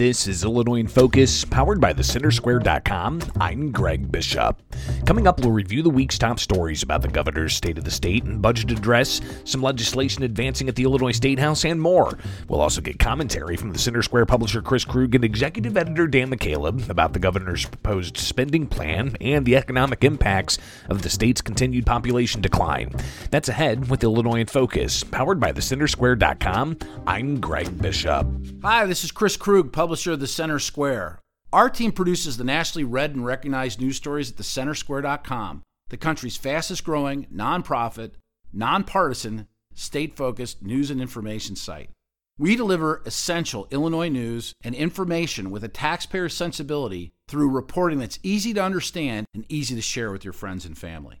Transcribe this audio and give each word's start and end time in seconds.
This 0.00 0.26
is 0.26 0.44
Illinois 0.44 0.76
in 0.76 0.88
Focus, 0.88 1.44
powered 1.44 1.78
by 1.78 1.92
thecentersquare.com. 1.92 3.20
I'm 3.38 3.70
Greg 3.70 4.10
Bishop. 4.10 4.58
Coming 5.04 5.26
up, 5.26 5.40
we'll 5.40 5.52
review 5.52 5.82
the 5.82 5.90
week's 5.90 6.16
top 6.16 6.40
stories 6.40 6.82
about 6.82 7.02
the 7.02 7.08
governor's 7.08 7.54
State 7.54 7.76
of 7.76 7.84
the 7.84 7.90
State 7.90 8.24
and 8.24 8.40
budget 8.40 8.70
address, 8.70 9.20
some 9.44 9.60
legislation 9.60 10.22
advancing 10.22 10.70
at 10.70 10.76
the 10.76 10.84
Illinois 10.84 11.12
State 11.12 11.38
House, 11.38 11.66
and 11.66 11.82
more. 11.82 12.18
We'll 12.48 12.62
also 12.62 12.80
get 12.80 12.98
commentary 12.98 13.56
from 13.56 13.74
the 13.74 13.78
Center 13.78 14.00
Square 14.00 14.24
publisher 14.24 14.62
Chris 14.62 14.86
Krug 14.86 15.14
and 15.14 15.22
executive 15.22 15.76
editor 15.76 16.06
Dan 16.06 16.30
McCaleb 16.30 16.88
about 16.88 17.12
the 17.12 17.18
governor's 17.18 17.66
proposed 17.66 18.16
spending 18.16 18.66
plan 18.68 19.18
and 19.20 19.44
the 19.44 19.56
economic 19.56 20.02
impacts 20.02 20.56
of 20.88 21.02
the 21.02 21.10
state's 21.10 21.42
continued 21.42 21.84
population 21.84 22.40
decline. 22.40 22.90
That's 23.30 23.50
ahead 23.50 23.90
with 23.90 24.02
Illinois 24.02 24.40
in 24.40 24.46
Focus, 24.46 25.04
powered 25.04 25.40
by 25.40 25.52
thecentersquare.com. 25.52 26.78
I'm 27.06 27.38
Greg 27.38 27.82
Bishop. 27.82 28.26
Hi, 28.62 28.86
this 28.86 29.04
is 29.04 29.12
Chris 29.12 29.36
Krug, 29.36 29.70
publisher 29.72 29.89
of 29.90 30.20
The 30.20 30.26
Center 30.26 30.58
Square. 30.58 31.18
Our 31.52 31.68
team 31.68 31.90
produces 31.92 32.36
the 32.36 32.44
nationally 32.44 32.84
read 32.84 33.14
and 33.14 33.26
recognized 33.26 33.80
news 33.80 33.96
stories 33.96 34.30
at 34.30 34.36
thecentersquare.com, 34.36 35.62
the 35.88 35.96
country's 35.96 36.36
fastest 36.36 36.84
growing, 36.84 37.26
nonprofit, 37.26 38.12
nonpartisan, 38.52 39.48
state 39.74 40.16
focused 40.16 40.62
news 40.62 40.90
and 40.90 41.00
information 41.00 41.56
site. 41.56 41.90
We 42.38 42.56
deliver 42.56 43.02
essential 43.04 43.66
Illinois 43.70 44.08
news 44.08 44.54
and 44.62 44.74
information 44.74 45.50
with 45.50 45.64
a 45.64 45.68
taxpayer 45.68 46.28
sensibility 46.28 47.10
through 47.28 47.50
reporting 47.50 47.98
that's 47.98 48.20
easy 48.22 48.54
to 48.54 48.62
understand 48.62 49.26
and 49.34 49.44
easy 49.48 49.74
to 49.74 49.82
share 49.82 50.12
with 50.12 50.24
your 50.24 50.32
friends 50.32 50.64
and 50.64 50.78
family. 50.78 51.20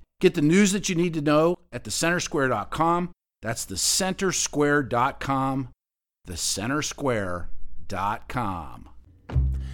Get 0.21 0.35
the 0.35 0.41
news 0.43 0.71
that 0.71 0.87
you 0.87 0.93
need 0.93 1.15
to 1.15 1.21
know 1.21 1.55
at 1.71 1.83
thecentersquare.com. 1.83 3.11
That's 3.41 3.65
thecentersquare.com. 3.65 5.69
Thecentersquare.com. 6.27 8.89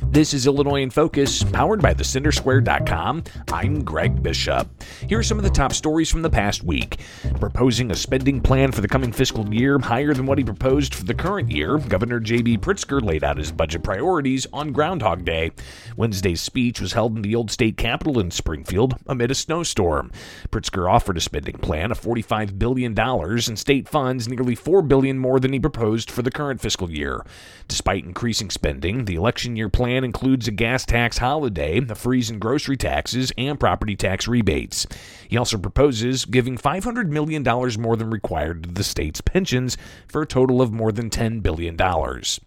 This 0.03 0.33
is 0.33 0.47
Illinois 0.47 0.83
in 0.83 0.89
Focus, 0.89 1.43
powered 1.43 1.81
by 1.81 1.93
thecentersquare.com. 1.93 3.23
I'm 3.51 3.83
Greg 3.83 4.21
Bishop. 4.23 4.67
Here 5.07 5.19
are 5.19 5.23
some 5.23 5.37
of 5.37 5.43
the 5.43 5.49
top 5.49 5.73
stories 5.73 6.09
from 6.09 6.21
the 6.21 6.29
past 6.29 6.63
week. 6.63 6.99
Proposing 7.39 7.91
a 7.91 7.95
spending 7.95 8.39
plan 8.39 8.71
for 8.71 8.81
the 8.81 8.87
coming 8.87 9.11
fiscal 9.11 9.51
year 9.53 9.79
higher 9.79 10.13
than 10.13 10.25
what 10.25 10.37
he 10.37 10.43
proposed 10.43 10.95
for 10.95 11.03
the 11.03 11.13
current 11.13 11.51
year, 11.51 11.77
Governor 11.77 12.19
J.B. 12.19 12.59
Pritzker 12.59 13.01
laid 13.01 13.23
out 13.23 13.37
his 13.37 13.51
budget 13.51 13.83
priorities 13.83 14.47
on 14.53 14.71
Groundhog 14.71 15.25
Day. 15.25 15.51
Wednesday's 15.97 16.41
speech 16.41 16.79
was 16.79 16.93
held 16.93 17.15
in 17.15 17.21
the 17.21 17.35
old 17.35 17.51
state 17.51 17.77
capitol 17.77 18.19
in 18.19 18.31
Springfield 18.31 18.95
amid 19.07 19.31
a 19.31 19.35
snowstorm. 19.35 20.11
Pritzker 20.51 20.89
offered 20.91 21.17
a 21.17 21.21
spending 21.21 21.57
plan 21.57 21.91
of 21.91 21.99
$45 21.99 22.57
billion 22.57 22.97
in 22.97 23.55
state 23.55 23.89
funds, 23.89 24.27
nearly 24.27 24.55
4 24.55 24.81
billion 24.83 25.17
more 25.17 25.39
than 25.39 25.53
he 25.53 25.59
proposed 25.59 26.11
for 26.11 26.21
the 26.21 26.31
current 26.31 26.61
fiscal 26.61 26.89
year. 26.91 27.25
Despite 27.67 28.05
increasing 28.05 28.49
spending, 28.49 29.05
the 29.05 29.15
election 29.15 29.55
year 29.55 29.69
plan 29.69 29.86
includes 29.95 30.47
a 30.47 30.51
gas 30.51 30.85
tax 30.85 31.17
holiday, 31.17 31.79
a 31.79 31.95
freeze 31.95 32.29
in 32.29 32.39
grocery 32.39 32.77
taxes, 32.77 33.31
and 33.37 33.59
property 33.59 33.95
tax 33.95 34.27
rebates. 34.27 34.85
He 35.27 35.37
also 35.37 35.57
proposes 35.57 36.25
giving 36.25 36.57
$500 36.57 37.07
million 37.09 37.43
more 37.79 37.95
than 37.95 38.09
required 38.09 38.63
to 38.63 38.71
the 38.71 38.83
state's 38.83 39.21
pensions 39.21 39.77
for 40.07 40.21
a 40.21 40.27
total 40.27 40.61
of 40.61 40.71
more 40.71 40.91
than 40.91 41.09
$10 41.09 41.41
billion. 41.41 41.77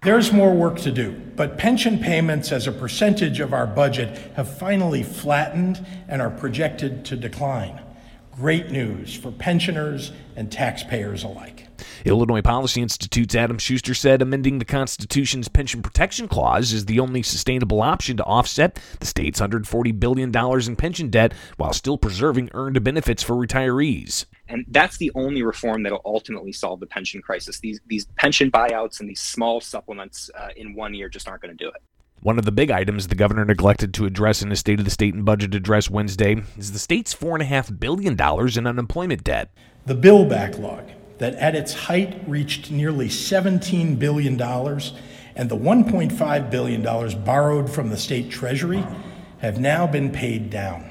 There's 0.03 0.33
more 0.33 0.55
work 0.55 0.79
to 0.81 0.91
do, 0.91 1.13
but 1.37 1.57
pension 1.57 1.99
payments 1.99 2.53
as 2.53 2.67
a 2.67 2.73
percentage 2.73 3.41
of 3.41 3.55
our 3.55 3.67
budget 3.67 4.17
have 4.37 4.59
finally 4.59 5.03
flattened 5.03 5.85
and 6.09 6.21
are 6.21 6.31
projected 6.31 7.05
to 7.07 7.17
decline. 7.17 7.81
Great 8.37 8.71
news 8.71 9.15
for 9.15 9.31
pensioners 9.31 10.13
and 10.37 10.51
taxpayers 10.51 11.25
alike. 11.25 11.67
Illinois 12.05 12.43
Policy 12.43 12.83
Institute's 12.83 13.35
Adam 13.35 13.59
Schuster 13.59 13.95
said 13.95 14.23
amending 14.23 14.59
the 14.59 14.65
Constitution's 14.65 15.49
Pension 15.49 15.83
Protection 15.83 16.29
Clause 16.29 16.73
is 16.73 16.87
the 16.87 17.01
only 17.01 17.23
sustainable 17.23 17.83
option 17.83 18.17
to 18.17 18.25
offset 18.25 18.79
the 18.99 19.07
state's 19.07 19.41
$140 19.41 19.99
billion 19.99 20.35
in 20.35 20.77
pension 20.77 21.11
debt 21.11 21.33
while 21.57 21.73
still 21.73 21.99
preserving 21.99 22.51
earned 22.55 22.83
benefits 22.83 23.23
for 23.23 23.35
retirees. 23.35 24.27
And 24.49 24.65
that's 24.69 24.97
the 24.97 25.13
only 25.15 25.43
reform 25.43 25.83
that'll 25.83 26.03
ultimately 26.05 26.53
solve 26.53 26.81
the 26.81 26.87
pension 26.87 27.23
crisis. 27.23 27.61
These, 27.61 27.81
these 27.87 28.07
pension 28.17 28.51
buyouts 28.51 29.01
and 29.01 29.09
these 29.09 29.21
small 29.21 29.61
supplements 29.61 30.31
uh, 30.37 30.49
in 30.57 30.75
one 30.75 30.95
year 30.95 31.09
just 31.09 31.29
aren't 31.29 31.43
going 31.43 31.57
to 31.57 31.65
do 31.65 31.69
it. 31.69 31.83
One 32.23 32.39
of 32.39 32.45
the 32.45 32.53
big 32.53 32.71
items 32.71 33.09
the 33.09 33.15
governor 33.15 33.47
neglected 33.47 33.95
to 33.95 34.05
address 34.05 34.43
in 34.43 34.51
his 34.51 34.59
State 34.59 34.79
of 34.79 34.85
the 34.85 34.91
State 34.91 35.15
and 35.15 35.25
Budget 35.25 35.55
Address 35.55 35.89
Wednesday 35.89 36.43
is 36.59 36.73
the 36.73 36.79
state's 36.79 37.15
$4.5 37.15 37.81
billion 37.81 38.13
in 38.59 38.67
unemployment 38.67 39.25
debt. 39.25 39.51
The 39.87 39.95
bill 39.95 40.27
backlog 40.27 40.85
that 41.21 41.35
at 41.35 41.55
its 41.55 41.75
height 41.75 42.21
reached 42.27 42.71
nearly 42.71 43.07
$17 43.07 43.99
billion 43.99 44.41
and 44.41 45.49
the 45.49 45.57
$1.5 45.57 46.51
billion 46.51 47.25
borrowed 47.25 47.71
from 47.71 47.91
the 47.91 47.97
state 47.97 48.31
treasury 48.31 48.85
have 49.39 49.61
now 49.61 49.87
been 49.87 50.11
paid 50.11 50.51
down. 50.51 50.91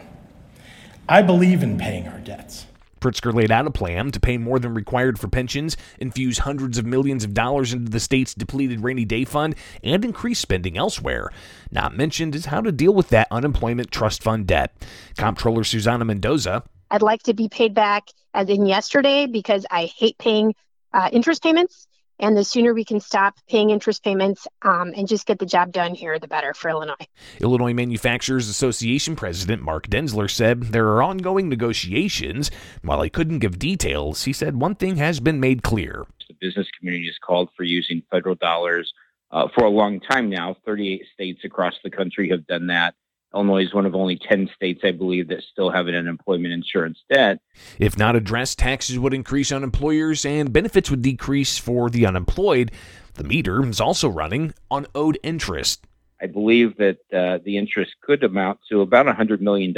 I 1.10 1.24
believe 1.24 1.64
in 1.64 1.80
paying 1.80 2.08
our 2.08 2.20
debts. 2.20 2.68
Pritzker 3.02 3.34
laid 3.34 3.50
out 3.50 3.66
a 3.66 3.72
plan 3.72 4.12
to 4.12 4.20
pay 4.20 4.38
more 4.38 4.60
than 4.60 4.74
required 4.76 5.18
for 5.18 5.28
pensions, 5.28 5.76
infuse 5.98 6.40
hundreds 6.40 6.78
of 6.78 6.86
millions 6.86 7.24
of 7.24 7.34
dollars 7.34 7.74
into 7.74 7.90
the 7.90 8.00
state's 8.00 8.36
depleted 8.36 8.82
rainy 8.82 9.06
day 9.06 9.26
fund, 9.26 9.56
and 9.84 10.06
increase 10.06 10.38
spending 10.38 10.78
elsewhere. 10.78 11.32
Not 11.72 11.96
mentioned 11.96 12.36
is 12.36 12.48
how 12.48 12.62
to 12.62 12.72
deal 12.72 12.94
with 12.94 13.10
that 13.10 13.28
unemployment 13.32 13.90
trust 13.90 14.22
fund 14.22 14.46
debt. 14.46 14.76
Comptroller 15.18 15.64
Susana 15.64 16.06
Mendoza. 16.06 16.64
I'd 16.92 17.02
like 17.02 17.24
to 17.24 17.34
be 17.34 17.50
paid 17.50 17.74
back 17.74 18.08
as 18.34 18.50
in 18.50 18.66
yesterday 18.66 19.28
because 19.28 19.66
I 19.70 19.86
hate 19.86 20.18
paying 20.18 20.56
uh, 20.94 21.10
interest 21.12 21.44
payments. 21.44 21.88
And 22.22 22.36
the 22.36 22.44
sooner 22.44 22.74
we 22.74 22.84
can 22.84 23.00
stop 23.00 23.36
paying 23.48 23.70
interest 23.70 24.04
payments 24.04 24.46
um, 24.62 24.94
and 24.94 25.08
just 25.08 25.26
get 25.26 25.40
the 25.40 25.46
job 25.46 25.72
done 25.72 25.96
here, 25.96 26.20
the 26.20 26.28
better 26.28 26.54
for 26.54 26.70
Illinois. 26.70 26.96
Illinois 27.40 27.74
Manufacturers 27.74 28.50
Association 28.50 29.16
President 29.16 29.62
Mark 29.62 29.88
Denzler 29.88 30.30
said 30.30 30.64
there 30.64 30.88
are 30.88 31.02
ongoing 31.02 31.48
negotiations. 31.48 32.52
While 32.82 33.04
he 33.04 33.10
couldn't 33.10 33.40
give 33.40 33.58
details, 33.58 34.26
he 34.26 34.34
said 34.34 34.58
one 34.58 34.76
thing 34.76 34.98
has 34.98 35.22
been 35.22 35.40
made 35.40 35.64
clear. 35.64 36.06
The 36.28 36.36
business 36.42 36.68
community 36.78 37.06
has 37.06 37.18
called 37.26 37.52
for 37.56 37.64
using 37.64 38.04
federal 38.12 38.36
dollars 38.36 38.94
uh, 39.32 39.48
for 39.56 39.64
a 39.64 39.70
long 39.70 40.02
time 40.02 40.30
now. 40.30 40.58
38 40.66 41.04
states 41.14 41.46
across 41.46 41.76
the 41.86 41.90
country 41.90 42.30
have 42.32 42.46
done 42.48 42.68
that. 42.68 42.96
Illinois 43.34 43.64
is 43.64 43.74
one 43.74 43.86
of 43.86 43.96
only 43.96 44.18
10 44.18 44.50
states, 44.56 44.82
I 44.84 44.92
believe, 44.92 45.28
that 45.28 45.44
still 45.44 45.70
have 45.70 45.88
an 45.88 45.96
unemployment 45.96 46.54
insurance 46.54 46.98
debt. 47.10 47.40
If 47.78 47.98
not 47.98 48.16
addressed, 48.16 48.58
taxes 48.58 48.98
would 48.98 49.14
increase 49.14 49.52
on 49.52 49.64
employers 49.64 50.26
and 50.26 50.52
benefits 50.52 50.90
would 50.90 51.02
decrease 51.02 51.58
for 51.58 51.90
the 51.90 52.06
unemployed. 52.06 52.72
The 53.16 53.24
meter 53.24 53.66
is 53.66 53.80
also 53.80 54.10
running 54.10 54.54
on 54.72 54.88
owed 54.96 55.20
interest. 55.22 55.86
I 56.22 56.26
believe 56.26 56.76
that 56.78 56.98
uh, 57.14 57.40
the 57.44 57.58
interest 57.58 57.92
could 58.02 58.24
amount 58.24 58.60
to 58.70 58.82
about 58.82 59.06
$100 59.06 59.40
million 59.40 59.74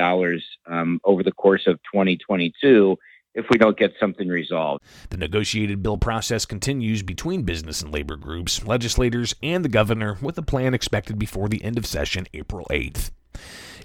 um, 0.65 0.99
over 1.03 1.21
the 1.21 1.31
course 1.31 1.67
of 1.67 1.77
2022 1.93 2.97
if 3.33 3.45
we 3.49 3.57
don't 3.57 3.77
get 3.77 3.93
something 3.99 4.27
resolved. 4.27 4.83
The 5.09 5.17
negotiated 5.17 5.81
bill 5.81 5.97
process 5.97 6.45
continues 6.45 7.01
between 7.03 7.43
business 7.43 7.81
and 7.81 7.93
labor 7.93 8.15
groups, 8.15 8.65
legislators, 8.65 9.35
and 9.41 9.63
the 9.63 9.69
governor, 9.69 10.17
with 10.21 10.37
a 10.37 10.41
plan 10.41 10.73
expected 10.73 11.17
before 11.17 11.47
the 11.47 11.63
end 11.63 11.77
of 11.77 11.85
session 11.85 12.27
April 12.33 12.65
8th. 12.69 13.11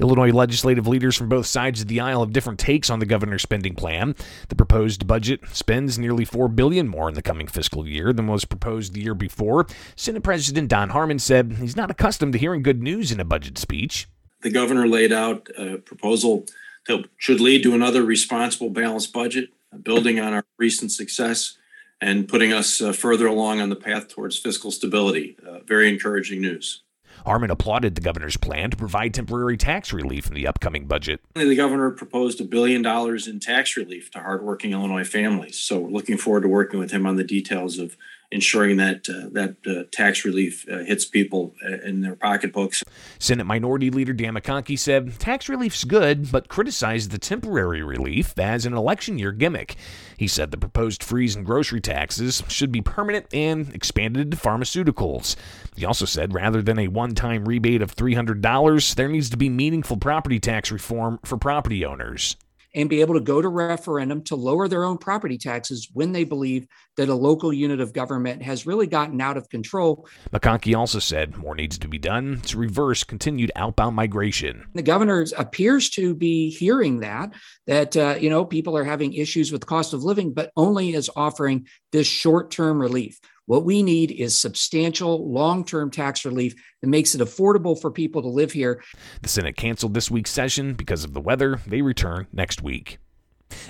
Illinois 0.01 0.31
legislative 0.31 0.87
leaders 0.87 1.17
from 1.17 1.29
both 1.29 1.47
sides 1.47 1.81
of 1.81 1.89
the 1.89 2.01
aisle 2.01 2.21
have 2.21 2.33
different 2.33 2.59
takes 2.59 2.91
on 2.91 2.99
the 2.99 3.07
governor's 3.07 3.43
spending 3.43 3.75
plan. 3.75 4.15
The 4.49 4.57
proposed 4.57 5.07
budget 5.07 5.41
spends 5.53 5.99
nearly 5.99 6.25
4 6.25 6.49
billion 6.49 6.89
more 6.89 7.09
in 7.09 7.15
the 7.15 7.23
coming 7.23 7.47
fiscal 7.47 7.87
year 7.87 8.13
than 8.13 8.27
was 8.27 8.45
proposed 8.45 8.93
the 8.93 9.03
year 9.03 9.15
before. 9.15 9.67
Senate 9.95 10.23
President 10.23 10.69
Don 10.69 10.91
Harmon 10.91 11.19
said 11.19 11.57
he's 11.61 11.77
not 11.77 11.91
accustomed 11.91 12.33
to 12.35 12.39
hearing 12.39 12.63
good 12.63 12.83
news 12.83 13.11
in 13.11 13.21
a 13.21 13.25
budget 13.25 13.59
speech. 13.59 14.09
The 14.43 14.51
governor 14.51 14.87
laid 14.87 15.13
out 15.13 15.49
a 15.57 15.79
proposal 15.79 16.45
that 16.87 17.05
should 17.17 17.41
lead 17.41 17.63
to 17.63 17.75
another 17.75 18.05
responsible 18.05 18.71
balanced 18.71 19.13
budget, 19.13 19.51
building 19.83 20.21
on 20.21 20.33
our 20.33 20.45
recent 20.59 20.93
success 20.93 21.57
and 22.01 22.29
putting 22.29 22.53
us 22.53 22.81
uh, 22.81 22.93
further 22.93 23.27
along 23.27 23.61
on 23.61 23.71
the 23.71 23.77
path 23.77 24.09
towards 24.09 24.39
fiscal 24.39 24.71
stability. 24.71 25.37
Uh, 25.47 25.61
very 25.61 25.89
encouraging 25.89 26.43
news. 26.43 26.83
Harmon 27.27 27.51
applauded 27.51 27.97
the 27.97 28.01
governor's 28.01 28.37
plan 28.37 28.71
to 28.71 28.77
provide 28.77 29.13
temporary 29.13 29.57
tax 29.57 29.93
relief 29.93 30.29
in 30.29 30.35
the 30.35 30.47
upcoming 30.47 30.87
budget. 30.87 31.21
The 31.35 31.57
governor 31.57 31.91
proposed 31.91 32.41
a 32.41 32.45
billion 32.45 32.83
dollars 32.83 33.27
in 33.27 33.41
tax 33.41 33.77
relief 33.77 34.13
to 34.13 34.21
hardworking 34.21 34.71
Illinois 34.71 35.03
families. 35.03 35.59
So 35.59 35.81
we're 35.81 35.91
looking 35.91 36.19
forward 36.19 36.43
to 36.43 36.49
working 36.49 36.79
with 36.79 36.93
him 36.93 37.05
on 37.05 37.17
the 37.17 37.25
details 37.25 37.79
of 37.79 37.97
ensuring 38.31 38.77
that 38.77 39.09
uh, 39.09 39.29
that 39.33 39.57
uh, 39.67 39.85
tax 39.93 40.25
relief 40.25 40.67
uh, 40.71 40.79
hits 40.79 41.05
people 41.05 41.55
uh, 41.65 41.79
in 41.85 42.01
their 42.01 42.17
pocketbooks. 42.17 42.83
Senate 43.19 43.45
Minority 43.45 43.91
Leader 43.91 44.13
Dan 44.13 44.35
McConchie 44.35 44.79
said 44.79 45.19
tax 45.19 45.49
relief's 45.49 45.85
good, 45.85 46.31
but 46.31 46.49
criticized 46.49 47.11
the 47.11 47.19
temporary 47.19 47.83
relief 47.83 48.39
as 48.39 48.67
an 48.67 48.75
election 48.75 49.19
year 49.19 49.33
gimmick. 49.33 49.77
He 50.17 50.29
said 50.29 50.51
the 50.51 50.57
proposed 50.57 51.03
freeze 51.03 51.37
in 51.37 51.45
grocery 51.45 51.81
taxes 51.81 52.43
should 52.49 52.73
be 52.73 52.81
permanent 52.81 53.27
and 53.33 53.73
expanded 53.75 54.31
to 54.31 54.37
pharmaceuticals. 54.37 55.37
He 55.77 55.85
also 55.85 56.07
said 56.07 56.35
rather 56.35 56.63
than 56.63 56.79
a 56.79 56.89
one 56.89 57.15
time 57.15 57.45
rebate 57.45 57.83
of 57.83 57.95
$300, 57.95 58.95
there 58.95 59.09
needs 59.09 59.31
to 59.31 59.37
be 59.37 59.49
meaningful 59.49 59.97
property 59.97 60.41
tax 60.41 60.71
reform 60.71 61.19
for 61.25 61.37
property 61.37 61.85
owners 61.85 62.37
and 62.77 62.91
be 62.91 63.01
able 63.01 63.15
to 63.15 63.21
go 63.21 63.41
to 63.41 63.49
referendum 63.49 64.23
to 64.23 64.37
lower 64.37 64.69
their 64.69 64.85
own 64.85 64.99
property 64.99 65.39
taxes 65.39 65.89
when 65.95 66.13
they 66.13 66.23
believe 66.23 66.69
that 66.97 67.09
a 67.09 67.15
local 67.15 67.53
unit 67.53 67.81
of 67.81 67.93
government 67.93 68.43
has 68.43 68.67
really 68.67 68.87
gotten 68.87 69.21
out 69.21 69.37
of 69.37 69.49
control. 69.49 70.07
McConchie 70.33 70.77
also 70.77 70.99
said 70.99 71.37
more 71.37 71.55
needs 71.55 71.79
to 71.79 71.89
be 71.89 71.99
done 71.99 72.41
to 72.43 72.59
reverse 72.59 73.03
continued 73.03 73.51
outbound 73.57 73.97
migration. 73.97 74.67
The 74.75 74.83
governor 74.83 75.25
appears 75.37 75.91
to 75.91 76.15
be 76.15 76.51
hearing 76.51 77.01
that 77.01 77.33
that 77.67 77.97
uh, 77.97 78.17
you 78.21 78.31
know 78.31 78.45
people 78.45 78.77
are 78.77 78.85
having 78.85 79.15
issues 79.15 79.51
with 79.51 79.67
cost 79.67 79.95
of 79.95 80.05
living, 80.05 80.35
but 80.35 80.53
only 80.57 80.95
is 80.95 81.11
offering 81.17 81.67
this 81.93 82.07
short-term 82.07 82.79
relief. 82.79 83.19
What 83.47 83.65
we 83.65 83.83
need 83.83 84.11
is 84.11 84.39
substantial 84.39 85.33
long 85.33 85.65
term 85.65 85.91
tax 85.91 86.25
relief 86.25 86.55
that 86.83 86.89
makes 86.89 87.15
it 87.15 87.21
affordable 87.21 87.81
for 87.81 87.91
people 87.91 88.23
to 88.23 88.29
live 88.29 88.53
here. 88.53 88.83
The 89.23 89.29
Senate 89.29 89.57
canceled 89.57 89.95
this 89.95 90.11
week's 90.11 90.33
session 90.33 90.75
because 90.75 91.05
of 91.05 91.15
the 91.15 91.21
weather. 91.21 91.61
They 91.67 91.81
return 91.81 92.27
next 92.33 92.63
week. 92.63 92.99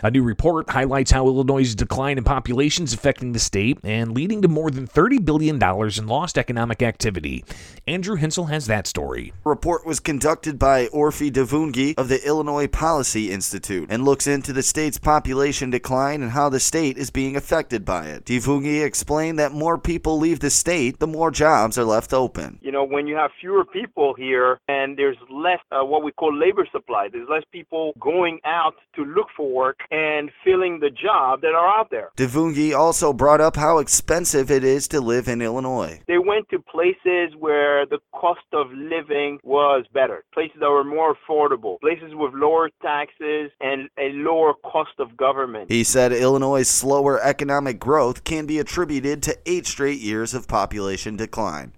A 0.02 0.10
new 0.10 0.22
report 0.22 0.70
highlights 0.70 1.10
how 1.10 1.26
Illinois' 1.26 1.74
decline 1.74 2.18
in 2.18 2.24
population 2.24 2.84
is 2.84 2.92
affecting 2.92 3.32
the 3.32 3.38
state 3.38 3.78
and 3.82 4.12
leading 4.12 4.42
to 4.42 4.48
more 4.48 4.70
than 4.70 4.86
$30 4.86 5.24
billion 5.24 5.62
in 5.62 6.06
lost 6.06 6.38
economic 6.38 6.82
activity. 6.82 7.44
Andrew 7.86 8.16
Hensel 8.16 8.46
has 8.46 8.66
that 8.66 8.86
story. 8.86 9.32
The 9.44 9.50
report 9.50 9.86
was 9.86 10.00
conducted 10.00 10.58
by 10.58 10.86
Orphe 10.88 11.30
Divounguy 11.30 11.94
of 11.96 12.08
the 12.08 12.24
Illinois 12.26 12.66
Policy 12.66 13.30
Institute 13.30 13.88
and 13.90 14.04
looks 14.04 14.26
into 14.26 14.52
the 14.52 14.62
state's 14.62 14.98
population 14.98 15.70
decline 15.70 16.22
and 16.22 16.32
how 16.32 16.48
the 16.48 16.60
state 16.60 16.98
is 16.98 17.10
being 17.10 17.36
affected 17.36 17.84
by 17.84 18.06
it. 18.06 18.24
Devungi 18.24 18.84
explained 18.84 19.38
that 19.38 19.52
more 19.52 19.78
people 19.78 20.18
leave 20.18 20.40
the 20.40 20.50
state, 20.50 20.98
the 20.98 21.06
more 21.06 21.30
jobs 21.30 21.78
are 21.78 21.84
left 21.84 22.12
open. 22.12 22.58
You 22.62 22.72
know, 22.72 22.84
when 22.84 23.06
you 23.06 23.16
have 23.16 23.30
fewer 23.40 23.64
people 23.64 24.14
here 24.14 24.60
and 24.68 24.96
there's 24.96 25.16
less 25.30 25.60
uh, 25.72 25.84
what 25.84 26.02
we 26.04 26.12
call 26.12 26.36
labor 26.36 26.66
supply, 26.70 27.08
there's 27.10 27.28
less 27.28 27.44
people 27.52 27.92
going 28.00 28.40
out 28.44 28.74
to 28.94 29.04
look 29.04 29.28
for 29.36 29.65
work 29.66 29.80
and 29.90 30.30
filling 30.44 30.80
the 30.80 30.90
job 30.90 31.40
that 31.40 31.54
are 31.54 31.78
out 31.78 31.90
there. 31.90 32.10
Divounguy 32.16 32.76
also 32.76 33.12
brought 33.12 33.40
up 33.40 33.56
how 33.56 33.78
expensive 33.78 34.50
it 34.50 34.64
is 34.64 34.88
to 34.88 35.00
live 35.00 35.28
in 35.28 35.42
Illinois. 35.42 36.00
They 36.06 36.18
went 36.18 36.48
to 36.50 36.58
places 36.58 37.34
where 37.38 37.86
the 37.86 37.98
cost 38.12 38.46
of 38.52 38.66
living 38.70 39.38
was 39.42 39.84
better, 39.92 40.24
places 40.32 40.58
that 40.60 40.70
were 40.70 40.84
more 40.84 41.16
affordable, 41.16 41.80
places 41.80 42.12
with 42.14 42.32
lower 42.34 42.70
taxes 42.82 43.50
and 43.60 43.88
a 43.98 44.10
lower 44.12 44.54
cost 44.64 44.98
of 44.98 45.16
government. 45.16 45.70
He 45.70 45.84
said 45.84 46.12
Illinois' 46.12 46.68
slower 46.68 47.20
economic 47.20 47.78
growth 47.78 48.24
can 48.24 48.46
be 48.46 48.58
attributed 48.58 49.22
to 49.24 49.36
eight 49.46 49.66
straight 49.66 50.00
years 50.00 50.34
of 50.34 50.46
population 50.48 51.16
decline. 51.16 51.72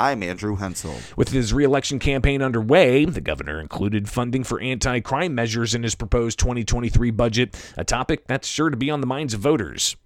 I'm 0.00 0.22
Andrew 0.22 0.56
Hensel. 0.56 0.94
With 1.14 1.28
his 1.28 1.52
reelection 1.52 1.98
campaign 1.98 2.40
underway, 2.40 3.04
the 3.04 3.20
governor 3.20 3.60
included 3.60 4.08
funding 4.08 4.44
for 4.44 4.58
anti 4.58 5.00
crime 5.00 5.34
measures 5.34 5.74
in 5.74 5.82
his 5.82 5.94
proposed 5.94 6.38
2023 6.38 7.10
budget, 7.10 7.74
a 7.76 7.84
topic 7.84 8.26
that's 8.26 8.48
sure 8.48 8.70
to 8.70 8.78
be 8.78 8.90
on 8.90 9.02
the 9.02 9.06
minds 9.06 9.34
of 9.34 9.40
voters. 9.40 9.96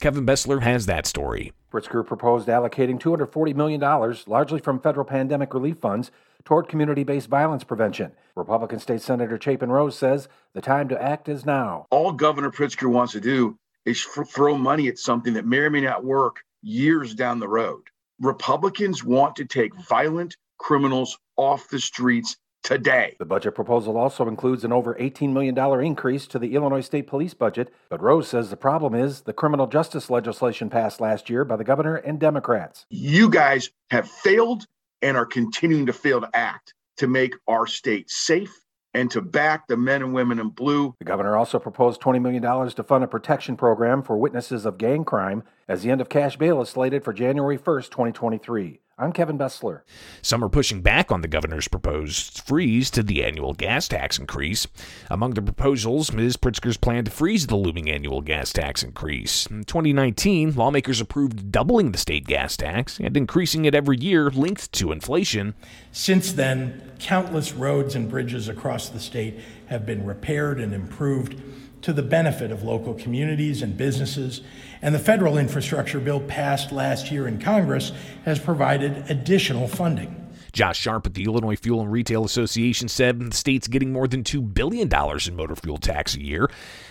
Kevin 0.00 0.26
Bessler 0.26 0.62
has 0.62 0.86
that 0.86 1.06
story. 1.06 1.52
Pritzker 1.72 2.04
proposed 2.04 2.48
allocating 2.48 2.98
$240 2.98 3.54
million, 3.54 3.80
largely 4.26 4.58
from 4.58 4.80
federal 4.80 5.06
pandemic 5.06 5.54
relief 5.54 5.78
funds, 5.78 6.10
toward 6.44 6.66
community 6.66 7.04
based 7.04 7.28
violence 7.28 7.62
prevention. 7.62 8.10
Republican 8.34 8.80
State 8.80 9.02
Senator 9.02 9.38
Chapin 9.40 9.70
Rose 9.70 9.96
says 9.96 10.28
the 10.54 10.60
time 10.60 10.88
to 10.88 11.00
act 11.00 11.28
is 11.28 11.46
now. 11.46 11.86
All 11.92 12.10
Governor 12.10 12.50
Pritzker 12.50 12.90
wants 12.90 13.12
to 13.12 13.20
do 13.20 13.56
is 13.84 14.04
f- 14.16 14.28
throw 14.28 14.58
money 14.58 14.88
at 14.88 14.98
something 14.98 15.34
that 15.34 15.46
may 15.46 15.58
or 15.58 15.70
may 15.70 15.82
not 15.82 16.04
work 16.04 16.40
years 16.60 17.14
down 17.14 17.38
the 17.38 17.46
road. 17.46 17.82
Republicans 18.20 19.04
want 19.04 19.36
to 19.36 19.44
take 19.44 19.74
violent 19.88 20.36
criminals 20.58 21.18
off 21.36 21.68
the 21.68 21.80
streets 21.80 22.36
today. 22.62 23.14
The 23.18 23.24
budget 23.24 23.54
proposal 23.54 23.96
also 23.96 24.26
includes 24.26 24.64
an 24.64 24.72
over 24.72 24.94
$18 24.94 25.32
million 25.32 25.56
increase 25.84 26.26
to 26.28 26.38
the 26.38 26.54
Illinois 26.54 26.80
State 26.80 27.06
Police 27.06 27.34
budget, 27.34 27.72
but 27.90 28.02
Rose 28.02 28.28
says 28.28 28.50
the 28.50 28.56
problem 28.56 28.94
is 28.94 29.22
the 29.22 29.32
criminal 29.32 29.66
justice 29.66 30.10
legislation 30.10 30.70
passed 30.70 31.00
last 31.00 31.28
year 31.28 31.44
by 31.44 31.56
the 31.56 31.64
governor 31.64 31.96
and 31.96 32.18
Democrats. 32.18 32.86
You 32.88 33.28
guys 33.28 33.70
have 33.90 34.08
failed 34.08 34.66
and 35.02 35.16
are 35.16 35.26
continuing 35.26 35.86
to 35.86 35.92
fail 35.92 36.20
to 36.22 36.30
act 36.32 36.72
to 36.96 37.06
make 37.06 37.34
our 37.46 37.66
state 37.66 38.08
safe 38.08 38.63
and 38.94 39.10
to 39.10 39.20
back 39.20 39.66
the 39.66 39.76
men 39.76 40.02
and 40.02 40.14
women 40.14 40.38
in 40.38 40.48
blue. 40.48 40.94
The 40.98 41.04
governor 41.04 41.36
also 41.36 41.58
proposed 41.58 42.00
$20 42.00 42.22
million 42.22 42.42
to 42.42 42.82
fund 42.82 43.04
a 43.04 43.08
protection 43.08 43.56
program 43.56 44.02
for 44.02 44.16
witnesses 44.16 44.64
of 44.64 44.78
gang 44.78 45.04
crime 45.04 45.42
as 45.68 45.82
the 45.82 45.90
end 45.90 46.00
of 46.00 46.08
cash 46.08 46.36
bail 46.36 46.62
is 46.62 46.68
slated 46.68 47.04
for 47.04 47.12
January 47.12 47.58
1st, 47.58 47.90
2023. 47.90 48.80
I'm 48.96 49.12
Kevin 49.12 49.36
Bessler. 49.36 49.80
Some 50.22 50.44
are 50.44 50.48
pushing 50.48 50.80
back 50.80 51.10
on 51.10 51.20
the 51.20 51.26
governor's 51.26 51.66
proposed 51.66 52.42
freeze 52.46 52.92
to 52.92 53.02
the 53.02 53.24
annual 53.24 53.52
gas 53.52 53.88
tax 53.88 54.20
increase. 54.20 54.68
Among 55.10 55.34
the 55.34 55.42
proposals, 55.42 56.12
Ms. 56.12 56.36
Pritzker's 56.36 56.76
plan 56.76 57.04
to 57.04 57.10
freeze 57.10 57.48
the 57.48 57.56
looming 57.56 57.90
annual 57.90 58.20
gas 58.20 58.52
tax 58.52 58.84
increase. 58.84 59.46
In 59.46 59.64
2019, 59.64 60.54
lawmakers 60.54 61.00
approved 61.00 61.50
doubling 61.50 61.90
the 61.90 61.98
state 61.98 62.24
gas 62.24 62.56
tax 62.56 63.00
and 63.00 63.16
increasing 63.16 63.64
it 63.64 63.74
every 63.74 63.98
year 63.98 64.30
linked 64.30 64.70
to 64.74 64.92
inflation. 64.92 65.54
Since 65.90 66.32
then, 66.34 66.92
countless 67.00 67.52
roads 67.52 67.96
and 67.96 68.08
bridges 68.08 68.48
across 68.48 68.88
the 68.88 69.00
state 69.00 69.40
have 69.66 69.84
been 69.84 70.06
repaired 70.06 70.60
and 70.60 70.72
improved 70.72 71.34
to 71.84 71.92
the 71.92 72.02
benefit 72.02 72.50
of 72.50 72.62
local 72.62 72.94
communities 72.94 73.60
and 73.60 73.76
businesses, 73.76 74.40
and 74.80 74.94
the 74.94 74.98
federal 74.98 75.36
infrastructure 75.36 76.00
bill 76.00 76.20
passed 76.20 76.72
last 76.72 77.12
year 77.12 77.28
in 77.28 77.38
Congress 77.38 77.92
has 78.24 78.38
provided 78.38 79.04
additional 79.10 79.68
funding. 79.68 80.18
Josh 80.54 80.78
Sharp 80.78 81.06
at 81.06 81.12
the 81.12 81.24
Illinois 81.24 81.56
Fuel 81.56 81.82
and 81.82 81.92
Retail 81.92 82.24
Association 82.24 82.88
said 82.88 83.20
the 83.20 83.36
state's 83.36 83.68
getting 83.68 83.92
more 83.92 84.08
than 84.08 84.22
$2 84.22 84.54
billion 84.54 84.88
in 84.88 85.36
motor 85.36 85.56
fuel 85.56 85.76
tax 85.76 86.14
a 86.14 86.22
year. 86.22 86.48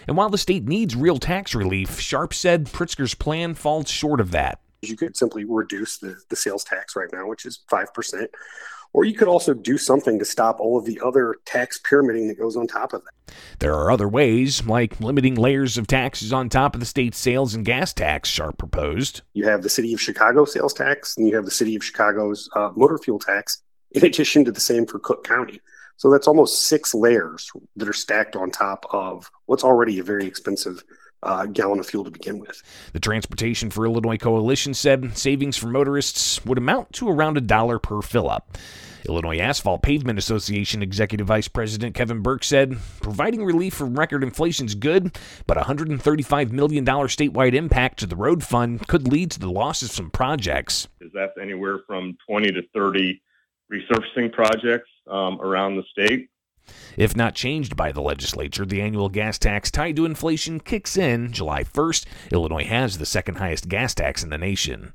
And 0.08 0.16
while 0.16 0.30
the 0.30 0.38
state 0.38 0.68
needs 0.68 0.96
real 0.96 1.18
tax 1.18 1.56
relief, 1.56 2.00
Sharp 2.00 2.36
said 2.36 2.66
Pritzker's 2.66 3.16
plan 3.16 3.56
falls 3.56 3.90
short 3.90 4.20
of 4.20 4.30
that. 4.32 4.60
You 4.84 4.96
could 4.96 5.18
simply 5.18 5.44
reduce 5.46 5.98
the, 5.98 6.18
the 6.30 6.36
sales 6.36 6.64
tax 6.64 6.96
right 6.96 7.10
now, 7.12 7.26
which 7.26 7.46
is 7.48 7.62
5%, 7.72 8.28
or 8.94 9.04
you 9.04 9.14
could 9.14 9.28
also 9.28 9.54
do 9.54 9.78
something 9.78 10.20
to 10.20 10.26
stop 10.26 10.60
all 10.60 10.78
of 10.78 10.86
the 10.86 11.00
other 11.04 11.38
tax 11.46 11.80
pyramiding 11.80 12.28
that 12.28 12.38
goes 12.38 12.56
on 12.56 12.68
top 12.68 12.94
of 12.94 13.04
that. 13.04 13.36
There 13.60 13.74
are 13.74 13.92
other 13.92 14.08
ways, 14.08 14.66
like 14.66 15.00
limiting 15.00 15.36
layers 15.36 15.78
of 15.78 15.88
taxes 15.88 16.32
on 16.32 16.50
top 16.50 16.76
of 16.76 16.80
the 16.80 16.86
state's 16.86 17.18
sales 17.18 17.56
and 17.56 17.66
gas 17.66 17.94
tax, 17.94 18.30
Sharp 18.30 18.58
proposed. 18.58 19.22
You 19.34 19.48
have 19.48 19.64
the 19.64 19.70
city 19.70 19.94
of 19.94 20.02
Chicago 20.02 20.46
sales 20.46 20.74
tax, 20.74 21.18
and 21.18 21.28
you 21.28 21.36
have 21.36 21.46
the 21.46 21.52
city 21.52 21.76
of 21.76 21.84
Chicago's 21.84 22.50
uh, 22.56 22.72
motor 22.76 22.98
fuel 22.98 23.20
tax, 23.20 23.64
in 23.92 24.06
addition 24.06 24.46
to 24.46 24.52
the 24.52 24.62
same 24.62 24.86
for 24.86 25.00
Cook 25.00 25.24
County. 25.24 25.60
So 25.98 26.12
that's 26.12 26.28
almost 26.28 26.64
six 26.64 26.94
layers 26.94 27.52
that 27.76 27.88
are 27.88 27.94
stacked 27.94 28.36
on 28.36 28.52
top 28.52 28.86
of 28.92 29.30
what's 29.46 29.64
already 29.64 30.00
a 30.00 30.04
very 30.04 30.26
expensive 30.26 30.84
uh, 31.24 31.46
gallon 31.46 31.80
of 31.80 31.88
fuel 31.88 32.04
to 32.04 32.12
begin 32.12 32.40
with. 32.40 32.62
The 32.94 33.00
Transportation 33.00 33.70
for 33.70 33.86
Illinois 33.86 34.18
Coalition 34.18 34.74
said 34.74 35.18
savings 35.18 35.58
for 35.58 35.68
motorists 35.68 36.44
would 36.46 36.58
amount 36.58 36.94
to 36.94 37.10
around 37.10 37.38
a 37.38 37.42
dollar 37.42 37.80
per 37.80 38.02
fill 38.02 38.30
up. 38.30 38.58
Illinois 39.08 39.40
Asphalt 39.40 39.82
Pavement 39.82 40.18
Association 40.18 40.82
Executive 40.82 41.28
Vice 41.28 41.48
President 41.48 41.96
Kevin 41.96 42.22
Burke 42.22 42.44
said, 42.44 42.78
providing 43.02 43.44
relief 43.44 43.74
from 43.74 43.96
record 43.96 44.24
inflation 44.24 44.66
is 44.66 44.76
good, 44.76 45.18
but 45.46 45.58
$135 45.58 46.52
million 46.52 46.86
statewide 46.86 47.54
impact 47.54 48.00
to 48.00 48.08
the 48.08 48.16
road 48.16 48.44
fund 48.44 48.88
could 48.88 49.08
lead 49.08 49.32
to 49.32 49.40
the 49.40 49.52
loss 49.52 49.82
of 49.82 49.92
some 49.92 50.10
projects. 50.10 50.88
That's 51.14 51.38
anywhere 51.42 51.80
from 51.86 52.18
20 52.28 52.52
to 52.54 52.62
30 52.74 53.22
resurfacing 53.72 54.32
projects 54.32 54.90
um, 55.10 55.40
around 55.42 55.76
the 55.76 55.84
state. 55.92 56.30
If 56.98 57.16
not 57.16 57.36
changed 57.36 57.76
by 57.76 57.92
the 57.92 58.02
legislature, 58.02 58.66
the 58.66 58.82
annual 58.82 59.10
gas 59.10 59.38
tax 59.38 59.72
tied 59.72 59.96
to 59.96 60.06
inflation 60.06 60.60
kicks 60.60 60.98
in 60.98 61.32
July 61.32 61.64
1st. 61.64 62.06
Illinois 62.32 62.66
has 62.66 62.98
the 62.98 63.06
second 63.06 63.36
highest 63.36 63.68
gas 63.68 63.94
tax 63.94 64.24
in 64.24 64.30
the 64.30 64.38
nation. 64.38 64.94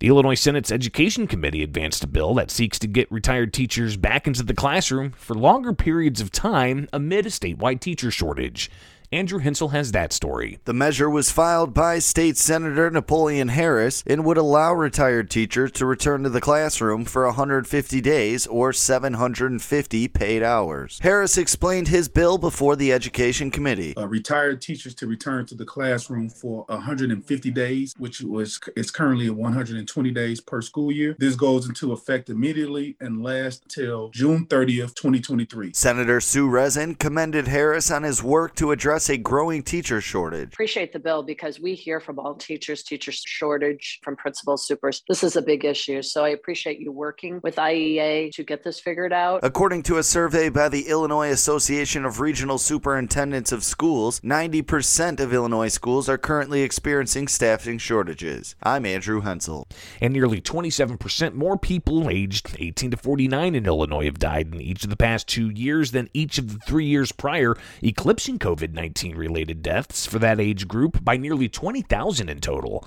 The 0.00 0.08
Illinois 0.08 0.34
Senate's 0.34 0.72
Education 0.72 1.26
Committee 1.26 1.62
advanced 1.62 2.02
a 2.02 2.06
bill 2.06 2.32
that 2.34 2.50
seeks 2.50 2.78
to 2.78 2.86
get 2.86 3.12
retired 3.12 3.52
teachers 3.52 3.98
back 3.98 4.26
into 4.26 4.42
the 4.42 4.54
classroom 4.54 5.10
for 5.12 5.34
longer 5.34 5.74
periods 5.74 6.22
of 6.22 6.32
time 6.32 6.88
amid 6.90 7.26
a 7.26 7.28
statewide 7.28 7.80
teacher 7.80 8.10
shortage. 8.10 8.70
Andrew 9.12 9.40
Hensel 9.40 9.70
has 9.70 9.90
that 9.90 10.12
story. 10.12 10.60
The 10.66 10.72
measure 10.72 11.10
was 11.10 11.32
filed 11.32 11.74
by 11.74 11.98
State 11.98 12.36
Senator 12.36 12.88
Napoleon 12.90 13.48
Harris 13.48 14.04
and 14.06 14.24
would 14.24 14.36
allow 14.36 14.72
retired 14.72 15.28
teachers 15.28 15.72
to 15.72 15.84
return 15.84 16.22
to 16.22 16.28
the 16.28 16.40
classroom 16.40 17.04
for 17.04 17.26
150 17.26 18.00
days 18.00 18.46
or 18.46 18.72
750 18.72 20.06
paid 20.06 20.44
hours. 20.44 21.00
Harris 21.02 21.36
explained 21.36 21.88
his 21.88 22.08
bill 22.08 22.38
before 22.38 22.76
the 22.76 22.92
Education 22.92 23.50
Committee. 23.50 23.96
Uh, 23.96 24.06
retired 24.06 24.62
teachers 24.62 24.94
to 24.94 25.08
return 25.08 25.44
to 25.46 25.56
the 25.56 25.64
classroom 25.64 26.28
for 26.30 26.62
150 26.68 27.50
days, 27.50 27.94
which 27.98 28.20
was 28.20 28.60
is 28.76 28.92
currently 28.92 29.28
120 29.28 30.10
days 30.12 30.40
per 30.40 30.62
school 30.62 30.92
year. 30.92 31.16
This 31.18 31.34
goes 31.34 31.68
into 31.68 31.90
effect 31.90 32.30
immediately 32.30 32.94
and 33.00 33.24
lasts 33.24 33.64
till 33.66 34.10
June 34.10 34.46
30th, 34.46 34.94
2023. 34.94 35.72
Senator 35.74 36.20
Sue 36.20 36.48
Rezin 36.48 36.94
commended 36.94 37.48
Harris 37.48 37.90
on 37.90 38.04
his 38.04 38.22
work 38.22 38.54
to 38.54 38.70
address 38.70 38.99
a 39.08 39.16
growing 39.16 39.62
teacher 39.62 40.00
shortage. 40.00 40.52
Appreciate 40.52 40.92
the 40.92 40.98
bill 40.98 41.22
because 41.22 41.58
we 41.58 41.74
hear 41.74 42.00
from 42.00 42.18
all 42.18 42.34
teachers, 42.34 42.82
teacher 42.82 43.12
shortage 43.12 43.98
from 44.02 44.16
principals, 44.16 44.66
supers. 44.66 45.02
This 45.08 45.24
is 45.24 45.36
a 45.36 45.42
big 45.42 45.64
issue. 45.64 46.02
So 46.02 46.24
I 46.24 46.30
appreciate 46.30 46.78
you 46.78 46.92
working 46.92 47.40
with 47.42 47.56
IEA 47.56 48.32
to 48.32 48.44
get 48.44 48.62
this 48.62 48.78
figured 48.78 49.12
out. 49.12 49.40
According 49.42 49.84
to 49.84 49.96
a 49.96 50.02
survey 50.02 50.50
by 50.50 50.68
the 50.68 50.88
Illinois 50.88 51.30
Association 51.30 52.04
of 52.04 52.20
Regional 52.20 52.58
Superintendents 52.58 53.52
of 53.52 53.64
Schools, 53.64 54.20
90% 54.20 55.20
of 55.20 55.32
Illinois 55.32 55.68
schools 55.68 56.08
are 56.08 56.18
currently 56.18 56.62
experiencing 56.62 57.28
staffing 57.28 57.78
shortages. 57.78 58.54
I'm 58.62 58.84
Andrew 58.84 59.22
Hensel. 59.22 59.66
And 60.00 60.12
nearly 60.12 60.42
27% 60.42 61.34
more 61.34 61.56
people 61.56 62.10
aged 62.10 62.56
18 62.58 62.90
to 62.90 62.96
49 62.96 63.54
in 63.54 63.66
Illinois 63.66 64.04
have 64.04 64.18
died 64.18 64.48
in 64.52 64.60
each 64.60 64.84
of 64.84 64.90
the 64.90 64.96
past 64.96 65.26
two 65.26 65.48
years 65.48 65.92
than 65.92 66.10
each 66.12 66.38
of 66.38 66.52
the 66.52 66.58
three 66.58 66.86
years 66.86 67.12
prior, 67.12 67.56
eclipsing 67.82 68.38
COVID 68.38 68.72
19 68.74 68.89
related 69.16 69.62
deaths 69.62 70.06
for 70.06 70.18
that 70.18 70.40
age 70.40 70.68
group 70.68 71.04
by 71.04 71.16
nearly 71.16 71.48
20,000 71.48 72.28
in 72.28 72.40
total. 72.40 72.86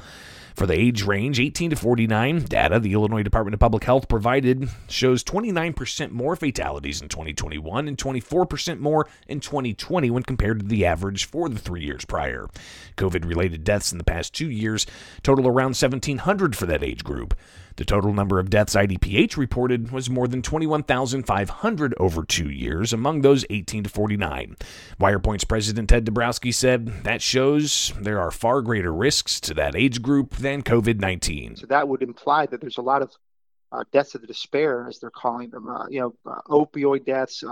For 0.56 0.68
the 0.68 0.80
age 0.80 1.04
range 1.04 1.40
18 1.40 1.72
to 1.72 1.76
49, 1.76 2.44
data 2.44 2.80
the 2.80 2.94
Illinois 2.94 3.24
Department 3.24 3.56
of 3.56 3.60
Public 3.60 3.86
Health 3.86 4.08
provided 4.08 4.70
shows 4.88 5.24
29% 5.24 6.12
more 6.12 6.36
fatalities 6.36 7.02
in 7.02 7.10
2021 7.10 7.88
and 7.88 7.98
24% 7.98 8.80
more 8.80 9.08
in 9.28 9.40
2020 9.40 10.12
when 10.12 10.22
compared 10.22 10.60
to 10.60 10.66
the 10.66 10.86
average 10.86 11.26
for 11.26 11.50
the 11.50 11.58
three 11.58 11.84
years 11.84 12.06
prior. 12.06 12.48
COVID 12.98 13.28
related 13.28 13.64
deaths 13.64 13.92
in 13.92 13.98
the 13.98 14.04
past 14.04 14.36
two 14.36 14.50
years 14.50 14.86
total 15.24 15.48
around 15.48 15.70
1,700 15.70 16.56
for 16.56 16.68
that 16.68 16.84
age 16.84 17.04
group. 17.04 17.34
The 17.76 17.86
total 17.86 18.14
number 18.14 18.40
of 18.40 18.50
deaths 18.50 18.76
IDPH 18.76 19.38
reported 19.38 19.92
was 19.92 20.10
more 20.10 20.28
than 20.28 20.42
21,500 20.42 21.96
over 21.98 22.24
two 22.24 22.50
years, 22.50 22.94
among 22.94 23.22
those 23.22 23.46
18 23.50 23.86
to 23.86 23.90
49. 23.90 24.56
WirePoint's 25.00 25.44
president 25.44 25.90
Ted 25.90 26.06
Dabrowski 26.06 26.54
said 26.54 27.04
that 27.04 27.22
shows 27.22 27.94
there 28.00 28.20
are 28.20 28.32
far 28.32 28.62
greater 28.62 28.94
risks 28.94 29.40
to 29.42 29.54
that 29.56 29.76
age 29.76 30.02
group 30.02 30.36
than 30.36 30.62
COVID 30.62 31.00
19. 31.00 31.56
So 31.58 31.68
that 31.68 31.88
would 31.88 32.02
imply 32.02 32.46
that 32.46 32.62
there's 32.62 32.78
a 32.78 32.82
lot 32.82 33.02
of 33.02 33.12
uh, 33.72 33.84
deaths 33.92 34.14
of 34.14 34.26
despair, 34.28 34.88
as 34.88 35.00
they're 35.00 35.10
calling 35.10 35.50
them, 35.50 35.68
uh, 35.68 35.88
you 35.90 36.00
know, 36.00 36.16
uh, 36.26 36.42
opioid 36.48 37.06
deaths, 37.06 37.44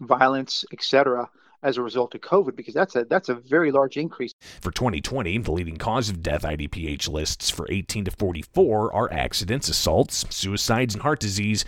violence, 0.00 0.64
etc 0.72 1.28
as 1.62 1.76
a 1.76 1.82
result 1.82 2.14
of 2.14 2.20
COVID 2.20 2.56
because 2.56 2.74
that's 2.74 2.96
a 2.96 3.04
that's 3.04 3.28
a 3.28 3.34
very 3.34 3.72
large 3.72 3.96
increase. 3.96 4.34
For 4.60 4.70
2020, 4.70 5.38
the 5.38 5.52
leading 5.52 5.76
cause 5.76 6.08
of 6.08 6.22
death 6.22 6.42
IDPH 6.42 7.08
lists 7.08 7.50
for 7.50 7.66
18 7.70 8.06
to 8.06 8.10
44 8.10 8.92
are 8.94 9.12
accidents, 9.12 9.68
assaults, 9.68 10.24
suicides, 10.30 10.94
and 10.94 11.02
heart 11.02 11.20
disease. 11.20 11.64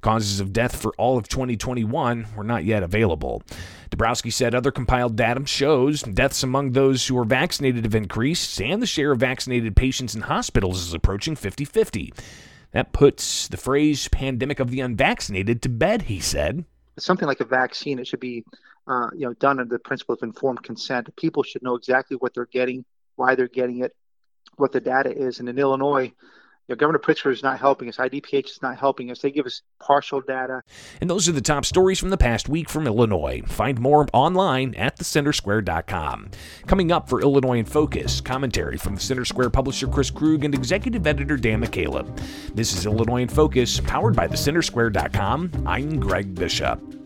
Causes 0.00 0.38
of 0.38 0.52
death 0.52 0.76
for 0.76 0.92
all 0.98 1.16
of 1.16 1.28
2021 1.28 2.26
were 2.36 2.44
not 2.44 2.64
yet 2.64 2.82
available. 2.82 3.42
Dabrowski 3.90 4.30
said 4.30 4.54
other 4.54 4.70
compiled 4.70 5.16
data 5.16 5.46
shows 5.46 6.02
deaths 6.02 6.42
among 6.42 6.72
those 6.72 7.06
who 7.06 7.16
are 7.16 7.24
vaccinated 7.24 7.84
have 7.84 7.94
increased, 7.94 8.60
and 8.60 8.82
the 8.82 8.86
share 8.86 9.12
of 9.12 9.20
vaccinated 9.20 9.76
patients 9.76 10.14
in 10.14 10.20
hospitals 10.20 10.86
is 10.86 10.92
approaching 10.92 11.34
50 11.34 11.64
50. 11.64 12.12
That 12.72 12.92
puts 12.92 13.48
the 13.48 13.56
phrase 13.56 14.08
pandemic 14.08 14.60
of 14.60 14.70
the 14.70 14.80
unvaccinated 14.80 15.62
to 15.62 15.70
bed, 15.70 16.02
he 16.02 16.20
said. 16.20 16.66
Something 16.98 17.26
like 17.26 17.40
a 17.40 17.46
vaccine, 17.46 17.98
it 17.98 18.06
should 18.06 18.20
be 18.20 18.44
uh, 18.86 19.08
you 19.14 19.26
know, 19.26 19.34
done 19.34 19.60
under 19.60 19.74
the 19.74 19.78
principle 19.78 20.14
of 20.14 20.22
informed 20.22 20.62
consent. 20.62 21.14
People 21.16 21.42
should 21.42 21.62
know 21.62 21.74
exactly 21.74 22.16
what 22.16 22.34
they're 22.34 22.46
getting, 22.46 22.84
why 23.16 23.34
they're 23.34 23.48
getting 23.48 23.82
it, 23.84 23.94
what 24.56 24.72
the 24.72 24.80
data 24.80 25.10
is. 25.10 25.40
And 25.40 25.48
in 25.48 25.58
Illinois, 25.58 26.12
you 26.66 26.74
know, 26.74 26.76
Governor 26.76 26.98
Pritzker 26.98 27.30
is 27.30 27.42
not 27.42 27.58
helping 27.58 27.88
us. 27.90 27.98
IDPH 27.98 28.46
is 28.46 28.62
not 28.62 28.78
helping 28.78 29.10
us. 29.10 29.18
They 29.18 29.30
give 29.30 29.44
us 29.44 29.60
partial 29.80 30.22
data. 30.22 30.62
And 31.00 31.10
those 31.10 31.28
are 31.28 31.32
the 31.32 31.42
top 31.42 31.66
stories 31.66 31.98
from 31.98 32.08
the 32.08 32.16
past 32.16 32.48
week 32.48 32.70
from 32.70 32.86
Illinois. 32.86 33.42
Find 33.46 33.78
more 33.78 34.06
online 34.14 34.74
at 34.74 34.98
thecentersquare.com. 34.98 36.30
Coming 36.66 36.90
up 36.90 37.08
for 37.08 37.20
Illinois 37.20 37.58
in 37.58 37.66
Focus, 37.66 38.22
commentary 38.22 38.78
from 38.78 38.94
the 38.94 39.00
Center 39.00 39.26
Square 39.26 39.50
publisher 39.50 39.86
Chris 39.86 40.10
Krug 40.10 40.44
and 40.44 40.54
executive 40.54 41.06
editor 41.06 41.36
Dan 41.36 41.62
McCaleb. 41.62 42.18
This 42.54 42.74
is 42.74 42.86
Illinois 42.86 43.22
in 43.22 43.28
Focus, 43.28 43.80
powered 43.80 44.16
by 44.16 44.26
thecentersquare.com. 44.26 45.64
I'm 45.66 46.00
Greg 46.00 46.34
Bishop. 46.34 47.03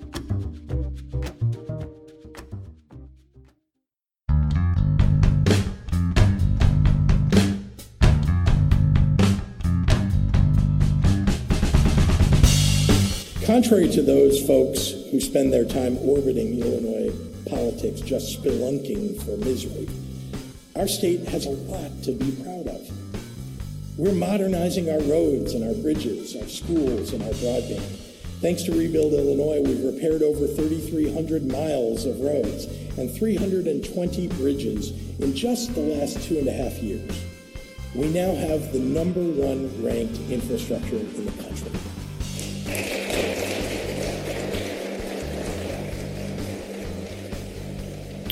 Contrary 13.49 13.89
to 13.89 14.03
those 14.03 14.47
folks 14.47 14.91
who 15.11 15.19
spend 15.19 15.51
their 15.51 15.65
time 15.65 15.97
orbiting 16.07 16.61
Illinois 16.61 17.11
politics 17.49 18.03
just 18.03 18.39
spelunking 18.39 19.17
for 19.23 19.43
misery, 19.43 19.89
our 20.77 20.87
state 20.87 21.27
has 21.29 21.47
a 21.47 21.57
lot 21.73 21.91
to 22.03 22.13
be 22.13 22.31
proud 22.43 22.67
of. 22.69 23.99
We're 23.99 24.13
modernizing 24.13 24.91
our 24.91 25.01
roads 25.01 25.55
and 25.55 25.65
our 25.65 25.73
bridges, 25.83 26.37
our 26.37 26.47
schools, 26.47 27.15
and 27.15 27.23
our 27.23 27.31
broadband. 27.31 27.81
Thanks 28.43 28.65
to 28.65 28.73
Rebuild 28.73 29.15
Illinois, 29.15 29.63
we've 29.63 29.95
repaired 29.95 30.23
over 30.23 30.47
3,300 30.47 31.51
miles 31.51 32.05
of 32.05 32.21
roads 32.21 32.67
and 32.99 33.11
320 33.11 34.29
bridges 34.29 34.91
in 35.21 35.35
just 35.35 35.75
the 35.75 35.81
last 35.81 36.23
two 36.23 36.37
and 36.39 36.49
a 36.49 36.53
half 36.53 36.83
years. 36.83 37.25
We 37.95 38.09
now 38.09 38.35
have 38.35 38.75
the 38.75 38.81
number 38.81 39.23
one 39.23 39.83
ranked 39.83 40.19
infrastructure 40.31 40.99
in 40.99 41.25
the 41.25 41.43
country. 41.43 41.73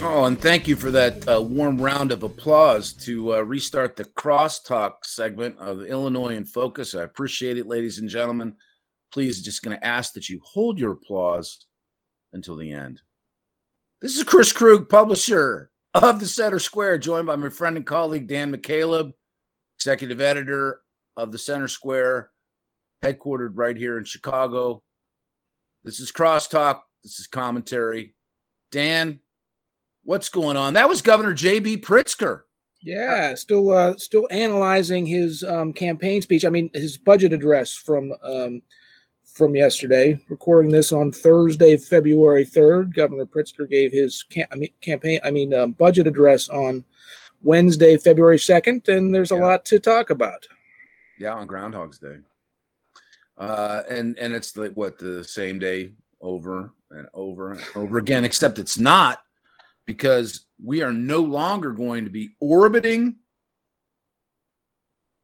And 0.09 0.41
thank 0.41 0.67
you 0.67 0.77
for 0.77 0.91
that 0.91 1.29
uh, 1.29 1.41
warm 1.41 1.81
round 1.81 2.11
of 2.11 2.23
applause 2.23 2.93
to 2.95 3.35
uh, 3.35 3.41
restart 3.41 3.97
the 3.97 4.05
crosstalk 4.05 5.05
segment 5.05 5.59
of 5.59 5.83
Illinois 5.83 6.35
in 6.35 6.45
Focus. 6.45 6.95
I 6.95 7.03
appreciate 7.03 7.59
it, 7.59 7.67
ladies 7.67 7.99
and 7.99 8.09
gentlemen. 8.09 8.57
Please, 9.13 9.43
just 9.43 9.63
going 9.63 9.77
to 9.77 9.87
ask 9.87 10.13
that 10.15 10.29
you 10.29 10.41
hold 10.45 10.79
your 10.79 10.93
applause 10.93 11.67
until 12.33 12.57
the 12.57 12.73
end. 12.73 13.03
This 14.01 14.17
is 14.17 14.25
Chris 14.25 14.53
Krug, 14.53 14.89
publisher 14.89 15.71
of 15.95 16.21
the 16.21 16.27
Center 16.27 16.59
Square, 16.59 16.99
joined 16.99 17.27
by 17.27 17.37
my 17.37 17.49
friend 17.49 17.77
and 17.77 17.87
colleague 17.87 18.27
Dan 18.27 18.53
McCaleb, 18.53 19.13
executive 19.79 20.21
editor 20.21 20.81
of 21.17 21.33
the 21.33 21.39
Center 21.39 21.69
Square, 21.69 22.31
headquartered 23.05 23.53
right 23.55 23.77
here 23.77 23.99
in 23.99 24.05
Chicago. 24.05 24.83
This 25.85 26.01
is 26.01 26.13
Crosstalk. 26.13 26.81
This 27.03 27.19
is 27.19 27.27
commentary. 27.27 28.15
Dan, 28.73 29.21
what's 30.07 30.29
going 30.29 30.57
on? 30.57 30.75
That 30.75 30.89
was 30.89 31.03
Governor 31.03 31.35
J.B. 31.35 31.79
Pritzker. 31.79 32.43
Yeah, 32.81 33.35
still 33.35 33.73
uh, 33.73 33.97
still 33.97 34.29
analyzing 34.31 35.05
his 35.07 35.43
um, 35.43 35.73
campaign 35.73 36.23
speech. 36.23 36.45
I 36.45 36.51
mean, 36.51 36.71
his 36.73 36.97
budget 36.97 37.33
address 37.33 37.73
from 37.73 38.13
um, 38.23 38.63
from 39.25 39.57
yesterday. 39.57 40.21
Recording 40.29 40.71
this 40.71 40.93
on 40.93 41.11
Thursday, 41.11 41.77
February 41.77 42.45
third. 42.45 42.95
Governor 42.95 43.27
Pritzker 43.27 43.69
gave 43.69 43.93
his 43.93 44.23
cam- 44.23 44.47
I 44.53 44.57
mean, 44.57 44.71
campaign. 44.81 45.21
I 45.25 45.31
mean, 45.31 45.53
um, 45.53 45.73
budget 45.73 46.07
address 46.07 46.49
on 46.49 46.85
Wednesday, 47.43 47.97
February 47.97 48.39
second, 48.39 48.89
and 48.89 49.13
there's 49.13 49.33
a 49.33 49.37
yeah. 49.37 49.45
lot 49.45 49.65
to 49.67 49.81
talk 49.81 50.11
about. 50.11 50.47
Yeah, 51.19 51.35
on 51.35 51.47
Groundhog's 51.47 51.99
Day. 51.99 52.19
Uh, 53.37 53.83
and 53.91 54.17
and 54.19 54.33
it's 54.33 54.57
like 54.57 54.75
what 54.75 54.99
the 54.99 55.25
same 55.25 55.59
day 55.59 55.91
over 56.21 56.73
and 56.91 57.09
over 57.15 57.53
and 57.53 57.65
over 57.75 57.99
again, 57.99 58.25
except 58.25 58.59
it's 58.59 58.79
not 58.79 59.23
because 59.87 60.47
we 60.62 60.83
are 60.83 60.93
no 60.93 61.21
longer 61.21 61.73
going 61.73 62.05
to 62.05 62.11
be 62.11 62.31
orbiting 62.40 63.16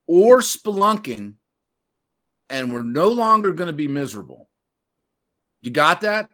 or 0.07 0.39
spelunking, 0.39 1.35
and 2.49 2.73
we're 2.73 2.83
no 2.83 3.09
longer 3.09 3.53
going 3.53 3.69
to 3.69 3.73
be 3.73 3.89
miserable. 3.89 4.49
You 5.63 5.71
got 5.71 6.01
that? 6.03 6.29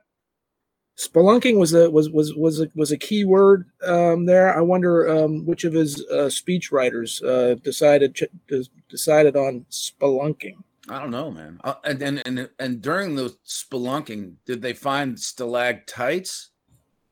Spelunking 0.98 1.58
was 1.58 1.74
a 1.74 1.88
was 1.88 2.10
was 2.10 2.34
was 2.34 2.60
a, 2.60 2.68
was 2.74 2.90
a 2.90 2.96
key 2.96 3.24
word 3.24 3.66
um, 3.84 4.26
there. 4.26 4.56
I 4.56 4.60
wonder 4.60 5.08
um, 5.08 5.46
which 5.46 5.62
of 5.64 5.72
his 5.72 6.04
uh, 6.06 6.28
speech 6.28 6.72
writers 6.72 7.22
uh, 7.22 7.54
decided 7.62 8.16
ch- 8.16 8.68
decided 8.88 9.36
on 9.36 9.64
spelunking. 9.70 10.56
I 10.88 10.98
don't 10.98 11.12
know, 11.12 11.30
man. 11.30 11.60
Uh, 11.62 11.74
and, 11.84 12.02
and 12.02 12.22
and 12.26 12.50
and 12.58 12.82
during 12.82 13.14
the 13.14 13.36
spelunking, 13.46 14.34
did 14.44 14.60
they 14.60 14.72
find 14.72 15.18
stalactites 15.20 16.50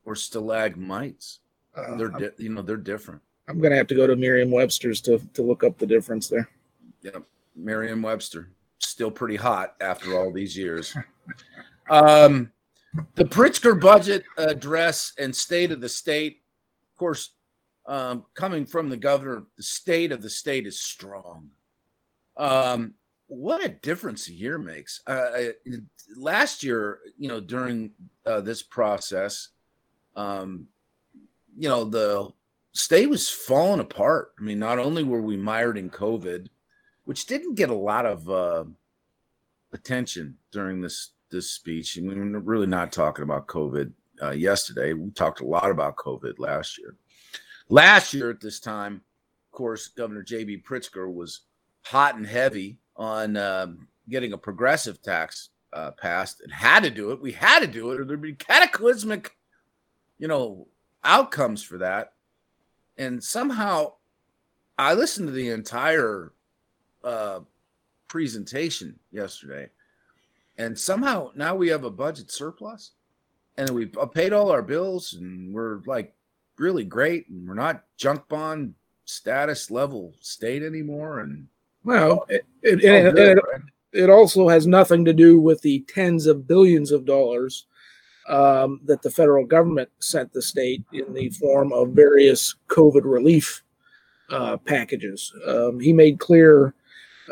or 0.07 0.15
stalagmites? 0.15 1.41
Uh, 1.75 1.95
they're 1.95 2.07
di- 2.09 2.29
you 2.37 2.49
know 2.49 2.63
they're 2.63 2.77
different. 2.77 3.21
I'm 3.47 3.59
gonna 3.59 3.75
have 3.75 3.87
to 3.87 3.95
go 3.95 4.07
to 4.07 4.15
Merriam-Webster's 4.15 5.01
to 5.01 5.19
to 5.33 5.43
look 5.43 5.63
up 5.63 5.77
the 5.77 5.85
difference 5.85 6.29
there. 6.29 6.49
Yeah, 7.03 7.19
Merriam-Webster 7.55 8.49
still 8.79 9.11
pretty 9.11 9.35
hot 9.35 9.75
after 9.81 10.17
all 10.17 10.31
these 10.31 10.57
years. 10.57 10.97
Um, 11.89 12.51
the 13.15 13.23
Pritzker 13.23 13.79
budget 13.79 14.25
address 14.37 15.13
and 15.17 15.33
state 15.33 15.71
of 15.71 15.79
the 15.79 15.87
state, 15.87 16.41
of 16.91 16.99
course, 16.99 17.31
um, 17.85 18.25
coming 18.33 18.65
from 18.65 18.89
the 18.89 18.97
governor, 18.97 19.43
the 19.55 19.63
state 19.63 20.11
of 20.11 20.21
the 20.21 20.29
state 20.29 20.67
is 20.67 20.81
strong. 20.81 21.49
Um, 22.35 22.95
what 23.27 23.63
a 23.63 23.69
difference 23.69 24.27
a 24.27 24.33
year 24.33 24.57
makes. 24.57 25.01
Uh, 25.07 25.51
last 26.17 26.61
year, 26.61 26.99
you 27.17 27.29
know, 27.29 27.39
during 27.39 27.91
uh, 28.25 28.41
this 28.41 28.63
process, 28.63 29.47
um, 30.17 30.67
you 31.57 31.69
know, 31.69 31.85
the 31.85 32.29
state 32.73 33.09
was 33.09 33.29
falling 33.29 33.79
apart. 33.79 34.33
I 34.39 34.43
mean, 34.43 34.59
not 34.59 34.79
only 34.79 35.03
were 35.03 35.21
we 35.21 35.37
mired 35.37 35.77
in 35.77 35.89
COVID, 35.89 36.47
which 37.05 37.25
didn't 37.25 37.55
get 37.55 37.69
a 37.69 37.75
lot 37.75 38.05
of 38.05 38.29
uh, 38.29 38.65
attention 39.71 40.37
during 40.51 40.81
this 40.81 41.11
this 41.29 41.49
speech. 41.49 41.97
Mean, 41.97 42.33
we're 42.33 42.39
really 42.39 42.67
not 42.67 42.91
talking 42.91 43.23
about 43.23 43.47
COVID 43.47 43.91
uh, 44.21 44.31
yesterday. 44.31 44.93
We 44.93 45.09
talked 45.11 45.41
a 45.41 45.45
lot 45.45 45.69
about 45.69 45.97
COVID 45.97 46.39
last 46.39 46.77
year. 46.77 46.95
Last 47.69 48.13
year 48.13 48.29
at 48.29 48.39
this 48.39 48.59
time, 48.59 49.01
of 49.51 49.57
course, 49.57 49.87
Governor 49.89 50.23
J.B. 50.23 50.63
Pritzker 50.67 51.13
was 51.13 51.41
hot 51.83 52.15
and 52.15 52.25
heavy 52.25 52.77
on 52.95 53.35
um, 53.35 53.87
getting 54.09 54.33
a 54.33 54.37
progressive 54.37 55.01
tax 55.01 55.49
uh, 55.73 55.91
passed 55.91 56.41
and 56.41 56.51
had 56.51 56.83
to 56.83 56.89
do 56.89 57.11
it. 57.11 57.21
We 57.21 57.33
had 57.33 57.59
to 57.59 57.67
do 57.67 57.91
it, 57.91 57.99
or 57.99 58.05
there'd 58.05 58.21
be 58.21 58.33
cataclysmic, 58.33 59.36
you 60.17 60.27
know, 60.27 60.67
outcomes 61.03 61.63
for 61.63 61.77
that. 61.79 62.13
And 62.97 63.23
somehow, 63.23 63.93
I 64.77 64.93
listened 64.93 65.27
to 65.27 65.33
the 65.33 65.49
entire 65.49 66.33
uh, 67.03 67.41
presentation 68.07 68.99
yesterday, 69.11 69.69
and 70.57 70.77
somehow 70.77 71.31
now 71.35 71.55
we 71.55 71.67
have 71.69 71.83
a 71.83 71.91
budget 71.91 72.31
surplus, 72.31 72.91
and 73.57 73.69
we've 73.69 73.95
paid 74.13 74.33
all 74.33 74.51
our 74.51 74.63
bills, 74.63 75.13
and 75.13 75.53
we're 75.53 75.81
like 75.85 76.13
really 76.57 76.83
great, 76.83 77.29
and 77.29 77.47
we're 77.47 77.53
not 77.53 77.83
junk 77.97 78.27
bond 78.27 78.73
status 79.05 79.69
level 79.69 80.15
state 80.19 80.63
anymore, 80.63 81.19
and 81.19 81.47
Well, 81.83 82.25
it, 82.29 82.45
it, 82.63 82.83
it, 82.83 83.39
it 83.93 84.09
also 84.09 84.47
has 84.49 84.67
nothing 84.67 85.05
to 85.05 85.13
do 85.13 85.39
with 85.39 85.61
the 85.61 85.85
tens 85.87 86.25
of 86.25 86.47
billions 86.47 86.91
of 86.91 87.05
dollars 87.05 87.67
um, 88.27 88.81
that 88.85 89.01
the 89.01 89.09
federal 89.09 89.45
government 89.45 89.89
sent 89.99 90.33
the 90.33 90.41
state 90.41 90.83
in 90.91 91.13
the 91.13 91.29
form 91.29 91.71
of 91.71 91.89
various 91.89 92.55
COVID 92.67 93.03
relief 93.03 93.63
uh, 94.29 94.57
packages. 94.57 95.33
Um, 95.45 95.79
he 95.79 95.93
made 95.93 96.19
clear 96.19 96.73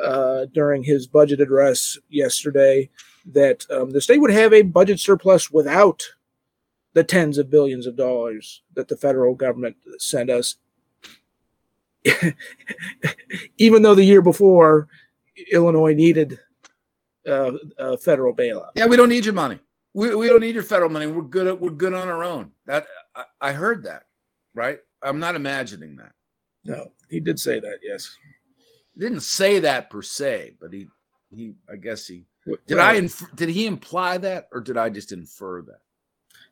uh, 0.01 0.45
during 0.53 0.83
his 0.83 1.07
budget 1.07 1.41
address 1.41 1.97
yesterday 2.09 2.89
that 3.33 3.65
um, 3.69 3.91
the 3.91 4.01
state 4.01 4.19
would 4.19 4.31
have 4.31 4.53
a 4.53 4.61
budget 4.61 4.99
surplus 4.99 5.51
without 5.51 6.03
the 6.93 7.03
tens 7.03 7.37
of 7.37 7.49
billions 7.49 7.87
of 7.87 7.97
dollars 7.97 8.61
that 8.75 8.87
the 8.87 8.95
federal 8.95 9.35
government 9.35 9.75
sent 9.97 10.29
us 10.29 10.55
even 13.57 13.81
though 13.81 13.95
the 13.95 14.03
year 14.03 14.21
before 14.21 14.87
Illinois 15.51 15.93
needed 15.93 16.39
uh, 17.27 17.53
a 17.77 17.97
federal 17.97 18.33
bailout. 18.33 18.69
Yeah, 18.75 18.85
we 18.85 18.95
don't 18.95 19.09
need 19.09 19.25
your 19.25 19.33
money. 19.33 19.59
We, 19.95 20.13
we 20.13 20.27
don't 20.27 20.41
need 20.41 20.55
your 20.55 20.63
federal 20.63 20.89
money. 20.89 21.07
We're 21.07 21.21
good. 21.21 21.47
At, 21.47 21.61
we're 21.61 21.69
good 21.69 21.93
on 21.93 22.09
our 22.09 22.21
own. 22.23 22.51
That 22.65 22.85
I, 23.15 23.23
I 23.39 23.51
heard 23.53 23.83
that, 23.83 24.03
right? 24.53 24.79
I'm 25.01 25.19
not 25.19 25.35
imagining 25.35 25.95
that. 25.95 26.11
No, 26.65 26.91
he 27.09 27.21
did 27.21 27.39
say 27.39 27.61
that. 27.61 27.79
Yes, 27.81 28.13
He 28.93 28.99
didn't 28.99 29.21
say 29.21 29.59
that 29.59 29.89
per 29.89 30.01
se, 30.01 30.55
but 30.59 30.73
he 30.73 30.87
he. 31.33 31.53
I 31.71 31.77
guess 31.77 32.05
he 32.07 32.25
did. 32.67 32.75
well- 32.77 32.81
I 32.85 32.95
inf- 32.95 33.23
did 33.35 33.47
he 33.49 33.67
imply 33.67 34.17
that, 34.17 34.49
or 34.51 34.59
did 34.59 34.75
I 34.77 34.89
just 34.89 35.11
infer 35.13 35.61
that? 35.61 35.79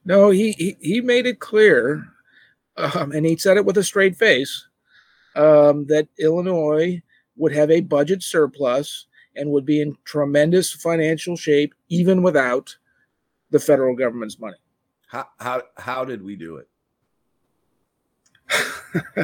no, 0.05 0.29
he 0.29 0.53
he, 0.53 0.77
he 0.79 1.01
made 1.01 1.25
it 1.25 1.39
clear, 1.41 2.05
um, 2.77 3.11
and 3.11 3.25
he 3.25 3.35
said 3.35 3.57
it 3.57 3.65
with 3.65 3.77
a 3.77 3.83
straight 3.83 4.15
face, 4.15 4.67
um, 5.35 5.85
that 5.87 6.07
Illinois 6.17 7.01
would 7.35 7.51
have 7.53 7.71
a 7.71 7.81
budget 7.81 8.23
surplus 8.23 9.07
and 9.35 9.49
would 9.51 9.65
be 9.65 9.81
in 9.81 9.97
tremendous 10.05 10.71
financial 10.71 11.35
shape 11.35 11.73
even 11.89 12.21
without 12.23 12.77
the 13.53 13.59
federal 13.59 13.95
government's 13.95 14.37
money. 14.39 14.57
How 15.07 15.27
how 15.39 15.61
how 15.77 16.03
did 16.03 16.21
we 16.23 16.35
do 16.35 16.57
it? 16.57 16.67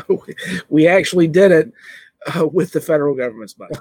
we 0.69 0.87
actually 0.87 1.27
did 1.27 1.51
it 1.51 1.73
uh, 2.33 2.47
with 2.47 2.71
the 2.71 2.79
federal 2.79 3.15
government's 3.15 3.57
money. 3.57 3.75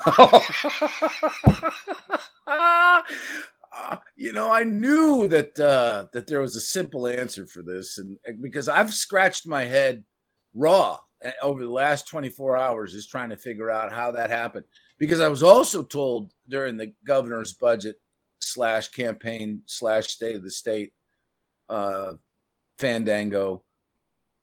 Uh, 2.46 3.96
you 4.16 4.32
know, 4.32 4.50
I 4.50 4.64
knew 4.64 5.28
that 5.28 5.60
uh, 5.60 6.06
that 6.14 6.26
there 6.26 6.40
was 6.40 6.56
a 6.56 6.60
simple 6.60 7.06
answer 7.06 7.46
for 7.46 7.62
this, 7.62 7.98
and 7.98 8.18
because 8.40 8.68
I've 8.68 8.92
scratched 8.92 9.46
my 9.46 9.64
head 9.64 10.02
raw 10.54 10.98
uh, 11.22 11.30
over 11.42 11.62
the 11.62 11.70
last 11.70 12.08
24 12.08 12.56
hours, 12.56 12.94
is 12.94 13.06
trying 13.06 13.28
to 13.28 13.36
figure 13.36 13.70
out 13.70 13.92
how 13.92 14.10
that 14.12 14.30
happened. 14.30 14.64
Because 14.98 15.20
I 15.20 15.28
was 15.28 15.42
also 15.42 15.82
told 15.82 16.32
during 16.48 16.78
the 16.78 16.94
governor's 17.04 17.52
budget 17.52 18.00
slash 18.52 18.88
campaign 18.88 19.62
slash 19.66 20.08
state 20.08 20.36
of 20.36 20.42
the 20.42 20.50
state 20.50 20.92
uh, 21.68 22.12
fandango 22.78 23.62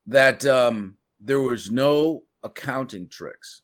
that 0.08 0.46
um, 0.46 0.96
there 1.20 1.41
was 1.41 1.72
no 1.72 2.24
accounting 2.44 3.08
tricks 3.08 3.62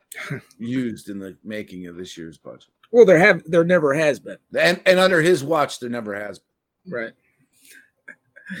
used 0.58 1.08
in 1.08 1.18
the 1.18 1.36
making 1.44 1.86
of 1.86 1.96
this 1.96 2.16
year's 2.16 2.38
budget. 2.38 2.70
Well, 2.92 3.06
there 3.06 3.18
have 3.18 3.42
there 3.46 3.64
never 3.64 3.94
has 3.94 4.20
been. 4.20 4.36
And 4.56 4.80
and 4.84 4.98
under 4.98 5.22
his 5.22 5.42
watch, 5.42 5.80
there 5.80 5.90
never 5.90 6.14
has 6.14 6.38
been. 6.38 6.92
Right. 6.92 7.12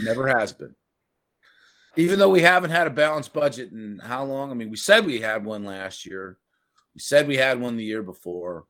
Never 0.02 0.26
has 0.26 0.52
been. 0.52 0.74
Even 1.96 2.18
though 2.18 2.30
we 2.30 2.40
haven't 2.40 2.70
had 2.70 2.86
a 2.86 2.90
balanced 2.90 3.34
budget 3.34 3.72
in 3.72 4.00
how 4.02 4.24
long? 4.24 4.50
I 4.50 4.54
mean, 4.54 4.70
we 4.70 4.76
said 4.76 5.04
we 5.04 5.20
had 5.20 5.44
one 5.44 5.64
last 5.64 6.06
year. 6.06 6.38
We 6.94 7.00
said 7.00 7.28
we 7.28 7.36
had 7.36 7.60
one 7.60 7.76
the 7.76 7.84
year 7.84 8.02
before. 8.02 8.64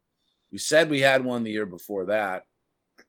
We 0.53 0.59
said 0.59 0.91
we 0.91 1.01
had 1.01 1.25
one 1.25 1.43
the 1.43 1.51
year 1.51 1.67
before 1.67 2.07
that. 2.07 2.45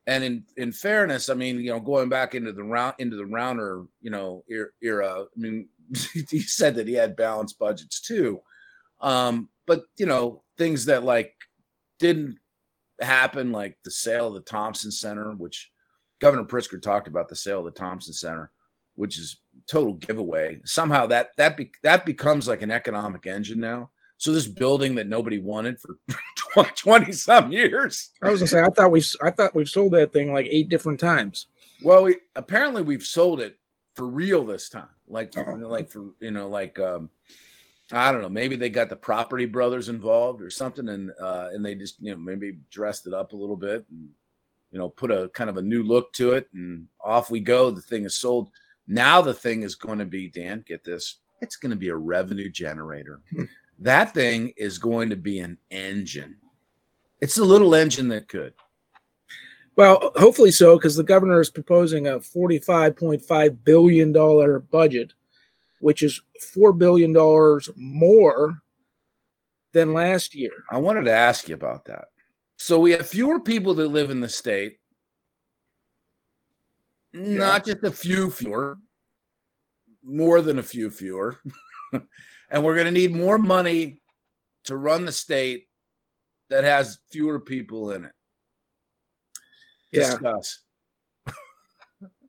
And 0.08 0.24
in 0.24 0.44
in 0.58 0.72
fairness, 0.72 1.30
I 1.30 1.34
mean, 1.34 1.60
you 1.60 1.72
know, 1.72 1.80
going 1.80 2.10
back 2.10 2.36
into 2.36 2.54
the 2.54 2.64
round 2.64 2.96
into 3.00 3.16
the 3.16 3.24
Rauner, 3.24 3.88
you 4.02 4.10
know, 4.10 4.44
er- 4.52 4.74
era. 4.82 5.24
I 5.24 5.40
mean, 5.40 5.68
he 6.30 6.40
said 6.40 6.76
that 6.76 6.88
he 6.88 6.94
had 6.94 7.16
balanced 7.16 7.60
budgets 7.60 8.02
too. 8.02 8.42
Um, 9.02 9.50
but 9.68 9.84
you 9.98 10.06
know, 10.06 10.44
things 10.58 10.86
that 10.86 11.04
like 11.04 11.36
didn't 12.00 12.38
happen, 13.02 13.52
like 13.52 13.78
the 13.84 13.92
sale 13.92 14.28
of 14.28 14.34
the 14.34 14.42
Thompson 14.42 14.92
Center, 14.92 15.32
which 15.32 15.72
Governor 16.20 16.46
Pritzker 16.46 16.82
talked 16.82 17.08
about 17.08 17.30
the 17.30 17.36
sale 17.36 17.60
of 17.60 17.66
the 17.66 17.72
Thompson 17.72 18.14
Center, 18.14 18.52
which 18.96 19.18
is 19.20 19.42
total 19.68 19.94
giveaway. 19.94 20.62
Somehow 20.66 21.06
that 21.08 21.32
that 21.38 21.58
be, 21.58 21.72
that 21.84 22.06
becomes 22.06 22.48
like 22.48 22.62
an 22.62 22.72
economic 22.72 23.28
engine 23.28 23.60
now. 23.60 23.90
So 24.24 24.32
this 24.32 24.48
building 24.48 24.96
that 24.96 25.10
nobody 25.10 25.38
wanted 25.38 25.82
for 25.82 25.98
20 26.78 27.12
some 27.12 27.52
years. 27.52 28.12
I 28.22 28.30
was 28.30 28.40
gonna 28.40 28.48
say 28.48 28.62
I 28.62 28.70
thought 28.70 28.90
we 28.90 29.04
I 29.22 29.32
thought 29.32 29.54
we've 29.54 29.68
sold 29.68 29.92
that 29.96 30.14
thing 30.14 30.32
like 30.32 30.48
eight 30.50 30.70
different 30.70 31.02
times. 31.02 31.48
Well, 31.84 32.04
we 32.04 32.20
apparently 32.34 32.84
we've 32.84 33.04
sold 33.04 33.42
it 33.42 33.60
for 33.96 34.08
real 34.08 34.46
this 34.46 34.70
time. 34.70 34.88
Like 35.10 35.36
like 35.36 35.90
for 35.90 36.12
you 36.22 36.32
know 36.32 36.48
like 36.48 36.80
um 36.80 37.10
I 37.92 38.14
don't 38.14 38.22
know, 38.22 38.30
maybe 38.30 38.56
they 38.56 38.70
got 38.70 38.88
the 38.88 38.96
property 38.96 39.46
brothers 39.46 39.90
involved 39.90 40.42
or 40.42 40.50
something 40.50 40.88
and 40.88 41.12
uh 41.22 41.50
and 41.52 41.66
they 41.66 41.76
just 41.76 41.98
you 42.00 42.12
know 42.12 42.18
maybe 42.18 42.60
dressed 42.72 43.06
it 43.08 43.14
up 43.14 43.34
a 43.34 43.36
little 43.36 43.58
bit 43.58 43.86
and 43.92 44.08
you 44.72 44.80
know 44.80 44.88
put 44.88 45.12
a 45.12 45.28
kind 45.34 45.50
of 45.50 45.58
a 45.58 45.62
new 45.62 45.84
look 45.84 46.14
to 46.14 46.32
it 46.32 46.48
and 46.54 46.88
off 47.04 47.30
we 47.30 47.42
go. 47.42 47.72
The 47.72 47.82
thing 47.82 48.06
is 48.06 48.16
sold. 48.16 48.52
Now 48.88 49.22
the 49.22 49.34
thing 49.34 49.64
is 49.64 49.76
going 49.76 50.00
to 50.00 50.06
be 50.06 50.30
Dan, 50.30 50.64
get 50.66 50.86
this. 50.86 51.18
It's 51.42 51.58
going 51.58 51.72
to 51.72 51.76
be 51.76 51.90
a 51.90 51.96
revenue 51.98 52.50
generator. 52.50 53.20
That 53.80 54.14
thing 54.14 54.54
is 54.58 54.78
going 54.78 55.10
to 55.10 55.16
be 55.16 55.40
an 55.40 55.58
engine. 55.72 56.38
It's 57.22 57.38
a 57.38 57.44
little 57.44 57.76
engine 57.76 58.08
that 58.10 58.28
could. 58.28 58.54
Well, 59.76 60.12
hopefully 60.16 60.52
so, 60.52 60.78
because 60.78 60.96
the 60.96 61.04
governor 61.04 61.40
is 61.42 61.50
proposing 61.50 62.08
a 62.08 62.20
forty-five 62.20 62.96
point 62.96 63.24
five 63.24 63.64
billion 63.64 64.12
dollar 64.12 64.60
budget, 64.60 65.14
which 65.80 66.04
is 66.04 66.22
four 66.54 66.74
billion 66.74 67.12
dollars 67.12 67.70
more 67.76 68.62
than 69.72 69.94
last 69.94 70.36
year. 70.36 70.52
I 70.70 70.78
wanted 70.78 71.06
to 71.06 71.12
ask 71.12 71.50
you 71.50 71.56
about 71.56 71.86
that. 71.86 72.06
So 72.58 72.80
we 72.80 72.92
have 72.92 73.08
fewer 73.08 73.40
people 73.40 73.74
that 73.76 73.88
live 73.88 74.12
in 74.12 74.22
the 74.22 74.30
state, 74.30 74.78
not 77.12 77.66
just 77.66 77.84
a 77.84 77.92
few 77.92 78.30
fewer, 78.30 78.78
more 80.04 80.42
than 80.42 80.60
a 80.60 80.64
few 80.64 80.90
fewer. 80.90 81.40
and 82.54 82.64
we're 82.64 82.76
going 82.76 82.86
to 82.86 82.92
need 82.92 83.14
more 83.14 83.38
money 83.38 84.00
to 84.66 84.78
run 84.78 85.06
the 85.06 85.12
state 85.12 85.68
that 86.50 86.64
has 86.64 87.00
fewer 87.10 87.40
people 87.40 87.92
in 87.92 88.06
it. 88.06 88.12
Yeah. 89.92 90.12
Discuss. 90.12 90.60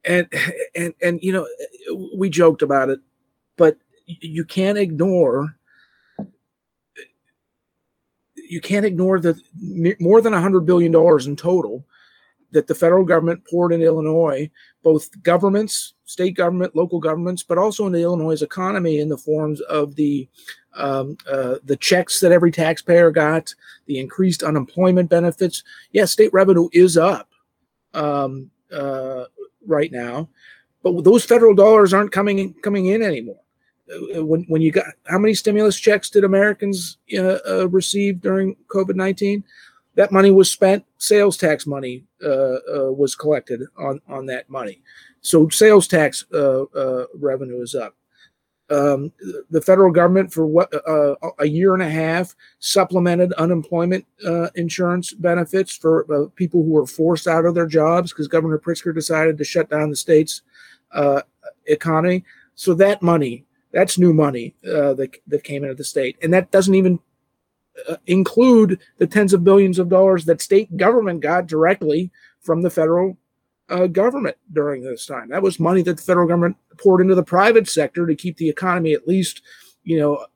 and 0.04 0.26
and 0.74 0.94
and 1.02 1.20
you 1.22 1.32
know 1.32 1.46
we 2.14 2.28
joked 2.28 2.60
about 2.60 2.90
it 2.90 3.00
but 3.56 3.78
you 4.06 4.44
can't 4.44 4.76
ignore 4.76 5.56
you 8.36 8.60
can't 8.60 8.84
ignore 8.84 9.18
the 9.18 9.40
more 10.00 10.20
than 10.20 10.34
100 10.34 10.60
billion 10.60 10.92
dollars 10.92 11.26
in 11.26 11.36
total 11.36 11.86
that 12.54 12.68
the 12.68 12.74
federal 12.74 13.04
government 13.04 13.44
poured 13.50 13.72
in 13.72 13.82
Illinois, 13.82 14.48
both 14.82 15.10
governments, 15.22 15.94
state 16.04 16.36
government, 16.36 16.74
local 16.74 17.00
governments, 17.00 17.42
but 17.42 17.58
also 17.58 17.86
in 17.86 17.94
Illinois' 17.94 18.42
economy 18.42 19.00
in 19.00 19.08
the 19.08 19.18
forms 19.18 19.60
of 19.62 19.96
the 19.96 20.28
um, 20.76 21.16
uh, 21.30 21.56
the 21.64 21.76
checks 21.76 22.20
that 22.20 22.32
every 22.32 22.50
taxpayer 22.50 23.10
got, 23.10 23.54
the 23.86 23.98
increased 23.98 24.42
unemployment 24.42 25.10
benefits. 25.10 25.62
Yes, 25.92 26.10
state 26.10 26.32
revenue 26.32 26.68
is 26.72 26.96
up 26.96 27.28
um, 27.92 28.50
uh, 28.72 29.24
right 29.66 29.92
now, 29.92 30.28
but 30.82 31.04
those 31.04 31.24
federal 31.24 31.54
dollars 31.54 31.92
aren't 31.92 32.12
coming 32.12 32.38
in, 32.38 32.54
coming 32.54 32.86
in 32.86 33.02
anymore. 33.02 33.40
Uh, 33.92 34.24
when 34.24 34.44
when 34.48 34.62
you 34.62 34.72
got 34.72 34.86
how 35.06 35.18
many 35.18 35.34
stimulus 35.34 35.78
checks 35.78 36.08
did 36.08 36.24
Americans 36.24 36.98
uh, 37.18 37.38
uh, 37.48 37.68
receive 37.68 38.20
during 38.20 38.56
COVID 38.68 38.94
nineteen? 38.94 39.44
That 39.96 40.12
money 40.12 40.30
was 40.30 40.50
spent. 40.50 40.84
Sales 40.98 41.36
tax 41.36 41.66
money 41.66 42.04
uh, 42.24 42.92
was 42.92 43.14
collected 43.14 43.62
on 43.78 44.00
on 44.08 44.26
that 44.26 44.48
money, 44.48 44.82
so 45.20 45.48
sales 45.48 45.88
tax 45.88 46.24
revenue 46.32 47.62
is 47.62 47.74
up 47.74 47.94
um, 48.70 49.12
the 49.50 49.60
federal 49.60 49.92
government 49.92 50.32
for 50.32 50.46
what 50.46 50.72
uh, 50.88 51.14
a 51.38 51.46
year 51.46 51.74
and 51.74 51.82
a 51.82 51.90
half 51.90 52.34
supplemented 52.60 53.32
unemployment 53.34 54.06
uh, 54.26 54.48
insurance 54.54 55.12
benefits 55.12 55.76
for 55.76 56.06
uh, 56.12 56.28
people 56.34 56.62
who 56.62 56.70
were 56.70 56.86
forced 56.86 57.26
out 57.26 57.44
of 57.44 57.54
their 57.54 57.66
jobs 57.66 58.12
because 58.12 58.26
Governor 58.26 58.58
Pritzker 58.58 58.94
decided 58.94 59.36
to 59.38 59.44
shut 59.44 59.68
down 59.68 59.90
the 59.90 59.96
state's 59.96 60.42
uh, 60.92 61.22
economy. 61.66 62.24
So 62.54 62.72
that 62.74 63.02
money, 63.02 63.44
that's 63.72 63.98
new 63.98 64.14
money 64.14 64.54
uh, 64.66 64.94
that 64.94 65.16
that 65.26 65.44
came 65.44 65.62
into 65.62 65.74
the 65.74 65.84
state, 65.84 66.16
and 66.22 66.32
that 66.32 66.50
doesn't 66.50 66.74
even 66.74 67.00
uh, 67.88 67.96
include 68.06 68.80
the 68.98 69.06
tens 69.06 69.32
of 69.32 69.44
billions 69.44 69.78
of 69.78 69.88
dollars 69.88 70.24
that 70.24 70.40
state 70.40 70.76
government 70.76 71.20
got 71.20 71.46
directly 71.46 72.10
from 72.40 72.62
the 72.62 72.70
federal 72.70 73.16
uh, 73.68 73.86
government 73.86 74.36
during 74.52 74.82
this 74.82 75.06
time. 75.06 75.28
That 75.28 75.42
was 75.42 75.58
money 75.58 75.82
that 75.82 75.96
the 75.96 76.02
federal 76.02 76.28
government 76.28 76.56
poured 76.78 77.00
into 77.00 77.14
the 77.14 77.22
private 77.22 77.68
sector 77.68 78.06
to 78.06 78.14
keep 78.14 78.36
the 78.36 78.48
economy 78.48 78.92
at 78.92 79.08
least, 79.08 79.42
you 79.82 79.98
know, 79.98 80.26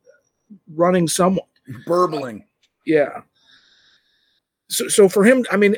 running 0.75 1.07
somewhat. 1.07 1.47
Burbling. 1.87 2.45
Yeah. 2.87 3.23
So, 4.69 4.89
so 4.89 5.09
for 5.09 5.25
him, 5.25 5.45
I 5.51 5.57
mean, 5.57 5.77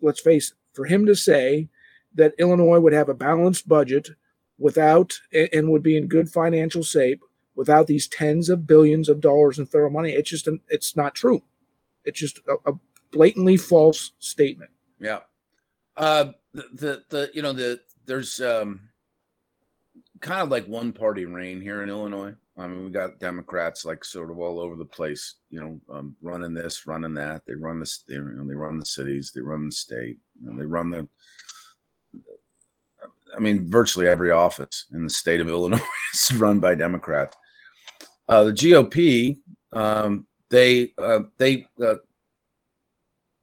let's 0.00 0.20
face 0.20 0.50
it, 0.50 0.56
for 0.74 0.84
him 0.84 1.06
to 1.06 1.14
say 1.14 1.68
that 2.14 2.34
Illinois 2.38 2.80
would 2.80 2.92
have 2.92 3.08
a 3.08 3.14
balanced 3.14 3.68
budget 3.68 4.08
without 4.58 5.12
and 5.32 5.70
would 5.70 5.82
be 5.82 5.96
in 5.96 6.06
good 6.06 6.30
financial 6.30 6.82
shape 6.82 7.22
without 7.54 7.86
these 7.86 8.08
tens 8.08 8.48
of 8.48 8.66
billions 8.66 9.08
of 9.08 9.20
dollars 9.20 9.58
in 9.58 9.66
federal 9.66 9.90
money, 9.90 10.12
it's 10.12 10.30
just 10.30 10.48
it's 10.68 10.96
not 10.96 11.14
true. 11.14 11.42
It's 12.04 12.18
just 12.18 12.38
a, 12.48 12.70
a 12.70 12.74
blatantly 13.12 13.56
false 13.56 14.12
statement. 14.18 14.70
Yeah. 14.98 15.20
Uh, 15.96 16.32
the, 16.54 16.64
the 16.72 17.04
the 17.08 17.30
you 17.34 17.42
know 17.42 17.52
the 17.52 17.80
there's 18.06 18.40
um 18.40 18.80
kind 20.20 20.40
of 20.40 20.50
like 20.50 20.66
one 20.66 20.92
party 20.92 21.24
reign 21.24 21.60
here 21.60 21.82
in 21.82 21.88
Illinois. 21.88 22.34
I 22.58 22.66
mean, 22.66 22.84
we 22.84 22.90
got 22.90 23.18
Democrats 23.18 23.84
like 23.84 24.04
sort 24.04 24.30
of 24.30 24.38
all 24.38 24.60
over 24.60 24.76
the 24.76 24.84
place, 24.84 25.36
you 25.48 25.60
know, 25.60 25.80
um, 25.96 26.14
running 26.20 26.52
this, 26.52 26.86
running 26.86 27.14
that. 27.14 27.42
They 27.46 27.54
run 27.54 27.80
the, 27.80 27.98
they, 28.06 28.14
you 28.14 28.22
know, 28.22 28.46
they 28.46 28.54
run 28.54 28.78
the 28.78 28.84
cities, 28.84 29.32
they 29.34 29.40
run 29.40 29.66
the 29.66 29.72
state, 29.72 30.18
you 30.42 30.50
know, 30.50 30.58
they 30.58 30.66
run 30.66 30.90
the. 30.90 31.08
I 33.36 33.40
mean, 33.40 33.70
virtually 33.70 34.08
every 34.08 34.30
office 34.30 34.86
in 34.92 35.04
the 35.04 35.10
state 35.10 35.40
of 35.40 35.48
Illinois 35.50 35.80
is 36.14 36.32
run 36.36 36.60
by 36.60 36.74
Democrats. 36.74 37.36
Uh, 38.28 38.44
the 38.44 38.52
GOP, 38.52 39.38
um, 39.72 40.26
they 40.50 40.92
uh, 40.98 41.20
they 41.38 41.66
uh, 41.82 41.96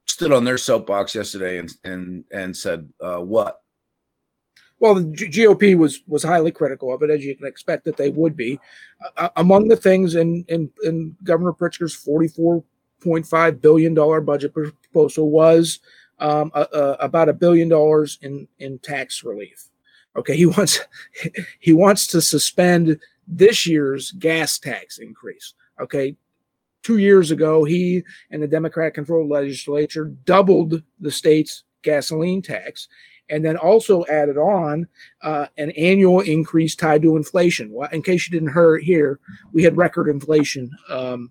stood 0.06 0.32
on 0.32 0.44
their 0.44 0.58
soapbox 0.58 1.14
yesterday 1.14 1.58
and 1.58 1.70
and 1.84 2.24
and 2.32 2.56
said 2.56 2.88
uh, 3.00 3.18
what? 3.18 3.60
Well, 4.80 4.94
the 4.94 5.02
GOP 5.02 5.76
was 5.76 6.00
was 6.06 6.22
highly 6.22 6.52
critical 6.52 6.94
of 6.94 7.02
it, 7.02 7.10
as 7.10 7.24
you 7.24 7.36
can 7.36 7.46
expect 7.46 7.84
that 7.84 7.96
they 7.96 8.10
would 8.10 8.36
be. 8.36 8.58
Among 9.36 9.68
the 9.68 9.76
things 9.76 10.14
in 10.14 10.44
in, 10.48 10.70
in 10.82 11.16
Governor 11.22 11.52
Pritzker's 11.52 11.94
forty 11.94 12.28
four 12.28 12.64
point 13.02 13.26
five 13.26 13.60
billion 13.60 13.92
dollar 13.92 14.20
budget 14.20 14.54
proposal 14.54 15.30
was 15.30 15.80
um, 16.18 16.50
about 16.54 17.28
a 17.28 17.34
billion 17.34 17.68
dollars 17.68 18.18
in 18.22 18.48
in 18.58 18.78
tax 18.78 19.22
relief. 19.22 19.68
Okay, 20.16 20.36
he 20.36 20.46
wants 20.56 20.80
he 21.60 21.72
wants 21.72 22.06
to 22.08 22.20
suspend 22.20 22.98
this 23.26 23.66
year's 23.66 24.12
gas 24.12 24.58
tax 24.58 24.98
increase. 24.98 25.54
Okay, 25.80 26.16
two 26.82 26.98
years 26.98 27.30
ago, 27.30 27.64
he 27.64 28.02
and 28.30 28.42
the 28.42 28.48
Democrat 28.48 28.94
controlled 28.94 29.30
legislature 29.30 30.06
doubled 30.24 30.82
the 31.00 31.10
state's 31.10 31.64
gasoline 31.82 32.42
tax 32.42 32.88
and 33.30 33.44
then 33.44 33.56
also 33.56 34.04
added 34.06 34.36
on 34.38 34.86
uh, 35.22 35.46
an 35.58 35.70
annual 35.72 36.20
increase 36.20 36.74
tied 36.74 37.02
to 37.02 37.16
inflation. 37.16 37.70
Well, 37.72 37.88
in 37.92 38.02
case 38.02 38.26
you 38.26 38.32
didn't 38.32 38.54
hear 38.54 38.78
here, 38.78 39.20
we 39.52 39.62
had 39.62 39.76
record 39.76 40.08
inflation 40.08 40.70
um, 40.88 41.30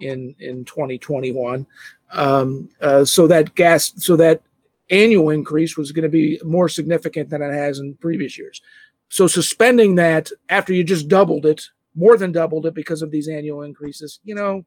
in 0.00 0.34
in 0.38 0.64
2021. 0.64 1.66
Um, 2.12 2.70
uh, 2.80 3.04
so 3.04 3.26
that 3.26 3.54
gas, 3.54 3.92
so 3.96 4.16
that 4.16 4.42
annual 4.90 5.30
increase 5.30 5.76
was 5.76 5.92
going 5.92 6.04
to 6.04 6.08
be 6.08 6.40
more 6.44 6.68
significant 6.68 7.30
than 7.30 7.42
it 7.42 7.52
has 7.52 7.78
in 7.78 7.94
previous 7.96 8.38
years. 8.38 8.60
So 9.08 9.26
suspending 9.26 9.94
that 9.96 10.30
after 10.48 10.72
you 10.72 10.84
just 10.84 11.08
doubled 11.08 11.46
it, 11.46 11.64
more 11.94 12.16
than 12.16 12.32
doubled 12.32 12.66
it 12.66 12.74
because 12.74 13.02
of 13.02 13.10
these 13.10 13.28
annual 13.28 13.62
increases, 13.62 14.20
you 14.24 14.34
know, 14.34 14.64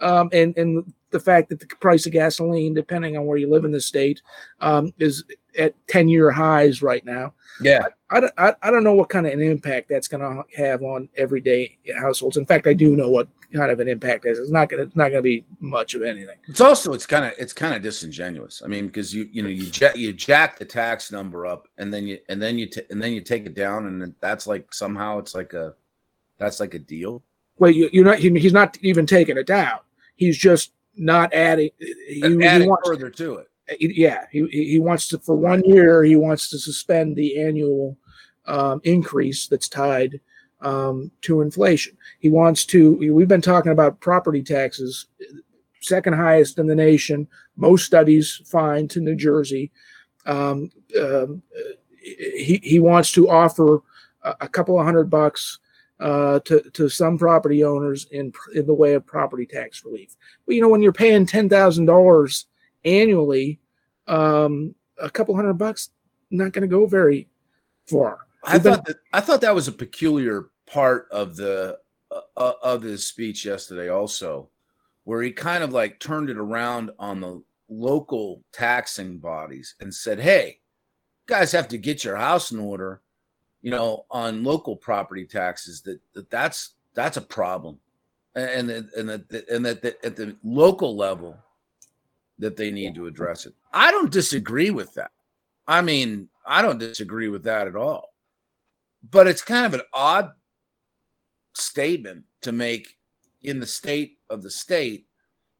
um, 0.00 0.28
and 0.32 0.56
and 0.56 0.92
the 1.12 1.20
fact 1.20 1.48
that 1.48 1.60
the 1.60 1.66
price 1.76 2.06
of 2.06 2.12
gasoline, 2.12 2.74
depending 2.74 3.16
on 3.16 3.26
where 3.26 3.38
you 3.38 3.48
live 3.48 3.64
in 3.64 3.72
the 3.72 3.80
state, 3.80 4.22
um, 4.60 4.92
is 4.98 5.24
at 5.58 5.74
ten 5.86 6.08
year 6.08 6.30
highs 6.30 6.82
right 6.82 7.04
now. 7.04 7.34
Yeah, 7.60 7.86
I, 8.10 8.28
I, 8.38 8.54
I 8.62 8.70
don't 8.70 8.84
know 8.84 8.94
what 8.94 9.10
kind 9.10 9.26
of 9.26 9.32
an 9.32 9.40
impact 9.40 9.88
that's 9.88 10.08
going 10.08 10.22
to 10.22 10.42
have 10.56 10.82
on 10.82 11.08
everyday 11.16 11.78
households. 11.98 12.36
In 12.36 12.46
fact, 12.46 12.66
I 12.66 12.72
do 12.72 12.96
know 12.96 13.10
what 13.10 13.28
kind 13.52 13.70
of 13.70 13.80
an 13.80 13.88
impact 13.88 14.26
is. 14.26 14.38
It's 14.38 14.50
not 14.50 14.68
going 14.68 14.80
to 14.80 14.86
it's 14.86 14.96
not 14.96 15.10
going 15.10 15.18
to 15.18 15.22
be 15.22 15.44
much 15.60 15.94
of 15.94 16.02
anything. 16.02 16.36
It's 16.48 16.60
also 16.60 16.92
it's 16.92 17.06
kind 17.06 17.24
of 17.24 17.32
it's 17.38 17.52
kind 17.52 17.74
of 17.74 17.82
disingenuous. 17.82 18.62
I 18.64 18.68
mean, 18.68 18.86
because 18.86 19.14
you 19.14 19.28
you 19.30 19.42
know 19.42 19.48
you 19.48 19.66
jack 19.66 19.96
you 19.96 20.12
jack 20.12 20.58
the 20.58 20.64
tax 20.64 21.12
number 21.12 21.46
up 21.46 21.68
and 21.78 21.92
then 21.92 22.06
you 22.06 22.18
and 22.28 22.40
then 22.40 22.58
you 22.58 22.66
t- 22.66 22.86
and 22.90 23.00
then 23.00 23.12
you 23.12 23.20
take 23.20 23.46
it 23.46 23.54
down 23.54 23.86
and 23.86 24.14
that's 24.20 24.46
like 24.46 24.72
somehow 24.72 25.18
it's 25.18 25.34
like 25.34 25.52
a 25.52 25.74
that's 26.38 26.58
like 26.58 26.74
a 26.74 26.78
deal. 26.78 27.22
Well, 27.58 27.70
you, 27.70 27.88
you're 27.92 28.04
not. 28.04 28.18
He, 28.18 28.30
he's 28.38 28.52
not 28.52 28.76
even 28.80 29.06
taking 29.06 29.36
it 29.36 29.46
down. 29.46 29.78
He's 30.16 30.36
just 30.36 30.72
not 30.96 31.32
adding. 31.32 31.70
He, 31.78 32.22
adding 32.22 32.62
he 32.62 32.68
wants, 32.68 32.88
further 32.88 33.10
to 33.10 33.34
it. 33.36 33.48
Yeah, 33.80 34.26
he 34.30 34.46
he 34.48 34.78
wants 34.78 35.08
to 35.08 35.18
for 35.18 35.36
one 35.36 35.62
year. 35.64 36.04
He 36.04 36.16
wants 36.16 36.50
to 36.50 36.58
suspend 36.58 37.16
the 37.16 37.40
annual 37.40 37.96
um, 38.46 38.80
increase 38.84 39.46
that's 39.46 39.68
tied 39.68 40.20
um, 40.60 41.10
to 41.22 41.40
inflation. 41.40 41.96
He 42.18 42.28
wants 42.28 42.64
to. 42.66 42.92
We've 42.92 43.28
been 43.28 43.40
talking 43.40 43.72
about 43.72 44.00
property 44.00 44.42
taxes, 44.42 45.06
second 45.80 46.14
highest 46.14 46.58
in 46.58 46.66
the 46.66 46.74
nation. 46.74 47.28
Most 47.56 47.86
studies 47.86 48.42
find 48.46 48.90
to 48.90 49.00
New 49.00 49.16
Jersey. 49.16 49.70
Um, 50.26 50.70
um, 51.00 51.42
he 52.00 52.60
he 52.62 52.78
wants 52.78 53.12
to 53.12 53.28
offer 53.28 53.80
a, 54.22 54.34
a 54.42 54.48
couple 54.48 54.78
of 54.78 54.84
hundred 54.84 55.08
bucks 55.10 55.58
uh, 56.02 56.40
to 56.40 56.60
to 56.72 56.88
some 56.88 57.16
property 57.16 57.62
owners 57.62 58.06
in 58.10 58.32
in 58.54 58.66
the 58.66 58.74
way 58.74 58.94
of 58.94 59.06
property 59.06 59.46
tax 59.46 59.84
relief. 59.84 60.16
But 60.44 60.56
you 60.56 60.60
know, 60.60 60.68
when 60.68 60.82
you're 60.82 60.92
paying 60.92 61.26
ten 61.26 61.48
thousand 61.48 61.86
dollars 61.86 62.46
annually, 62.84 63.60
um, 64.08 64.74
a 64.98 65.08
couple 65.08 65.36
hundred 65.36 65.54
bucks 65.54 65.90
not 66.30 66.52
going 66.52 66.62
to 66.62 66.68
go 66.68 66.86
very 66.86 67.28
far. 67.86 68.18
I 68.42 68.58
thought 68.58 68.84
that 68.86 68.96
I 69.12 69.20
thought 69.20 69.42
that 69.42 69.54
was 69.54 69.68
a 69.68 69.72
peculiar 69.72 70.50
part 70.66 71.06
of 71.12 71.36
the 71.36 71.78
uh, 72.10 72.20
uh, 72.36 72.52
of 72.62 72.82
his 72.82 73.06
speech 73.06 73.44
yesterday, 73.44 73.88
also, 73.88 74.50
where 75.04 75.22
he 75.22 75.30
kind 75.30 75.62
of 75.62 75.72
like 75.72 76.00
turned 76.00 76.30
it 76.30 76.36
around 76.36 76.90
on 76.98 77.20
the 77.20 77.40
local 77.68 78.42
taxing 78.52 79.18
bodies 79.18 79.76
and 79.78 79.94
said, 79.94 80.18
"Hey, 80.18 80.58
guys 81.26 81.52
have 81.52 81.68
to 81.68 81.78
get 81.78 82.02
your 82.02 82.16
house 82.16 82.50
in 82.50 82.58
order." 82.58 83.02
You 83.62 83.70
know, 83.70 84.04
on 84.10 84.44
local 84.44 84.76
property 84.76 85.24
taxes 85.24 85.80
that, 85.82 86.00
that 86.14 86.30
that's 86.30 86.74
that's 86.94 87.16
a 87.16 87.22
problem, 87.22 87.78
and 88.34 88.70
and 88.70 89.08
that 89.08 89.48
and 89.50 89.64
that 89.64 89.84
at 90.04 90.16
the 90.16 90.36
local 90.42 90.96
level 90.96 91.36
that 92.38 92.56
they 92.56 92.70
need 92.70 92.94
to 92.94 93.06
address 93.06 93.46
it. 93.46 93.54
I 93.72 93.90
don't 93.90 94.10
disagree 94.10 94.70
with 94.70 94.92
that. 94.94 95.12
I 95.66 95.80
mean, 95.80 96.28
I 96.44 96.60
don't 96.60 96.78
disagree 96.78 97.28
with 97.28 97.44
that 97.44 97.68
at 97.68 97.76
all. 97.76 98.12
But 99.08 99.26
it's 99.26 99.42
kind 99.42 99.66
of 99.66 99.74
an 99.74 99.82
odd 99.92 100.32
statement 101.54 102.24
to 102.42 102.52
make 102.52 102.96
in 103.42 103.60
the 103.60 103.66
state 103.66 104.18
of 104.30 104.42
the 104.42 104.50
state 104.50 105.06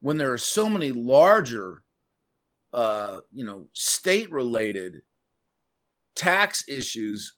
when 0.01 0.17
there 0.17 0.33
are 0.33 0.37
so 0.37 0.69
many 0.69 0.91
larger 0.91 1.83
uh, 2.73 3.19
you 3.31 3.45
know, 3.45 3.67
state 3.73 4.31
related 4.31 5.01
tax 6.15 6.67
issues 6.67 7.35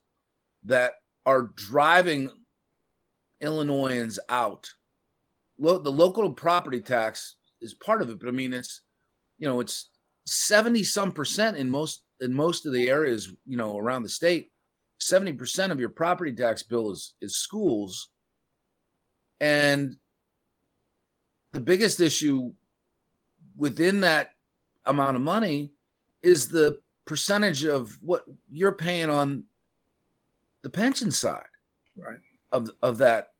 that 0.65 0.93
are 1.25 1.51
driving 1.56 2.30
Illinoisans 3.41 4.19
out. 4.30 4.69
Lo- 5.58 5.80
the 5.80 5.91
local 5.91 6.32
property 6.34 6.82
tax 6.82 7.36
is 7.62 7.73
part 7.73 8.01
of 8.01 8.10
it, 8.10 8.19
but 8.19 8.28
I 8.28 8.32
mean 8.32 8.54
it's 8.54 8.82
you 9.38 9.47
know 9.47 9.60
it's 9.60 9.89
70 10.25 10.84
some 10.84 11.12
percent 11.12 11.58
in 11.58 11.69
most 11.69 12.04
in 12.21 12.34
most 12.34 12.65
of 12.65 12.73
the 12.73 12.89
areas, 12.89 13.34
you 13.45 13.58
know, 13.58 13.78
around 13.78 14.04
the 14.04 14.10
state. 14.10 14.51
70% 15.01 15.71
of 15.71 15.80
your 15.80 15.89
property 15.89 16.34
tax 16.34 16.63
bill 16.63 16.91
is 16.91 17.13
is 17.21 17.38
schools. 17.38 18.10
And 19.39 19.97
the 21.51 21.60
biggest 21.60 21.99
issue 21.99 22.54
within 23.58 24.01
that 24.01 24.32
amount 24.86 25.15
of 25.15 25.21
money 25.21 25.73
is 26.23 26.47
the 26.47 26.80
percentage 27.06 27.65
of 27.65 27.97
what 28.01 28.23
you're 28.49 28.71
paying 28.71 29.10
on 29.10 29.43
the 30.65 30.69
pension 30.71 31.12
side 31.12 31.51
right 31.95 32.17
of 32.51 32.71
of 32.82 32.97
that 32.97 33.34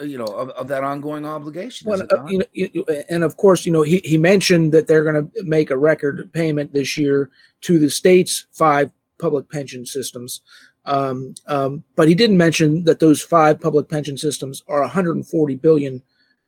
you 0.00 0.16
know 0.16 0.24
of, 0.24 0.48
of 0.50 0.66
that 0.68 0.82
ongoing 0.82 1.26
obligation 1.26 1.86
Well, 1.86 2.00
uh, 2.10 2.24
you 2.26 2.38
know, 2.38 2.46
you- 2.54 2.86
and 3.10 3.22
of 3.22 3.36
course, 3.36 3.66
you 3.66 3.72
know, 3.72 3.82
he, 3.82 3.98
he 4.04 4.16
mentioned 4.16 4.72
that 4.72 4.86
they're 4.86 5.04
going 5.04 5.20
to 5.22 5.42
make 5.44 5.70
a 5.70 5.76
record 5.76 6.32
payment 6.32 6.72
this 6.72 6.96
year 6.96 7.30
to 7.62 7.78
the 7.78 7.90
state's 7.90 8.46
five 8.52 8.90
public 9.18 9.50
pension 9.50 9.84
systems. 9.84 10.40
Um, 10.86 11.34
um, 11.46 11.84
but 11.94 12.08
he 12.08 12.14
didn't 12.14 12.38
mention 12.38 12.84
that 12.84 13.00
those 13.00 13.20
five 13.20 13.60
public 13.60 13.88
pension 13.88 14.16
systems 14.16 14.62
are 14.66 14.80
140 14.80 15.56
billion 15.56 16.02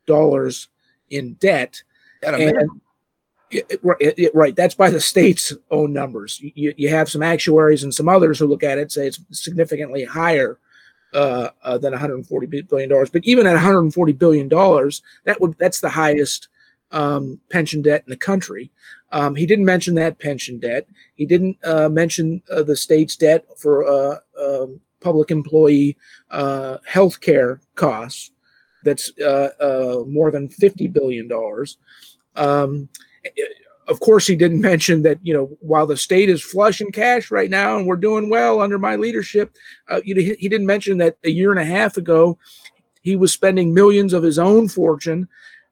dollars 0.06 0.68
in 1.10 1.34
debt. 1.34 1.82
And-. 2.22 2.80
Right, 4.34 4.54
that's 4.56 4.74
by 4.74 4.90
the 4.90 5.00
state's 5.00 5.52
own 5.70 5.92
numbers. 5.92 6.40
You, 6.40 6.74
you 6.76 6.88
have 6.90 7.08
some 7.08 7.22
actuaries 7.22 7.82
and 7.82 7.94
some 7.94 8.08
others 8.08 8.38
who 8.38 8.46
look 8.46 8.62
at 8.62 8.78
it 8.78 8.92
say 8.92 9.06
it's 9.06 9.20
significantly 9.30 10.04
higher 10.04 10.58
uh, 11.14 11.50
uh, 11.62 11.78
than 11.78 11.92
140 11.92 12.46
billion 12.62 12.88
dollars. 12.88 13.10
But 13.10 13.24
even 13.24 13.46
at 13.46 13.54
140 13.54 14.12
billion 14.12 14.48
dollars, 14.48 15.02
that 15.24 15.40
would 15.40 15.56
that's 15.58 15.80
the 15.80 15.88
highest 15.88 16.48
um, 16.90 17.40
pension 17.50 17.82
debt 17.82 18.04
in 18.06 18.10
the 18.10 18.16
country. 18.16 18.70
Um, 19.10 19.34
he 19.34 19.46
didn't 19.46 19.64
mention 19.64 19.94
that 19.94 20.18
pension 20.18 20.58
debt. 20.58 20.86
He 21.14 21.24
didn't 21.24 21.56
uh, 21.64 21.88
mention 21.88 22.42
uh, 22.50 22.62
the 22.62 22.76
state's 22.76 23.16
debt 23.16 23.46
for 23.56 23.86
uh, 23.86 24.18
um, 24.40 24.80
public 25.00 25.30
employee 25.30 25.96
uh, 26.30 26.78
health 26.86 27.20
care 27.20 27.60
costs. 27.74 28.30
That's 28.84 29.10
uh, 29.18 29.50
uh, 29.60 30.04
more 30.06 30.30
than 30.30 30.48
50 30.48 30.88
billion 30.88 31.26
dollars. 31.26 31.78
Um, 32.36 32.88
of 33.86 34.00
course, 34.00 34.26
he 34.26 34.36
didn't 34.36 34.60
mention 34.72 35.02
that 35.02 35.18
you 35.22 35.34
know 35.34 35.46
while 35.60 35.86
the 35.86 35.96
state 35.96 36.28
is 36.28 36.42
flush 36.42 36.80
in 36.80 36.92
cash 36.92 37.30
right 37.30 37.50
now 37.50 37.76
and 37.76 37.86
we're 37.86 37.96
doing 37.96 38.30
well 38.30 38.60
under 38.60 38.78
my 38.78 38.96
leadership, 38.96 39.56
uh, 39.88 40.00
you 40.04 40.14
know, 40.14 40.20
he, 40.20 40.34
he 40.38 40.48
didn't 40.48 40.66
mention 40.66 40.98
that 40.98 41.16
a 41.24 41.30
year 41.30 41.50
and 41.50 41.60
a 41.60 41.64
half 41.64 41.96
ago 41.96 42.38
he 43.02 43.16
was 43.16 43.32
spending 43.32 43.72
millions 43.72 44.12
of 44.12 44.22
his 44.22 44.38
own 44.38 44.68
fortune 44.68 45.28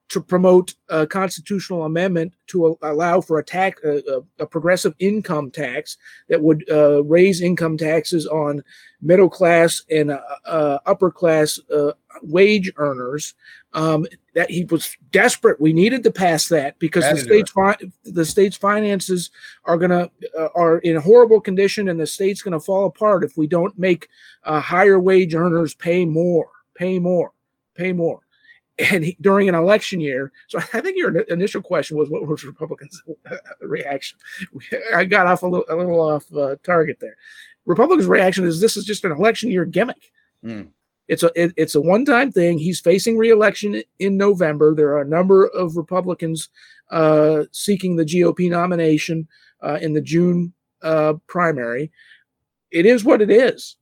to 0.08 0.20
promote 0.20 0.74
a 0.88 1.06
constitutional 1.06 1.84
amendment 1.84 2.32
to 2.46 2.68
a- 2.82 2.92
allow 2.92 3.20
for 3.20 3.38
a 3.38 3.44
tax, 3.44 3.80
a, 3.84 4.22
a- 4.38 4.46
progressive 4.46 4.94
income 4.98 5.50
tax 5.50 5.96
that 6.28 6.40
would 6.40 6.64
uh, 6.70 7.02
raise 7.04 7.40
income 7.40 7.76
taxes 7.76 8.26
on 8.26 8.62
middle 9.02 9.28
class 9.28 9.82
and 9.90 10.10
uh, 10.12 10.20
uh, 10.44 10.78
upper 10.86 11.10
class 11.10 11.58
uh, 11.74 11.92
wage 12.22 12.72
earners. 12.76 13.34
Um, 13.72 14.06
that 14.34 14.50
he 14.50 14.64
was 14.64 14.96
desperate. 15.10 15.60
We 15.60 15.74
needed 15.74 16.02
to 16.04 16.10
pass 16.10 16.48
that 16.48 16.78
because 16.78 17.04
Had 17.04 17.16
the 17.16 17.20
to 17.22 17.26
do 17.26 17.32
it. 17.34 17.48
state's 17.48 17.50
fi- 17.50 17.90
the 18.04 18.24
state's 18.24 18.56
finances 18.56 19.30
are 19.64 19.76
gonna 19.76 20.10
uh, 20.38 20.48
are 20.54 20.78
in 20.78 20.96
horrible 20.96 21.40
condition, 21.42 21.88
and 21.90 22.00
the 22.00 22.06
state's 22.06 22.40
gonna 22.42 22.60
fall 22.60 22.86
apart 22.86 23.22
if 23.24 23.36
we 23.36 23.46
don't 23.46 23.78
make 23.78 24.08
uh, 24.44 24.60
higher 24.60 24.98
wage 24.98 25.34
earners 25.34 25.74
pay 25.74 26.06
more, 26.06 26.48
pay 26.74 26.98
more, 26.98 27.32
pay 27.74 27.92
more. 27.92 28.20
And 28.78 29.04
he, 29.04 29.16
during 29.22 29.48
an 29.48 29.54
election 29.54 30.00
year, 30.00 30.32
so 30.48 30.58
I 30.74 30.80
think 30.82 30.98
your 30.98 31.20
initial 31.22 31.62
question 31.62 31.96
was 31.96 32.10
what 32.10 32.26
was 32.26 32.44
Republicans' 32.44 33.02
reaction? 33.60 34.18
I 34.94 35.04
got 35.06 35.26
off 35.26 35.42
a 35.42 35.46
little, 35.46 35.64
a 35.70 35.76
little 35.76 36.00
off 36.00 36.24
uh, 36.34 36.56
target 36.62 36.98
there. 37.00 37.16
Republicans' 37.64 38.06
reaction 38.06 38.44
is 38.44 38.60
this 38.60 38.76
is 38.76 38.84
just 38.84 39.04
an 39.04 39.12
election 39.12 39.50
year 39.50 39.64
gimmick. 39.64 40.12
Mm. 40.44 40.68
It's 41.08 41.22
a 41.22 41.30
it, 41.34 41.54
it's 41.56 41.74
a 41.74 41.80
one 41.80 42.04
time 42.04 42.30
thing. 42.32 42.58
He's 42.58 42.80
facing 42.80 43.16
reelection 43.16 43.82
in 43.98 44.16
November. 44.16 44.74
There 44.74 44.90
are 44.90 45.00
a 45.00 45.08
number 45.08 45.46
of 45.46 45.76
Republicans 45.76 46.50
uh, 46.90 47.44
seeking 47.52 47.96
the 47.96 48.04
GOP 48.04 48.50
nomination 48.50 49.26
uh, 49.62 49.78
in 49.80 49.94
the 49.94 50.02
June 50.02 50.52
uh, 50.82 51.14
primary. 51.28 51.90
It 52.70 52.84
is 52.84 53.04
what 53.04 53.22
it 53.22 53.30
is. 53.30 53.76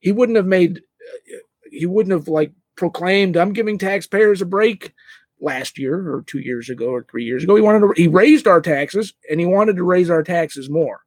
He 0.00 0.10
wouldn't 0.10 0.36
have 0.36 0.46
made. 0.46 0.78
uh, 0.78 1.36
He 1.70 1.86
wouldn't 1.86 2.12
have 2.12 2.28
like 2.28 2.52
proclaimed, 2.76 3.36
"I'm 3.36 3.52
giving 3.52 3.78
taxpayers 3.78 4.40
a 4.42 4.46
break." 4.46 4.92
Last 5.40 5.76
year, 5.76 5.96
or 5.96 6.22
two 6.24 6.38
years 6.38 6.70
ago, 6.70 6.86
or 6.86 7.02
three 7.10 7.24
years 7.24 7.42
ago, 7.42 7.56
he 7.56 7.62
wanted 7.62 7.80
to. 7.80 7.92
He 7.96 8.06
raised 8.06 8.46
our 8.46 8.60
taxes, 8.60 9.12
and 9.28 9.40
he 9.40 9.46
wanted 9.46 9.74
to 9.74 9.82
raise 9.82 10.08
our 10.08 10.22
taxes 10.22 10.70
more. 10.70 11.00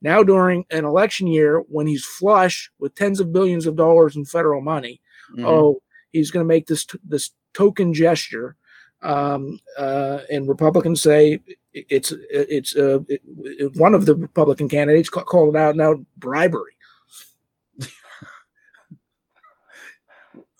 Now, 0.00 0.22
during 0.22 0.64
an 0.70 0.86
election 0.86 1.26
year, 1.26 1.58
when 1.68 1.86
he's 1.86 2.02
flush 2.04 2.70
with 2.78 2.94
tens 2.94 3.20
of 3.20 3.32
billions 3.34 3.66
of 3.66 3.76
dollars 3.76 4.16
in 4.16 4.24
federal 4.24 4.62
money, 4.62 5.02
Mhm. 5.36 5.44
oh, 5.46 5.82
he's 6.10 6.30
going 6.30 6.42
to 6.42 6.48
make 6.48 6.66
this 6.68 6.86
this 7.06 7.32
token 7.52 7.92
gesture. 7.92 8.56
Um, 9.02 9.58
uh, 9.76 10.20
and 10.30 10.48
Republicans 10.48 11.02
say 11.02 11.40
it's 11.74 12.12
it's 12.30 12.74
uh, 12.74 13.00
it, 13.08 13.76
one 13.76 13.94
of 13.94 14.06
the 14.06 14.14
Republican 14.14 14.68
candidates 14.70 15.10
ca- 15.10 15.24
called 15.24 15.54
it 15.54 15.58
out 15.58 15.76
now 15.76 15.96
bribery. 16.16 16.71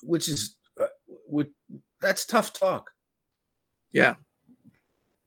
Which 0.03 0.29
is 0.29 0.57
uh, 0.81 0.87
which, 1.27 1.49
that's 2.01 2.25
tough 2.25 2.53
talk. 2.53 2.91
Yeah, 3.93 4.15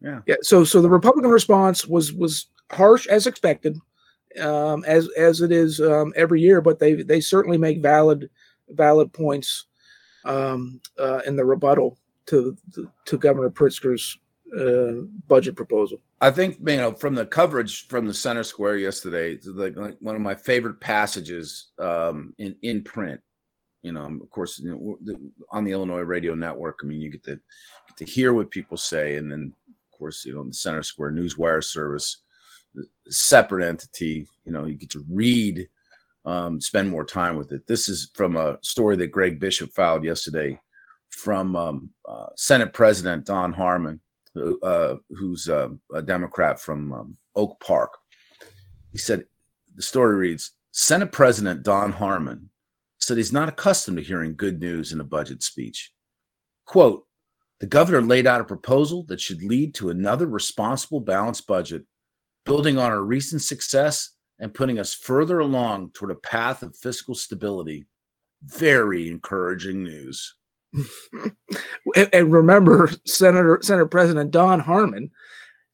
Yeah. 0.02 0.22
yeah. 0.26 0.36
So 0.42 0.64
so 0.64 0.82
the 0.82 0.90
Republican 0.90 1.32
response 1.32 1.86
was 1.86 2.14
was 2.14 2.48
harsh 2.72 3.08
as 3.08 3.28
expected, 3.28 3.78
um, 4.40 4.84
as 4.86 5.10
as 5.18 5.42
it 5.42 5.52
is 5.52 5.80
um, 5.80 6.14
every 6.16 6.42
year. 6.42 6.62
But 6.62 6.80
they 6.80 6.96
they 6.96 7.22
certainly 7.22 7.58
make 7.58 7.82
valid 7.82 8.30
valid 8.70 9.14
points 9.14 9.66
um, 10.26 10.82
uh, 11.00 11.22
in 11.26 11.36
the 11.36 11.46
rebuttal 11.46 11.98
to 12.28 12.58
to 13.06 13.18
Governor 13.18 13.50
Pritzker's 13.50 14.18
uh, 14.60 15.06
budget 15.28 15.56
proposal. 15.56 16.00
I 16.22 16.32
think 16.32 16.58
you 16.60 16.78
know 16.78 16.94
from 16.94 17.14
the 17.14 17.26
coverage 17.26 17.88
from 17.88 18.08
the 18.08 18.14
center 18.14 18.44
square 18.44 18.78
yesterday, 18.78 19.34
it's 19.34 19.48
like, 19.48 19.76
like 19.76 19.98
one 20.00 20.16
of 20.16 20.22
my 20.22 20.36
favorite 20.36 20.80
passages 20.80 21.68
um, 21.78 22.34
in 22.38 22.56
in 22.62 22.84
print. 22.84 23.22
You 23.86 23.92
know, 23.92 24.06
of 24.20 24.30
course, 24.32 24.58
you 24.58 24.72
know, 24.72 25.16
on 25.52 25.64
the 25.64 25.72
Illinois 25.72 26.02
Radio 26.02 26.34
Network. 26.34 26.80
I 26.82 26.88
mean, 26.88 27.02
you 27.02 27.12
get 27.12 27.24
to 27.26 27.36
get 27.36 27.98
to 27.98 28.06
hear 28.06 28.34
what 28.34 28.50
people 28.50 28.78
say, 28.78 29.18
and 29.18 29.32
then 29.32 29.54
of 29.68 29.98
course, 30.00 30.26
you 30.26 30.34
know, 30.34 30.44
the 30.44 30.54
center 30.54 30.82
square 30.82 31.12
newswire 31.12 31.64
service, 31.64 32.24
separate 33.10 33.64
entity. 33.64 34.28
You 34.44 34.54
know, 34.54 34.66
you 34.66 34.74
get 34.74 34.90
to 34.90 35.06
read, 35.08 35.70
um, 36.26 36.60
spend 36.60 36.90
more 36.90 37.06
time 37.06 37.36
with 37.36 37.52
it. 37.52 37.68
This 37.68 37.88
is 37.88 38.10
from 38.16 38.36
a 38.38 38.58
story 38.64 38.96
that 38.96 39.12
Greg 39.12 39.40
Bishop 39.40 39.72
filed 39.72 40.04
yesterday 40.04 40.60
from 41.10 41.56
um, 41.56 41.92
uh, 42.10 42.30
Senate 42.36 42.74
President 42.74 43.28
Don 43.28 43.54
Harmon 43.54 44.02
who, 44.34 44.60
uh, 44.62 44.96
who's 45.12 45.48
uh, 45.48 45.70
a 45.94 46.02
Democrat 46.02 46.60
from 46.60 46.92
um, 46.92 47.18
Oak 47.36 47.60
Park. 47.60 48.00
He 48.92 48.98
said, 48.98 49.26
the 49.76 49.84
story 49.84 50.16
reads 50.16 50.54
Senate 50.72 51.12
President 51.12 51.62
Don 51.62 51.92
Harmon 51.92 52.50
said 53.06 53.18
he's 53.18 53.34
not 53.34 53.50
accustomed 53.50 53.98
to 53.98 54.04
hearing 54.04 54.36
good 54.36 54.60
news 54.60 54.92
in 54.92 55.00
a 55.00 55.04
budget 55.04 55.44
speech. 55.44 55.92
Quote, 56.66 57.06
the 57.60 57.68
governor 57.68 58.02
laid 58.02 58.26
out 58.26 58.42
a 58.42 58.46
proposal 58.46 59.04
that 59.04 59.22
should 59.22 59.44
lead 59.44 59.76
to 59.76 59.90
another 59.90 60.26
responsible, 60.28 61.00
balanced 61.00 61.46
budget, 61.46 61.84
building 62.46 62.78
on 62.78 62.92
our 62.92 63.04
recent 63.04 63.42
success 63.42 64.12
and 64.40 64.54
putting 64.54 64.80
us 64.80 64.94
further 64.94 65.40
along 65.40 65.92
toward 65.92 66.12
a 66.12 66.16
path 66.16 66.64
of 66.64 66.76
fiscal 66.76 67.16
stability. 67.16 67.86
Very 68.44 69.08
encouraging 69.08 69.84
news. 69.84 70.36
and, 71.96 72.34
remember, 72.34 72.90
Senator 73.06 73.60
Senate 73.62 73.90
President 73.90 74.32
Don 74.32 74.60
Harmon 74.60 75.12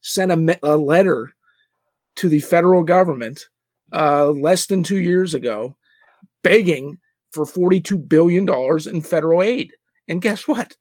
sent 0.01 0.31
a, 0.31 0.59
a 0.63 0.77
letter 0.77 1.31
to 2.17 2.29
the 2.29 2.39
federal 2.39 2.83
government 2.83 3.47
uh, 3.93 4.29
less 4.29 4.67
than 4.67 4.83
two 4.83 4.99
years 4.99 5.33
ago, 5.33 5.75
begging 6.43 6.99
for 7.31 7.45
forty-two 7.45 7.97
billion 7.97 8.45
dollars 8.45 8.87
in 8.87 9.01
federal 9.01 9.41
aid. 9.41 9.73
And 10.07 10.21
guess 10.21 10.47
what? 10.47 10.75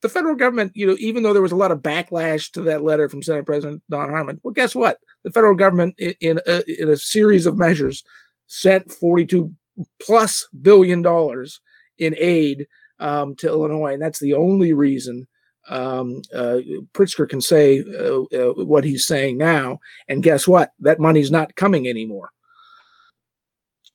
The 0.00 0.08
federal 0.08 0.36
government, 0.36 0.72
you 0.74 0.86
know, 0.86 0.96
even 1.00 1.22
though 1.22 1.32
there 1.32 1.42
was 1.42 1.52
a 1.52 1.56
lot 1.56 1.72
of 1.72 1.80
backlash 1.80 2.52
to 2.52 2.62
that 2.62 2.84
letter 2.84 3.08
from 3.08 3.22
Senate 3.22 3.46
President 3.46 3.82
Don 3.90 4.10
Harmon, 4.10 4.40
well, 4.42 4.54
guess 4.54 4.74
what? 4.74 4.98
The 5.24 5.32
federal 5.32 5.56
government, 5.56 5.96
in, 5.98 6.14
in, 6.20 6.40
a, 6.46 6.82
in 6.82 6.88
a 6.88 6.96
series 6.96 7.46
of 7.46 7.58
measures, 7.58 8.04
sent 8.46 8.92
forty-two 8.92 9.52
plus 10.00 10.46
billion 10.62 11.02
dollars 11.02 11.60
in 11.98 12.14
aid 12.18 12.66
um, 13.00 13.34
to 13.36 13.48
Illinois, 13.48 13.92
and 13.94 14.02
that's 14.02 14.20
the 14.20 14.34
only 14.34 14.72
reason 14.72 15.26
um, 15.68 16.22
uh, 16.32 16.58
Pritzker 16.94 17.28
can 17.28 17.40
say 17.40 17.82
uh, 17.82 18.22
uh, 18.22 18.64
what 18.64 18.84
he's 18.84 19.06
saying 19.06 19.36
now. 19.36 19.78
And 20.08 20.22
guess 20.22 20.46
what? 20.48 20.72
That 20.80 21.00
money's 21.00 21.30
not 21.30 21.56
coming 21.56 21.88
anymore. 21.88 22.30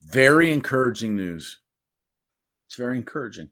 Very 0.04 0.52
encouraging 0.52 1.16
news. 1.16 1.60
It's 2.74 2.80
very 2.80 2.98
encouraging. 2.98 3.50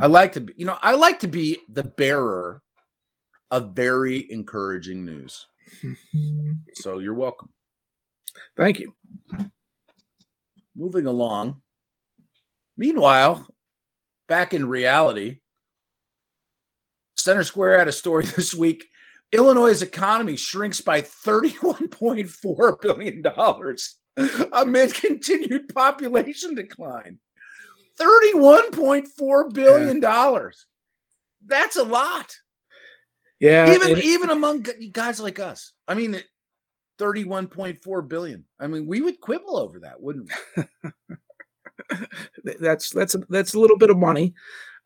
I 0.00 0.08
like 0.08 0.32
to 0.32 0.40
be, 0.40 0.52
you 0.56 0.66
know, 0.66 0.76
I 0.82 0.96
like 0.96 1.20
to 1.20 1.28
be 1.28 1.60
the 1.68 1.84
bearer 1.84 2.60
of 3.52 3.76
very 3.76 4.26
encouraging 4.32 5.04
news. 5.04 5.46
so 6.74 6.98
you're 6.98 7.14
welcome. 7.14 7.50
Thank 8.56 8.80
you. 8.80 8.96
Moving 10.74 11.06
along. 11.06 11.62
Meanwhile, 12.76 13.46
back 14.26 14.52
in 14.52 14.68
reality, 14.68 15.38
Center 17.16 17.44
Square 17.44 17.78
had 17.78 17.86
a 17.86 17.92
story 17.92 18.24
this 18.36 18.56
week. 18.56 18.86
Illinois' 19.30 19.82
economy 19.82 20.34
shrinks 20.34 20.80
by 20.80 21.02
$31.4 21.02 22.80
billion 22.80 23.22
amid 24.52 24.94
continued 25.00 25.72
population 25.72 26.56
decline. 26.56 27.20
$31.4 28.00 29.52
billion. 29.52 30.02
Yeah. 30.02 30.48
That's 31.46 31.76
a 31.76 31.84
lot. 31.84 32.34
Yeah. 33.40 33.72
Even 33.72 33.90
it, 33.90 34.04
even 34.04 34.30
among 34.30 34.66
guys 34.92 35.20
like 35.20 35.38
us. 35.38 35.72
I 35.86 35.94
mean, 35.94 36.20
31.4 36.98 38.08
billion. 38.08 38.44
I 38.58 38.66
mean, 38.66 38.86
we 38.86 39.00
would 39.00 39.20
quibble 39.20 39.56
over 39.56 39.80
that, 39.80 40.00
wouldn't 40.00 40.30
we? 40.56 40.64
that's 42.60 42.90
that's 42.90 43.16
that's 43.28 43.54
a 43.54 43.60
little 43.60 43.78
bit 43.78 43.90
of 43.90 43.96
money. 43.96 44.34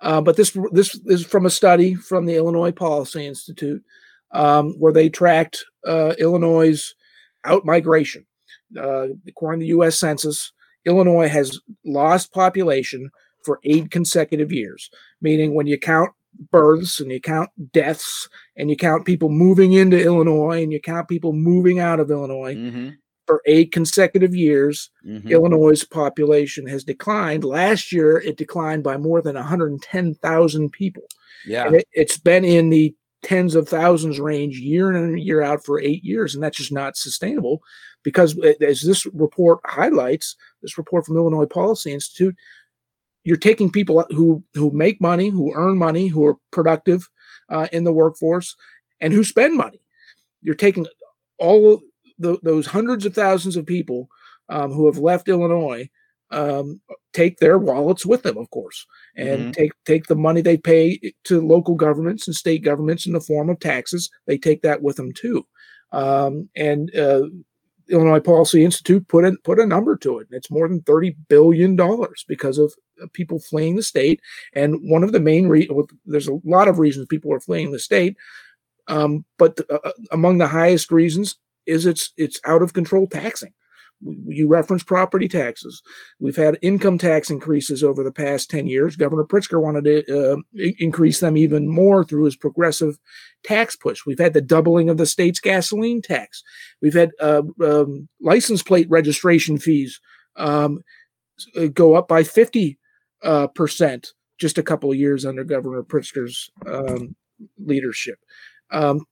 Uh, 0.01 0.21
but 0.21 0.37
this 0.37 0.57
this 0.73 0.99
is 1.07 1.25
from 1.25 1.47
a 1.47 1.51
study 1.51 1.95
from 1.95 2.27
the 2.27 2.37
Illinois 2.37 2.73
Policy 2.73 3.27
Institute, 3.27 3.83
um, 4.33 4.75
where 4.79 4.93
they 4.93 5.09
tracked 5.09 5.65
uh, 5.87 6.15
Illinois' 6.19 6.93
out 7.45 7.65
migration. 7.65 8.27
Uh, 8.79 9.09
according 9.29 9.61
to 9.61 9.65
the 9.65 9.69
U.S. 9.69 9.99
Census, 9.99 10.53
Illinois 10.85 11.29
has 11.29 11.61
lost 11.85 12.33
population 12.33 13.11
for 13.45 13.61
eight 13.65 13.91
consecutive 13.91 14.53
years, 14.53 14.91
meaning 15.21 15.55
when 15.55 15.67
you 15.67 15.79
count 15.79 16.11
births 16.51 17.01
and 17.01 17.11
you 17.11 17.21
count 17.21 17.51
deaths 17.73 18.29
and 18.57 18.71
you 18.71 18.77
count 18.77 19.05
people 19.05 19.29
moving 19.29 19.73
into 19.73 20.03
Illinois 20.03 20.63
and 20.63 20.73
you 20.73 20.81
count 20.81 21.09
people 21.09 21.33
moving 21.33 21.79
out 21.79 22.01
of 22.01 22.11
Illinois 22.11 22.55
mm-hmm. 22.55 22.89
for 23.27 23.43
eight 23.47 23.73
consecutive 23.73 24.35
years, 24.35 24.91
mm-hmm. 25.07 25.29
Illinois' 25.29 25.85
population 25.85 26.67
has 26.67 26.85
declined. 26.85 27.45
Last 27.45 27.93
year, 27.93 28.19
it 28.19 28.37
declined 28.37 28.83
by 28.83 28.97
more 28.97 29.21
than 29.21 29.35
110,000 29.35 30.71
people. 30.71 31.05
Yeah. 31.47 31.71
It, 31.73 31.89
it's 31.93 32.19
been 32.19 32.45
in 32.45 32.71
the 32.71 32.95
tens 33.23 33.55
of 33.55 33.69
thousands 33.69 34.19
range 34.21 34.59
year 34.59 34.91
in 34.91 34.97
and 34.97 35.21
year 35.21 35.43
out 35.43 35.65
for 35.65 35.81
eight 35.81 36.05
years, 36.05 36.35
and 36.35 36.43
that's 36.43 36.59
just 36.59 36.73
not 36.73 36.97
sustainable 36.97 37.63
because 38.03 38.37
as 38.61 38.83
this 38.83 39.07
report 39.07 39.61
highlights, 39.65 40.37
this 40.61 40.77
report 40.79 41.07
from 41.07 41.17
Illinois 41.17 41.47
Policy 41.47 41.93
Institute, 41.93 42.37
you're 43.25 43.37
taking 43.37 43.71
people 43.71 44.05
who 44.11 44.43
who 44.55 44.71
make 44.73 45.01
money, 45.01 45.29
who 45.29 45.55
earn 45.55 45.79
money, 45.79 46.09
who 46.09 46.27
are 46.27 46.37
productive 46.51 47.09
uh, 47.49 47.69
in 47.73 47.85
the 47.85 47.93
workforce, 47.93 48.57
and 49.01 49.13
who 49.13 49.23
spend 49.23 49.57
money. 49.57 49.81
You're 50.43 50.55
taking 50.57 50.87
all 51.39 51.81
the, 52.19 52.39
those 52.43 52.67
hundreds 52.67 53.07
of 53.07 53.15
thousands 53.15 53.57
of 53.57 53.67
people 53.67 54.09
um, 54.49 54.73
who 54.73 54.87
have 54.87 54.99
left 54.99 55.29
Illinois, 55.29 55.89
um, 56.31 56.81
take 57.13 57.39
their 57.39 57.59
wallets 57.59 58.07
with 58.07 58.23
them, 58.23 58.39
of 58.39 58.51
course, 58.51 58.87
and 59.17 59.41
mm-hmm. 59.41 59.51
take 59.53 59.73
take 59.85 60.07
the 60.07 60.17
money 60.17 60.41
they 60.41 60.57
pay 60.57 61.01
to 61.25 61.47
local 61.47 61.75
governments 61.75 62.27
and 62.27 62.37
state 62.37 62.63
governments 62.63 63.07
in 63.07 63.13
the 63.13 63.21
form 63.21 63.51
of 63.51 63.61
taxes. 63.61 64.11
They 64.27 64.39
take 64.39 64.63
that 64.63 64.83
with 64.83 64.97
them 64.97 65.13
too, 65.13 65.47
um, 65.93 66.49
and 66.57 66.95
uh, 66.95 67.25
Illinois 67.89 68.21
Policy 68.21 68.65
Institute 68.65 69.07
put 69.09 69.25
a, 69.25 69.37
put 69.45 69.61
a 69.61 69.67
number 69.67 69.97
to 69.99 70.19
it. 70.19 70.29
It's 70.31 70.51
more 70.51 70.69
than 70.69 70.81
$30 70.83 71.17
billion 71.29 71.79
because 72.29 72.59
of 72.59 72.75
people 73.13 73.39
fleeing 73.39 73.77
the 73.77 73.83
state. 73.83 74.21
And 74.55 74.79
one 74.91 75.03
of 75.03 75.13
the 75.13 75.21
main 75.21 75.49
reasons, 75.49 75.89
there's 76.07 76.29
a 76.29 76.41
lot 76.45 76.69
of 76.69 76.79
reasons 76.79 77.07
people 77.07 77.33
are 77.33 77.41
fleeing 77.41 77.73
the 77.73 77.79
state. 77.79 78.17
Um, 78.89 79.25
but 79.39 79.57
the, 79.57 79.73
uh, 79.73 79.89
uh, 79.89 79.93
among 80.11 80.39
the 80.39 80.49
highest 80.49 80.91
reasons 80.91 81.37
is 81.67 81.87
it's 81.87 82.13
it's 82.17 82.41
out 82.45 82.63
of 82.63 82.73
control 82.73 83.07
taxing 83.07 83.53
you 84.27 84.49
reference 84.49 84.83
property 84.83 85.29
taxes. 85.29 85.83
We've 86.19 86.37
had 86.37 86.59
income 86.63 86.99
tax 86.99 87.31
increases 87.31 87.85
over 87.85 88.03
the 88.03 88.13
past 88.13 88.51
10 88.51 88.67
years. 88.67 88.97
Governor 88.97 89.25
Pritzker 89.25 89.61
wanted 89.61 89.85
to 89.85 90.33
uh, 90.33 90.37
increase 90.79 91.21
them 91.21 91.37
even 91.37 91.69
more 91.69 92.05
through 92.05 92.25
his 92.25 92.37
progressive 92.37 92.99
tax 93.45 93.77
push. 93.77 94.05
We've 94.07 94.19
had 94.19 94.33
the 94.33 94.41
doubling 94.41 94.89
of 94.89 94.97
the 94.97 95.07
state's 95.07 95.41
gasoline 95.41 96.03
tax. 96.03 96.43
We've 96.81 96.95
had 96.95 97.11
uh, 97.21 97.43
um, 97.63 98.09
license 98.21 98.63
plate 98.63 98.89
registration 98.91 99.59
fees 99.59 100.01
um, 100.37 100.81
uh, 101.57 101.67
go 101.67 101.95
up 101.95 102.09
by 102.09 102.25
50 102.25 102.79
uh, 103.23 103.47
percent 103.49 104.09
just 104.39 104.59
a 104.59 104.63
couple 104.63 104.91
of 104.91 104.99
years 104.99 105.25
under 105.25 105.45
Governor 105.45 105.83
Pritzker's 105.83 106.51
um, 106.67 107.15
leadership. 107.59 108.19
Um, 108.73 109.05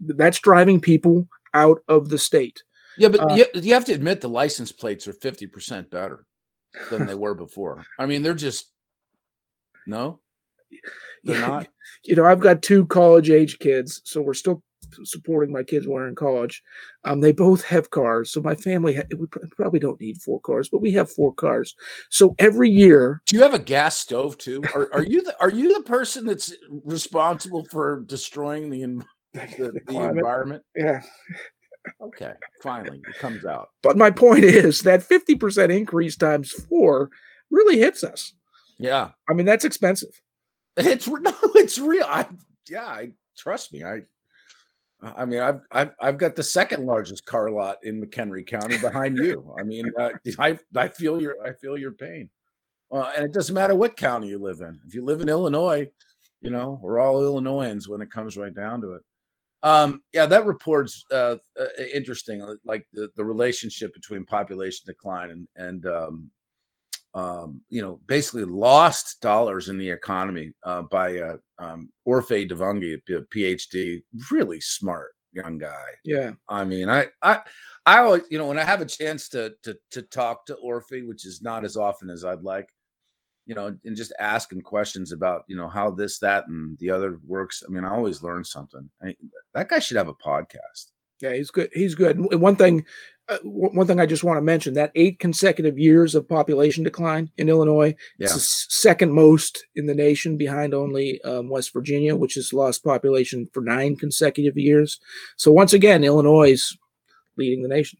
that's 0.00 0.38
driving 0.38 0.80
people 0.80 1.26
out 1.54 1.78
of 1.88 2.10
the 2.10 2.18
state. 2.18 2.62
Yeah, 2.98 3.08
but 3.08 3.20
uh, 3.20 3.34
you, 3.34 3.46
you 3.54 3.74
have 3.74 3.84
to 3.86 3.92
admit 3.92 4.20
the 4.20 4.28
license 4.28 4.72
plates 4.72 5.06
are 5.06 5.12
50% 5.12 5.88
better 5.90 6.26
than 6.90 7.06
they 7.06 7.14
were 7.14 7.34
before. 7.34 7.84
I 7.98 8.06
mean, 8.06 8.22
they're 8.22 8.34
just 8.34 8.72
no, 9.86 10.20
they're 11.24 11.40
not. 11.40 11.68
You 12.04 12.14
know, 12.14 12.24
I've 12.24 12.40
got 12.40 12.62
two 12.62 12.86
college 12.86 13.28
age 13.28 13.58
kids, 13.58 14.02
so 14.04 14.20
we're 14.20 14.34
still 14.34 14.62
supporting 15.02 15.52
my 15.52 15.62
kids 15.62 15.86
while 15.86 15.98
they're 15.98 16.08
in 16.08 16.14
college. 16.14 16.62
Um, 17.04 17.20
they 17.20 17.32
both 17.32 17.64
have 17.64 17.90
cars, 17.90 18.30
so 18.30 18.40
my 18.40 18.54
family 18.54 18.94
ha- 18.94 19.02
we 19.18 19.26
probably 19.56 19.80
don't 19.80 20.00
need 20.00 20.22
four 20.22 20.38
cars, 20.40 20.68
but 20.68 20.80
we 20.80 20.92
have 20.92 21.10
four 21.10 21.34
cars. 21.34 21.74
So 22.10 22.34
every 22.38 22.70
year, 22.70 23.22
do 23.26 23.36
you 23.36 23.42
have 23.42 23.54
a 23.54 23.58
gas 23.58 23.98
stove 23.98 24.38
too? 24.38 24.62
Are, 24.74 24.88
are 24.92 25.02
you 25.02 25.22
the 25.22 25.34
are 25.40 25.50
you 25.50 25.74
the 25.74 25.82
person 25.82 26.24
that's 26.26 26.54
responsible 26.84 27.64
for 27.64 28.04
destroying 28.06 28.70
the, 28.70 28.80
the, 29.32 29.40
the, 29.56 29.80
the 29.86 29.98
environment? 29.98 30.62
Yeah 30.76 31.02
okay, 32.00 32.32
finally 32.62 33.00
it 33.08 33.18
comes 33.18 33.44
out. 33.44 33.70
But 33.82 33.96
my 33.96 34.10
point 34.10 34.44
is 34.44 34.80
that 34.82 35.00
50% 35.00 35.74
increase 35.74 36.16
times 36.16 36.50
four 36.50 37.10
really 37.50 37.78
hits 37.78 38.04
us. 38.04 38.32
Yeah. 38.78 39.10
I 39.28 39.34
mean, 39.34 39.46
that's 39.46 39.64
expensive. 39.64 40.10
It's 40.80 41.08
no, 41.08 41.34
it's 41.56 41.76
real. 41.76 42.06
I, 42.06 42.24
yeah, 42.70 42.84
I 42.84 43.10
trust 43.36 43.72
me. 43.72 43.82
I, 43.82 44.02
I 45.02 45.24
mean, 45.24 45.40
I've, 45.40 45.60
I've, 45.72 45.90
I've 46.00 46.18
got 46.18 46.36
the 46.36 46.42
second 46.44 46.86
largest 46.86 47.24
car 47.24 47.50
lot 47.50 47.78
in 47.82 48.00
McHenry 48.00 48.46
County 48.46 48.78
behind 48.78 49.16
you. 49.16 49.52
I 49.58 49.64
mean, 49.64 49.90
uh, 49.98 50.10
I, 50.38 50.56
I 50.76 50.86
feel 50.86 51.20
your, 51.20 51.34
I 51.44 51.52
feel 51.54 51.76
your 51.76 51.92
pain. 51.92 52.30
Uh, 52.92 53.10
and 53.16 53.24
it 53.24 53.32
doesn't 53.32 53.56
matter 53.56 53.74
what 53.74 53.96
county 53.96 54.28
you 54.28 54.38
live 54.38 54.60
in. 54.60 54.78
If 54.86 54.94
you 54.94 55.04
live 55.04 55.20
in 55.20 55.28
Illinois, 55.28 55.88
you 56.40 56.50
know, 56.50 56.78
we're 56.80 57.00
all 57.00 57.22
Illinoisans 57.22 57.88
when 57.88 58.00
it 58.00 58.10
comes 58.10 58.36
right 58.36 58.54
down 58.54 58.80
to 58.82 58.92
it. 58.92 59.02
Um, 59.62 60.02
yeah, 60.12 60.26
that 60.26 60.46
report's 60.46 61.04
uh, 61.10 61.36
uh, 61.58 61.66
interesting. 61.92 62.42
Uh, 62.42 62.54
like 62.64 62.86
the, 62.92 63.08
the 63.16 63.24
relationship 63.24 63.92
between 63.92 64.24
population 64.24 64.84
decline 64.86 65.30
and 65.30 65.48
and 65.56 65.86
um, 65.86 66.30
um, 67.14 67.60
you 67.68 67.82
know 67.82 68.00
basically 68.06 68.44
lost 68.44 69.20
dollars 69.20 69.68
in 69.68 69.78
the 69.78 69.90
economy 69.90 70.52
uh, 70.64 70.82
by 70.82 71.18
uh, 71.18 71.36
um, 71.58 71.90
Orphe 72.06 72.48
Divounguy, 72.48 73.00
PhD, 73.34 74.02
really 74.30 74.60
smart 74.60 75.12
young 75.32 75.58
guy. 75.58 75.86
Yeah, 76.04 76.32
I 76.48 76.64
mean, 76.64 76.88
I 76.88 77.06
I 77.22 77.40
I 77.86 77.98
always 77.98 78.22
you 78.30 78.38
know 78.38 78.46
when 78.46 78.58
I 78.58 78.64
have 78.64 78.80
a 78.80 78.86
chance 78.86 79.28
to 79.30 79.54
to 79.64 79.76
to 79.90 80.02
talk 80.02 80.46
to 80.46 80.56
Orphe, 80.64 81.06
which 81.06 81.26
is 81.26 81.42
not 81.42 81.64
as 81.64 81.76
often 81.76 82.10
as 82.10 82.24
I'd 82.24 82.42
like 82.42 82.68
you 83.48 83.54
know, 83.54 83.74
and 83.84 83.96
just 83.96 84.12
asking 84.20 84.60
questions 84.60 85.10
about, 85.10 85.44
you 85.48 85.56
know, 85.56 85.68
how 85.68 85.90
this, 85.90 86.18
that, 86.18 86.46
and 86.48 86.78
the 86.78 86.90
other 86.90 87.18
works. 87.26 87.62
I 87.66 87.72
mean, 87.72 87.82
I 87.82 87.90
always 87.90 88.22
learn 88.22 88.44
something. 88.44 88.88
I 89.02 89.16
that 89.54 89.70
guy 89.70 89.78
should 89.78 89.96
have 89.96 90.08
a 90.08 90.14
podcast. 90.14 90.90
Yeah, 91.22 91.32
he's 91.32 91.50
good. 91.50 91.70
He's 91.72 91.94
good. 91.94 92.18
And 92.18 92.42
one 92.42 92.56
thing, 92.56 92.84
uh, 93.26 93.38
one 93.42 93.86
thing 93.86 94.00
I 94.00 94.06
just 94.06 94.22
want 94.22 94.36
to 94.36 94.42
mention 94.42 94.74
that 94.74 94.92
eight 94.94 95.18
consecutive 95.18 95.78
years 95.78 96.14
of 96.14 96.28
population 96.28 96.84
decline 96.84 97.30
in 97.38 97.48
Illinois. 97.48 97.94
Yeah. 98.18 98.26
It's 98.26 98.34
the 98.34 98.40
second 98.68 99.12
most 99.12 99.64
in 99.74 99.86
the 99.86 99.94
nation, 99.94 100.36
behind 100.36 100.74
only 100.74 101.20
um, 101.22 101.48
West 101.48 101.72
Virginia, 101.72 102.14
which 102.14 102.34
has 102.34 102.52
lost 102.52 102.84
population 102.84 103.48
for 103.54 103.62
nine 103.62 103.96
consecutive 103.96 104.58
years. 104.58 105.00
So 105.38 105.50
once 105.50 105.72
again, 105.72 106.04
Illinois 106.04 106.52
is 106.52 106.76
leading 107.38 107.62
the 107.62 107.68
nation 107.68 107.98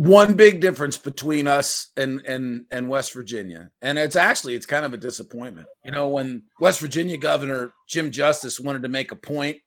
one 0.00 0.32
big 0.32 0.62
difference 0.62 0.96
between 0.96 1.46
us 1.46 1.88
and 1.98 2.22
and 2.24 2.64
and 2.70 2.88
West 2.88 3.12
Virginia, 3.12 3.70
and 3.82 3.98
it's 3.98 4.16
actually 4.16 4.54
it's 4.54 4.64
kind 4.64 4.86
of 4.86 4.94
a 4.94 4.96
disappointment. 4.96 5.66
You 5.84 5.90
know, 5.90 6.08
when 6.08 6.44
West 6.58 6.80
Virginia 6.80 7.18
Governor 7.18 7.74
Jim 7.86 8.10
Justice 8.10 8.58
wanted 8.58 8.82
to 8.84 8.88
make 8.88 9.12
a 9.12 9.16
point 9.16 9.58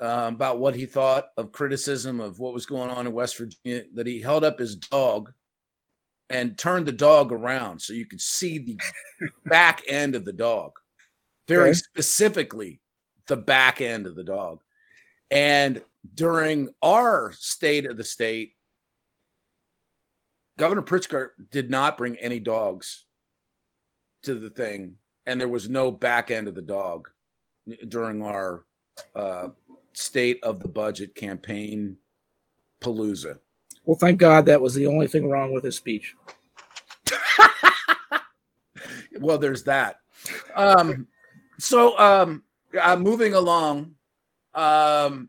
uh, 0.00 0.30
about 0.32 0.60
what 0.60 0.76
he 0.76 0.86
thought 0.86 1.26
of 1.36 1.50
criticism 1.50 2.20
of 2.20 2.38
what 2.38 2.54
was 2.54 2.66
going 2.66 2.88
on 2.88 3.04
in 3.04 3.12
West 3.12 3.36
Virginia, 3.36 3.82
that 3.94 4.06
he 4.06 4.20
held 4.20 4.44
up 4.44 4.60
his 4.60 4.76
dog 4.76 5.32
and 6.30 6.56
turned 6.56 6.86
the 6.86 6.92
dog 6.92 7.32
around 7.32 7.82
so 7.82 7.94
you 7.94 8.06
could 8.06 8.20
see 8.20 8.58
the 8.58 8.78
back 9.46 9.82
end 9.88 10.14
of 10.14 10.24
the 10.24 10.32
dog, 10.32 10.70
very 11.48 11.70
okay. 11.70 11.72
specifically 11.72 12.80
the 13.26 13.36
back 13.36 13.80
end 13.80 14.06
of 14.06 14.14
the 14.14 14.22
dog. 14.22 14.60
And 15.32 15.82
during 16.14 16.68
our 16.80 17.32
state 17.32 17.86
of 17.86 17.96
the 17.96 18.04
state 18.04 18.52
Governor 20.58 20.82
Pritzker 20.82 21.30
did 21.50 21.70
not 21.70 21.96
bring 21.96 22.16
any 22.16 22.38
dogs 22.38 23.04
to 24.22 24.34
the 24.34 24.50
thing 24.50 24.96
and 25.26 25.40
there 25.40 25.48
was 25.48 25.68
no 25.68 25.90
back 25.90 26.30
end 26.30 26.48
of 26.48 26.54
the 26.54 26.62
dog 26.62 27.08
during 27.88 28.22
our 28.22 28.64
uh, 29.14 29.48
state 29.92 30.42
of 30.42 30.60
the 30.60 30.68
budget 30.68 31.14
campaign 31.14 31.96
palooza. 32.80 33.38
Well, 33.84 33.96
thank 33.98 34.18
God 34.18 34.46
that 34.46 34.60
was 34.60 34.74
the 34.74 34.86
only 34.86 35.06
thing 35.06 35.28
wrong 35.28 35.52
with 35.52 35.64
his 35.64 35.76
speech. 35.76 36.14
well, 39.20 39.38
there's 39.38 39.64
that. 39.64 39.96
Um, 40.54 41.06
so, 41.58 41.98
um, 41.98 42.42
uh, 42.80 42.96
moving 42.96 43.34
along, 43.34 43.94
um, 44.54 45.28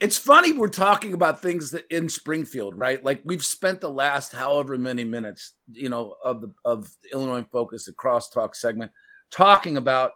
it's 0.00 0.18
funny 0.18 0.52
we're 0.52 0.68
talking 0.68 1.14
about 1.14 1.42
things 1.42 1.70
that 1.72 1.86
in 1.94 2.08
Springfield, 2.08 2.78
right? 2.78 3.02
Like 3.04 3.20
we've 3.24 3.44
spent 3.44 3.80
the 3.80 3.90
last 3.90 4.32
however 4.32 4.78
many 4.78 5.04
minutes, 5.04 5.54
you 5.72 5.88
know, 5.88 6.14
of 6.24 6.40
the 6.40 6.52
of 6.64 6.90
the 7.02 7.10
Illinois 7.12 7.46
Focus, 7.50 7.84
the 7.84 7.92
crosstalk 7.92 8.54
segment, 8.54 8.92
talking 9.30 9.76
about 9.76 10.12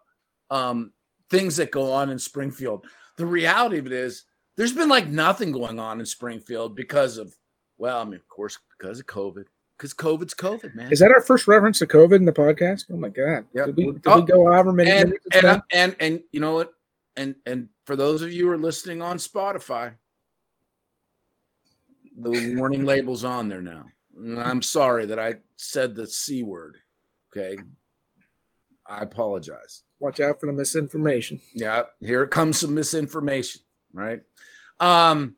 um, 0.51 0.93
things 1.31 1.57
that 1.57 1.71
go 1.71 1.93
on 1.93 2.11
in 2.11 2.19
Springfield. 2.19 2.87
The 3.17 3.27
reality 3.27 3.79
of 3.79 3.87
it 3.87 3.93
is, 3.93 4.25
there's 4.57 4.73
been 4.73 4.89
like 4.89 5.09
nothing 5.09 5.51
going 5.51 5.79
on 5.79 5.99
in 5.99 6.07
Springfield 6.07 6.77
because 6.77 7.19
of, 7.19 7.35
well, 7.79 8.01
I 8.01 8.05
mean, 8.05 8.15
of 8.15 8.29
course, 8.29 8.59
because 8.79 9.01
of 9.01 9.07
COVID. 9.07 9.45
Because 9.79 9.95
COVID's 9.95 10.35
COVID, 10.35 10.77
man. 10.77 10.93
Is 10.93 11.01
that 11.01 11.11
our 11.11 11.23
first 11.23 11.49
reference 11.49 11.81
to 11.81 11.87
COVID 11.87 12.15
in 12.15 12.25
the 12.25 12.33
podcast? 12.33 12.85
Oh 12.93 12.97
my 12.97 13.09
God! 13.09 13.47
Yeah. 13.53 13.67
Did 13.67 13.77
we, 13.77 13.85
did 13.87 14.07
we 14.07 14.23
go 14.23 14.45
however 14.45 14.73
many 14.73 14.91
and, 14.91 15.09
minutes? 15.09 15.27
and, 15.43 15.63
and 15.73 15.97
and 15.99 16.21
you 16.31 16.39
know 16.39 16.55
what? 16.55 16.73
And 17.17 17.35
and 17.47 17.69
for 17.85 17.97
those 17.97 18.23
of 18.23 18.33
you 18.33 18.47
who 18.47 18.53
are 18.53 18.59
listening 18.59 19.03
on 19.03 19.19
Spotify, 19.19 19.95
the 22.17 22.55
warning 22.57 22.85
label's 22.85 23.25
on 23.25 23.49
there 23.49 23.63
now. 23.63 23.85
I'm 24.39 24.63
sorry 24.63 25.07
that 25.07 25.19
I 25.19 25.37
said 25.57 25.95
the 25.95 26.07
C 26.07 26.43
word. 26.43 26.77
Okay. 27.31 27.59
I 28.87 29.03
apologize. 29.03 29.83
Watch 30.01 30.21
out 30.21 30.41
for 30.41 30.47
the 30.47 30.53
misinformation. 30.53 31.41
Yeah, 31.55 31.85
here 32.01 32.27
comes 32.27 32.59
some 32.59 32.75
misinformation, 32.75 33.63
right? 33.93 34.21
Um, 34.81 35.37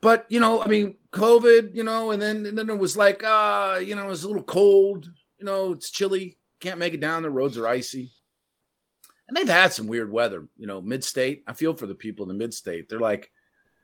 but 0.00 0.26
you 0.28 0.40
know, 0.40 0.62
I 0.62 0.66
mean, 0.66 0.96
COVID, 1.12 1.74
you 1.74 1.84
know, 1.84 2.10
and 2.10 2.20
then 2.20 2.46
and 2.46 2.56
then 2.56 2.70
it 2.70 2.78
was 2.78 2.96
like, 2.96 3.22
uh, 3.22 3.78
you 3.84 3.94
know, 3.94 4.04
it 4.04 4.08
was 4.08 4.24
a 4.24 4.28
little 4.28 4.42
cold, 4.42 5.10
you 5.38 5.44
know, 5.44 5.72
it's 5.72 5.90
chilly, 5.90 6.38
can't 6.60 6.78
make 6.78 6.94
it 6.94 7.00
down, 7.00 7.22
the 7.22 7.30
roads 7.30 7.58
are 7.58 7.68
icy. 7.68 8.12
And 9.30 9.36
they've 9.36 9.48
had 9.48 9.72
some 9.72 9.86
weird 9.86 10.10
weather, 10.10 10.48
you 10.58 10.66
know, 10.66 10.80
mid-state. 10.80 11.44
I 11.46 11.52
feel 11.52 11.72
for 11.72 11.86
the 11.86 11.94
people 11.94 12.24
in 12.24 12.28
the 12.28 12.34
mid-state. 12.34 12.88
They're 12.88 12.98
like, 12.98 13.30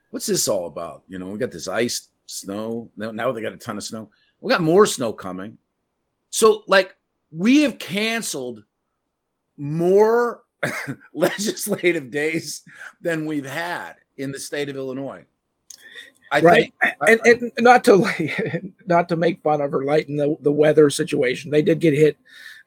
what's 0.09 0.25
this 0.25 0.49
all 0.49 0.67
about? 0.67 1.03
You 1.07 1.19
know, 1.19 1.27
we 1.27 1.39
got 1.39 1.51
this 1.51 1.69
ice, 1.69 2.09
snow. 2.25 2.91
Now, 2.97 3.11
now 3.11 3.31
they 3.31 3.41
got 3.41 3.53
a 3.53 3.57
ton 3.57 3.77
of 3.77 3.83
snow. 3.85 4.09
We 4.41 4.51
got 4.51 4.59
more 4.59 4.85
snow 4.85 5.13
coming. 5.13 5.57
So, 6.31 6.63
like, 6.67 6.97
we 7.31 7.61
have 7.61 7.79
canceled 7.79 8.65
more 9.55 10.43
legislative 11.13 12.11
days 12.11 12.63
than 12.99 13.25
we've 13.25 13.45
had 13.45 13.93
in 14.17 14.33
the 14.33 14.39
state 14.39 14.67
of 14.67 14.75
Illinois. 14.75 15.23
I 16.29 16.41
right, 16.41 16.73
think 16.81 17.21
and, 17.25 17.41
and 17.41 17.51
not 17.61 17.85
to 17.85 18.05
not 18.85 19.07
to 19.07 19.15
make 19.15 19.41
fun 19.41 19.61
of 19.61 19.73
or 19.73 19.85
lighten 19.85 20.17
the, 20.17 20.35
the 20.41 20.51
weather 20.51 20.89
situation. 20.89 21.51
They 21.51 21.61
did 21.61 21.79
get 21.79 21.93
hit 21.93 22.17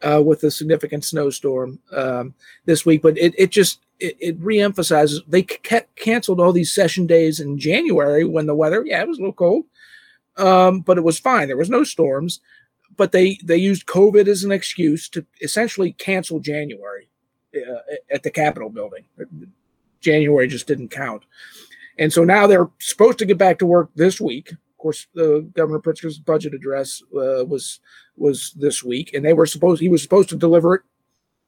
uh, 0.02 0.22
with 0.24 0.42
a 0.44 0.50
significant 0.50 1.04
snowstorm 1.04 1.78
um, 1.92 2.34
this 2.64 2.86
week, 2.86 3.02
but 3.02 3.16
it, 3.18 3.34
it 3.36 3.50
just 3.50 3.80
it, 3.98 4.16
it 4.20 4.40
reemphasizes 4.40 5.20
they 5.28 5.42
ca- 5.42 5.86
canceled 5.96 6.40
all 6.40 6.52
these 6.52 6.72
session 6.72 7.06
days 7.06 7.40
in 7.40 7.58
January 7.58 8.24
when 8.24 8.46
the 8.46 8.54
weather, 8.54 8.84
yeah, 8.86 9.02
it 9.02 9.08
was 9.08 9.18
a 9.18 9.20
little 9.20 9.32
cold, 9.32 9.64
um, 10.36 10.80
but 10.80 10.98
it 10.98 11.04
was 11.04 11.18
fine. 11.18 11.48
There 11.48 11.56
was 11.56 11.70
no 11.70 11.84
storms, 11.84 12.40
but 12.96 13.12
they 13.12 13.38
they 13.44 13.56
used 13.56 13.86
COVID 13.86 14.26
as 14.26 14.44
an 14.44 14.52
excuse 14.52 15.08
to 15.10 15.24
essentially 15.40 15.92
cancel 15.92 16.40
January 16.40 17.08
uh, 17.54 17.96
at 18.10 18.22
the 18.22 18.30
Capitol 18.30 18.70
building. 18.70 19.04
January 20.00 20.48
just 20.48 20.66
didn't 20.66 20.88
count. 20.88 21.24
And 21.98 22.12
so 22.12 22.24
now 22.24 22.46
they're 22.46 22.70
supposed 22.78 23.18
to 23.18 23.26
get 23.26 23.36
back 23.36 23.58
to 23.58 23.66
work 23.66 23.90
this 23.94 24.20
week. 24.20 24.54
Course, 24.80 25.06
the 25.14 25.48
Governor 25.54 25.78
Pritzker's 25.78 26.18
budget 26.18 26.54
address 26.54 27.02
uh, 27.14 27.44
was 27.44 27.80
was 28.16 28.52
this 28.52 28.82
week, 28.82 29.12
and 29.12 29.24
they 29.24 29.34
were 29.34 29.46
supposed 29.46 29.80
he 29.80 29.90
was 29.90 30.02
supposed 30.02 30.30
to 30.30 30.36
deliver 30.36 30.76
it 30.76 30.82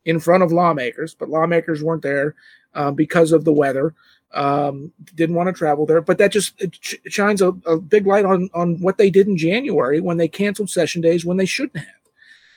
in 0.04 0.20
front 0.20 0.42
of 0.42 0.52
lawmakers, 0.52 1.14
but 1.14 1.30
lawmakers 1.30 1.82
weren't 1.82 2.02
there 2.02 2.34
uh, 2.74 2.90
because 2.90 3.32
of 3.32 3.44
the 3.44 3.52
weather. 3.52 3.94
Um, 4.34 4.92
didn't 5.14 5.36
want 5.36 5.46
to 5.48 5.52
travel 5.52 5.86
there, 5.86 6.02
but 6.02 6.18
that 6.18 6.32
just 6.32 6.60
shines 7.06 7.40
a, 7.40 7.48
a 7.66 7.78
big 7.78 8.06
light 8.06 8.26
on 8.26 8.50
on 8.52 8.78
what 8.80 8.98
they 8.98 9.08
did 9.08 9.28
in 9.28 9.36
January 9.36 10.00
when 10.00 10.18
they 10.18 10.28
canceled 10.28 10.68
session 10.68 11.00
days 11.00 11.24
when 11.24 11.38
they 11.38 11.46
shouldn't 11.46 11.78
have. 11.78 11.86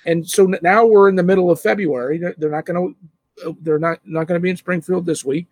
And 0.05 0.29
so 0.29 0.45
now 0.61 0.85
we're 0.85 1.09
in 1.09 1.15
the 1.15 1.23
middle 1.23 1.49
of 1.49 1.59
February. 1.61 2.17
They're, 2.17 2.51
not 2.51 2.65
going 2.65 2.95
to 3.41 3.57
they're 3.61 3.79
not 3.79 3.99
not 4.05 4.27
going 4.27 4.39
to 4.39 4.43
be 4.43 4.49
in 4.49 4.57
Springfield 4.57 5.05
this 5.05 5.23
week. 5.23 5.47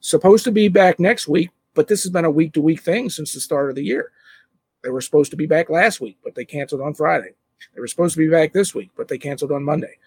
Supposed 0.00 0.44
to 0.44 0.52
be 0.52 0.68
back 0.68 1.00
next 1.00 1.26
week, 1.26 1.50
but 1.74 1.88
this 1.88 2.04
has 2.04 2.12
been 2.12 2.24
a 2.24 2.30
week 2.30 2.52
to 2.54 2.60
week 2.60 2.80
thing 2.80 3.10
since 3.10 3.34
the 3.34 3.40
start 3.40 3.70
of 3.70 3.76
the 3.76 3.84
year. 3.84 4.12
They 4.82 4.90
were 4.90 5.00
supposed 5.00 5.30
to 5.32 5.36
be 5.36 5.46
back 5.46 5.70
last 5.70 6.00
week, 6.00 6.18
but 6.22 6.34
they 6.34 6.44
canceled 6.44 6.80
on 6.80 6.94
Friday. 6.94 7.30
They 7.74 7.80
were 7.80 7.88
supposed 7.88 8.14
to 8.14 8.18
be 8.18 8.28
back 8.28 8.52
this 8.52 8.74
week, 8.74 8.90
but 8.96 9.08
they 9.08 9.18
canceled 9.18 9.52
on 9.52 9.64
Monday. 9.64 9.98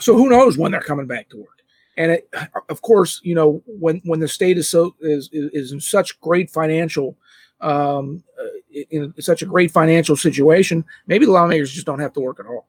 So 0.00 0.16
who 0.16 0.28
knows 0.28 0.56
when 0.58 0.72
they're 0.72 0.80
coming 0.80 1.06
back 1.06 1.28
to 1.30 1.38
work? 1.38 1.48
And 1.96 2.12
it, 2.12 2.28
of 2.68 2.82
course, 2.82 3.20
you 3.22 3.34
know 3.34 3.62
when 3.66 4.00
when 4.04 4.20
the 4.20 4.26
state 4.26 4.58
is 4.58 4.68
so 4.68 4.96
is 5.00 5.28
is 5.32 5.72
in 5.72 5.80
such 5.80 6.20
great 6.20 6.50
financial 6.50 7.16
um, 7.60 8.24
uh, 8.40 8.80
in 8.90 9.14
such 9.20 9.42
a 9.42 9.46
great 9.46 9.70
financial 9.70 10.16
situation, 10.16 10.84
maybe 11.06 11.24
the 11.24 11.32
lawmakers 11.32 11.72
just 11.72 11.86
don't 11.86 12.00
have 12.00 12.12
to 12.14 12.20
work 12.20 12.40
at 12.40 12.46
all. 12.46 12.66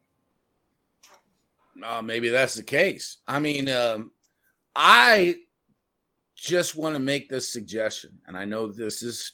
Uh, 1.83 2.01
maybe 2.01 2.29
that's 2.29 2.55
the 2.55 2.63
case. 2.63 3.17
I 3.27 3.39
mean, 3.39 3.69
um, 3.69 4.11
I 4.75 5.35
just 6.35 6.75
want 6.75 6.95
to 6.95 6.99
make 6.99 7.29
this 7.29 7.51
suggestion, 7.51 8.17
and 8.27 8.37
I 8.37 8.45
know 8.45 8.67
this 8.67 9.01
is 9.03 9.33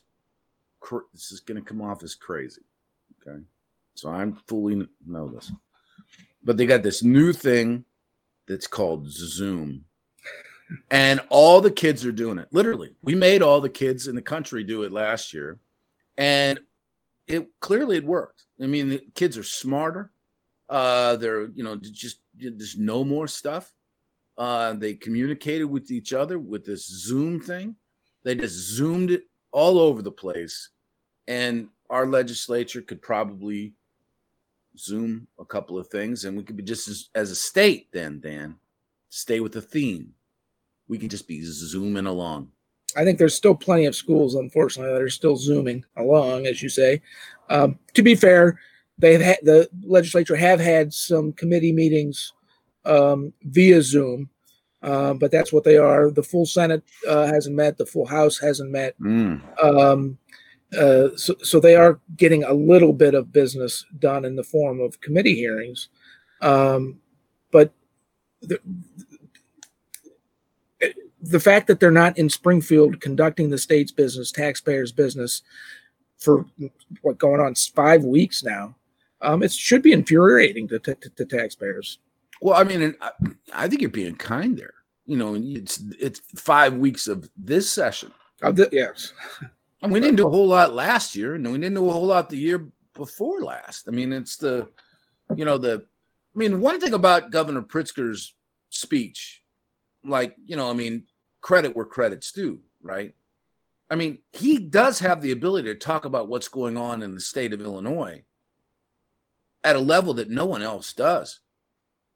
cr- 0.82 1.08
this 1.14 1.32
is 1.32 1.40
going 1.40 1.62
to 1.62 1.68
come 1.68 1.82
off 1.82 2.04
as 2.04 2.16
crazy. 2.16 2.64
Okay, 3.26 3.40
so 3.96 4.10
I'm 4.10 4.34
fully 4.48 4.88
know 5.08 5.30
this, 5.30 5.52
but 6.44 6.58
they 6.58 6.66
got 6.66 6.84
this 6.84 7.04
new 7.04 7.32
thing 7.32 7.86
that's 8.48 8.68
called 8.68 9.08
Zoom, 9.08 9.86
and 10.90 11.22
all 11.30 11.62
the 11.62 11.72
kids 11.72 12.06
are 12.06 12.12
doing 12.12 12.38
it. 12.38 12.50
Literally, 12.52 12.96
we 13.02 13.16
made 13.16 13.42
all 13.42 13.62
the 13.62 13.70
kids 13.70 14.08
in 14.08 14.16
the 14.16 14.22
country 14.22 14.64
do 14.64 14.84
it 14.84 14.92
last 14.92 15.34
year, 15.34 15.60
and 16.18 16.60
it 17.28 17.48
clearly 17.62 17.98
it 17.98 18.06
worked. 18.06 18.44
I 18.62 18.68
mean, 18.68 18.90
the 18.90 19.02
kids 19.16 19.38
are 19.38 19.44
smarter. 19.44 20.12
Uh, 20.68 21.16
they're 21.16 21.48
you 21.52 21.64
know 21.64 21.76
just 21.78 22.20
just 22.38 22.78
know 22.78 23.04
more 23.04 23.28
stuff. 23.28 23.72
Uh, 24.38 24.74
they 24.74 24.96
communicated 24.96 25.66
with 25.66 25.92
each 25.92 26.14
other 26.14 26.40
with 26.40 26.66
this 26.66 26.88
Zoom 26.88 27.40
thing. 27.40 27.76
They 28.24 28.36
just 28.36 28.56
zoomed 28.56 29.12
it 29.12 29.24
all 29.52 29.80
over 29.80 30.02
the 30.02 30.12
place, 30.12 30.70
and 31.28 31.68
our 31.89 32.06
legislature 32.06 32.82
could 32.82 33.02
probably 33.02 33.74
zoom 34.78 35.28
a 35.39 35.45
couple 35.45 35.78
of 35.78 35.88
things, 35.88 36.26
and 36.26 36.38
we 36.38 36.43
could 36.43 36.56
be 36.56 36.64
just 36.64 36.88
as, 36.88 37.10
as 37.16 37.32
a 37.32 37.36
state 37.36 37.88
then, 37.91 38.20
Dan, 38.20 38.56
stay 39.10 39.39
with 39.39 39.52
the 39.52 39.62
theme. 39.62 40.14
We 40.88 40.97
could 40.97 41.12
just 41.12 41.28
be 41.28 41.41
zooming 41.43 42.06
along. 42.06 42.49
I 42.95 43.06
think 43.06 43.18
there's 43.18 43.36
still 43.36 43.56
plenty 43.56 43.86
of 43.86 43.95
schools, 43.95 44.36
unfortunately, 44.36 44.93
that 44.93 45.02
are 45.02 45.10
still 45.10 45.38
zooming 45.38 45.86
along, 45.95 46.45
as 46.45 46.62
you 46.62 46.70
say. 46.70 47.02
Um, 47.49 47.80
to 47.93 48.02
be 48.02 48.16
fair, 48.16 48.60
they've 48.97 49.22
had 49.22 49.39
the 49.43 49.70
legislature 49.84 50.36
have 50.36 50.60
had 50.60 50.93
some 50.93 51.34
committee 51.34 51.72
meetings 51.72 52.34
um, 52.86 53.34
via 53.43 53.82
Zoom, 53.82 54.30
uh, 54.82 55.14
but 55.14 55.32
that's 55.32 55.54
what 55.54 55.64
they 55.64 55.78
are. 55.78 56.12
The 56.12 56.24
full 56.24 56.46
Senate 56.46 56.84
uh, 57.08 57.28
hasn't 57.28 57.56
met. 57.56 57.78
The 57.78 57.86
full 57.86 58.06
House 58.06 58.40
hasn't 58.40 58.72
met. 58.72 58.96
Um, 59.62 60.18
uh, 60.78 61.10
so, 61.16 61.36
so 61.44 61.60
they 61.60 61.76
are 61.76 62.00
getting 62.16 62.44
a 62.44 62.54
little 62.54 62.94
bit 62.94 63.14
of 63.14 63.34
business 63.34 63.86
done 64.00 64.24
in 64.26 64.36
the 64.36 64.44
form 64.44 64.80
of 64.80 65.02
committee 65.02 65.36
hearings, 65.36 65.90
um, 66.42 67.00
but 67.52 67.74
the, 68.42 68.60
the 71.22 71.40
fact 71.40 71.68
that 71.68 71.80
they're 71.80 71.92
not 71.92 72.18
in 72.18 72.30
Springfield 72.30 73.00
conducting 73.02 73.50
the 73.50 73.58
state's 73.58 73.92
business, 73.92 74.32
taxpayers' 74.32 74.92
business, 74.92 75.44
for 76.18 76.46
what 77.02 77.18
going 77.18 77.42
on 77.42 77.56
five 77.76 78.04
weeks 78.04 78.44
now, 78.44 78.76
um, 79.22 79.44
it 79.44 79.52
should 79.52 79.82
be 79.82 79.92
infuriating 79.92 80.68
to, 80.68 80.80
to, 80.80 80.96
to 80.96 81.26
taxpayers. 81.26 82.00
Well, 82.42 82.60
I 82.60 82.64
mean, 82.64 82.96
I, 83.00 83.12
I 83.54 83.68
think 83.68 83.82
you're 83.82 83.89
being 83.89 84.16
kind 84.16 84.58
there. 84.58 84.74
You 85.06 85.18
know, 85.18 85.36
it's 85.36 85.82
it's 86.00 86.22
five 86.36 86.74
weeks 86.74 87.08
of 87.08 87.30
this 87.38 87.70
session. 87.70 88.12
Of 88.42 88.56
the, 88.56 88.70
yes. 88.72 89.14
And 89.82 89.92
we 89.92 90.00
didn't 90.00 90.18
do 90.18 90.28
a 90.28 90.32
whole 90.32 90.48
lot 90.48 90.74
last 90.74 91.16
year, 91.16 91.36
and 91.36 91.46
we 91.46 91.58
didn't 91.58 91.76
do 91.76 91.89
a 91.89 91.94
whole 91.94 92.06
lot 92.06 92.30
the 92.30 92.38
year 92.38 92.68
before 92.94 93.42
last. 93.42 93.88
I 93.88 93.92
mean, 93.92 94.14
it's 94.14 94.38
the, 94.38 94.68
you 95.36 95.46
know, 95.46 95.58
the, 95.58 95.86
I 96.36 96.39
mean, 96.39 96.62
one 96.62 96.80
thing 96.80 96.94
about 96.94 97.32
Governor 97.32 97.62
Pritzker's 97.62 98.36
speech, 98.70 99.42
like, 100.04 100.36
you 100.46 100.56
know, 100.56 100.70
I 100.70 100.74
mean, 100.74 101.06
credit 101.42 101.76
where 101.76 101.86
credit's 101.86 102.32
due, 102.32 102.60
right? 102.82 103.14
I 103.89 103.96
mean, 103.96 104.20
he 104.32 104.58
does 104.58 105.00
have 105.00 105.22
the 105.22 105.32
ability 105.32 105.68
to 105.70 105.76
talk 105.76 106.06
about 106.06 106.30
what's 106.30 106.48
going 106.48 106.78
on 106.78 107.02
in 107.04 107.14
the 107.14 107.22
state 107.22 107.52
of 107.54 107.62
Illinois 107.62 108.24
at 109.64 109.76
a 109.76 109.80
level 109.80 110.14
that 110.16 110.30
no 110.30 110.46
one 110.46 110.62
else 110.62 110.94
does. 110.94 111.39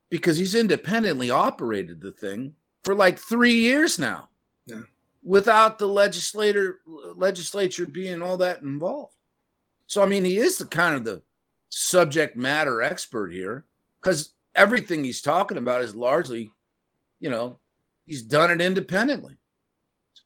Because 0.09 0.37
he's 0.37 0.55
independently 0.55 1.29
operated 1.29 1.99
the 2.01 2.11
thing 2.11 2.53
for 2.83 2.95
like 2.95 3.17
three 3.17 3.55
years 3.55 3.97
now 3.99 4.29
Yeah. 4.65 4.81
without 5.23 5.79
the 5.79 5.87
legislator 5.87 6.79
legislature 7.15 7.85
being 7.85 8.21
all 8.21 8.37
that 8.37 8.61
involved. 8.61 9.15
So 9.87 10.01
I 10.01 10.05
mean, 10.05 10.23
he 10.25 10.37
is 10.37 10.57
the 10.57 10.65
kind 10.65 10.95
of 10.95 11.03
the 11.03 11.21
subject 11.69 12.37
matter 12.37 12.81
expert 12.81 13.31
here 13.33 13.65
because 14.01 14.33
everything 14.55 15.03
he's 15.03 15.21
talking 15.21 15.57
about 15.57 15.81
is 15.81 15.95
largely, 15.95 16.51
you 17.19 17.29
know, 17.29 17.59
he's 18.05 18.21
done 18.21 18.51
it 18.51 18.61
independently. 18.61 19.35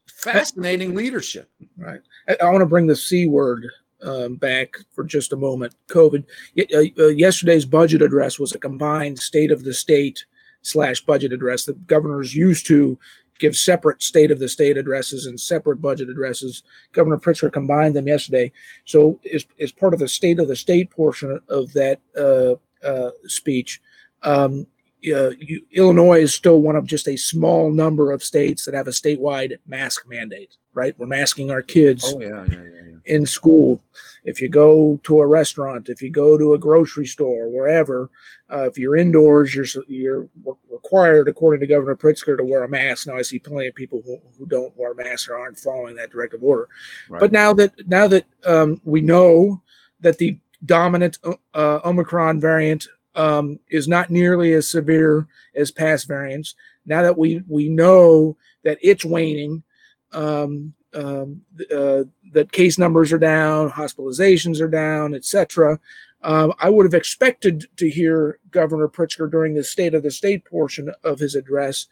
Fascinating 0.08 0.96
leadership. 0.96 1.50
Right. 1.78 2.02
I, 2.28 2.38
I 2.42 2.50
want 2.50 2.62
to 2.62 2.66
bring 2.66 2.88
the 2.88 2.96
C 2.96 3.26
word 3.26 3.66
um, 4.02 4.36
back 4.36 4.76
for 4.94 5.04
just 5.04 5.34
a 5.34 5.38
moment. 5.38 5.76
COVID. 5.88 6.24
Y- 6.56 6.68
uh, 6.74 7.04
uh, 7.04 7.08
yesterday's 7.08 7.66
budget 7.66 8.02
address 8.02 8.40
was 8.40 8.54
a 8.54 8.60
combined 8.60 9.20
state 9.20 9.52
of 9.52 9.64
the 9.64 9.74
state 9.74 10.26
slash 10.62 11.02
budget 11.02 11.34
address. 11.34 11.66
The 11.66 11.74
governors 11.74 12.36
used 12.36 12.66
to 12.68 12.98
give 13.40 13.56
separate 13.56 14.04
state 14.04 14.32
of 14.32 14.40
the 14.40 14.50
state 14.50 14.78
addresses 14.78 15.26
and 15.26 15.40
separate 15.40 15.82
budget 15.82 16.10
addresses. 16.10 16.64
Governor 16.92 17.18
Pritzker 17.18 17.52
combined 17.52 17.96
them 17.96 18.08
yesterday. 18.08 18.52
So, 18.86 19.20
as, 19.34 19.46
as 19.60 19.72
part 19.72 19.94
of 19.94 20.00
the 20.00 20.08
state 20.08 20.40
of 20.40 20.48
the 20.48 20.56
state 20.56 20.92
portion 20.92 21.40
of 21.48 21.74
that 21.74 22.00
uh, 22.18 22.56
uh, 22.86 23.12
speech, 23.26 23.82
um, 24.24 24.68
uh, 25.08 25.32
you, 25.40 25.66
Illinois 25.72 26.22
is 26.22 26.34
still 26.34 26.62
one 26.62 26.76
of 26.76 26.86
just 26.86 27.08
a 27.08 27.16
small 27.16 27.72
number 27.72 28.12
of 28.12 28.22
states 28.22 28.66
that 28.66 28.74
have 28.74 28.88
a 28.88 28.92
statewide 28.92 29.58
mask 29.66 30.08
mandate. 30.08 30.58
Right, 30.74 30.98
we're 31.00 31.08
masking 31.08 31.52
our 31.52 31.62
kids 31.62 32.04
Oh 32.06 32.22
yeah, 32.22 32.46
yeah, 32.50 32.58
yeah. 32.58 32.89
In 33.06 33.26
school. 33.26 33.82
If 34.24 34.42
you 34.42 34.50
go 34.50 35.00
to 35.04 35.22
a 35.22 35.28
restaurant, 35.28 35.90
if 35.90 36.02
you 36.02 36.10
go 36.10 36.38
to 36.38 36.54
a 36.54 36.58
grocery 36.58 37.06
store, 37.06 37.50
wherever, 37.50 38.10
uh, 38.52 38.68
if 38.68 38.78
you're 38.78 38.96
indoors, 38.96 39.56
you're 39.56 39.66
you're 39.88 40.28
required, 40.70 41.28
according 41.28 41.62
to 41.62 41.68
Governor 41.68 41.96
Pritzker, 41.96 42.38
to 42.38 42.44
wear 42.44 42.64
a 42.64 42.70
mask. 42.70 43.08
Now 43.08 43.18
I 43.18 43.22
see 43.22 43.40
plenty 43.40 43.68
of 43.68 43.76
people 43.76 44.02
who, 44.06 44.20
who 44.38 44.46
don't 44.46 44.76
wear 44.76 44.94
masks 44.94 45.30
or 45.30 45.38
aren't 45.38 45.58
following 45.58 45.96
that 45.96 46.12
directive 46.12 46.44
order. 46.44 46.68
Right. 47.10 47.20
But 47.20 47.32
now 47.32 47.54
that 47.54 47.88
now 47.88 48.08
that 48.08 48.26
um, 48.46 48.82
we 48.84 49.02
know 49.02 49.62
that 50.02 50.18
the 50.18 50.38
dominant 50.66 51.18
uh, 51.54 51.80
Omicron 51.86 52.40
variant 52.40 52.88
um, 53.16 53.60
is 53.70 53.88
not 53.88 54.10
nearly 54.10 54.54
as 54.54 54.70
severe 54.70 55.28
as 55.56 55.72
past 55.72 56.08
variants, 56.08 56.56
now 56.86 57.02
that 57.02 57.18
we 57.18 57.42
we 57.48 57.70
know 57.70 58.36
that 58.64 58.78
it's 58.82 59.06
waning, 59.06 59.64
um, 60.12 60.74
um, 60.94 61.42
uh, 61.74 62.04
that 62.34 62.52
case 62.52 62.78
numbers 62.78 63.12
are 63.12 63.20
down, 63.20 63.70
hospitalizations 63.70 64.62
are 64.62 64.68
down, 64.68 65.14
etc. 65.14 65.80
Um, 66.22 66.54
I 66.60 66.70
would 66.70 66.86
have 66.86 66.94
expected 66.94 67.66
to 67.78 67.90
hear 67.90 68.40
Governor 68.52 68.88
Pritzker 68.88 69.30
during 69.30 69.54
the 69.54 69.64
State 69.64 69.94
of 69.94 70.04
the 70.04 70.12
State 70.12 70.44
portion 70.46 70.92
of 71.04 71.20
his 71.20 71.36
address 71.36 71.88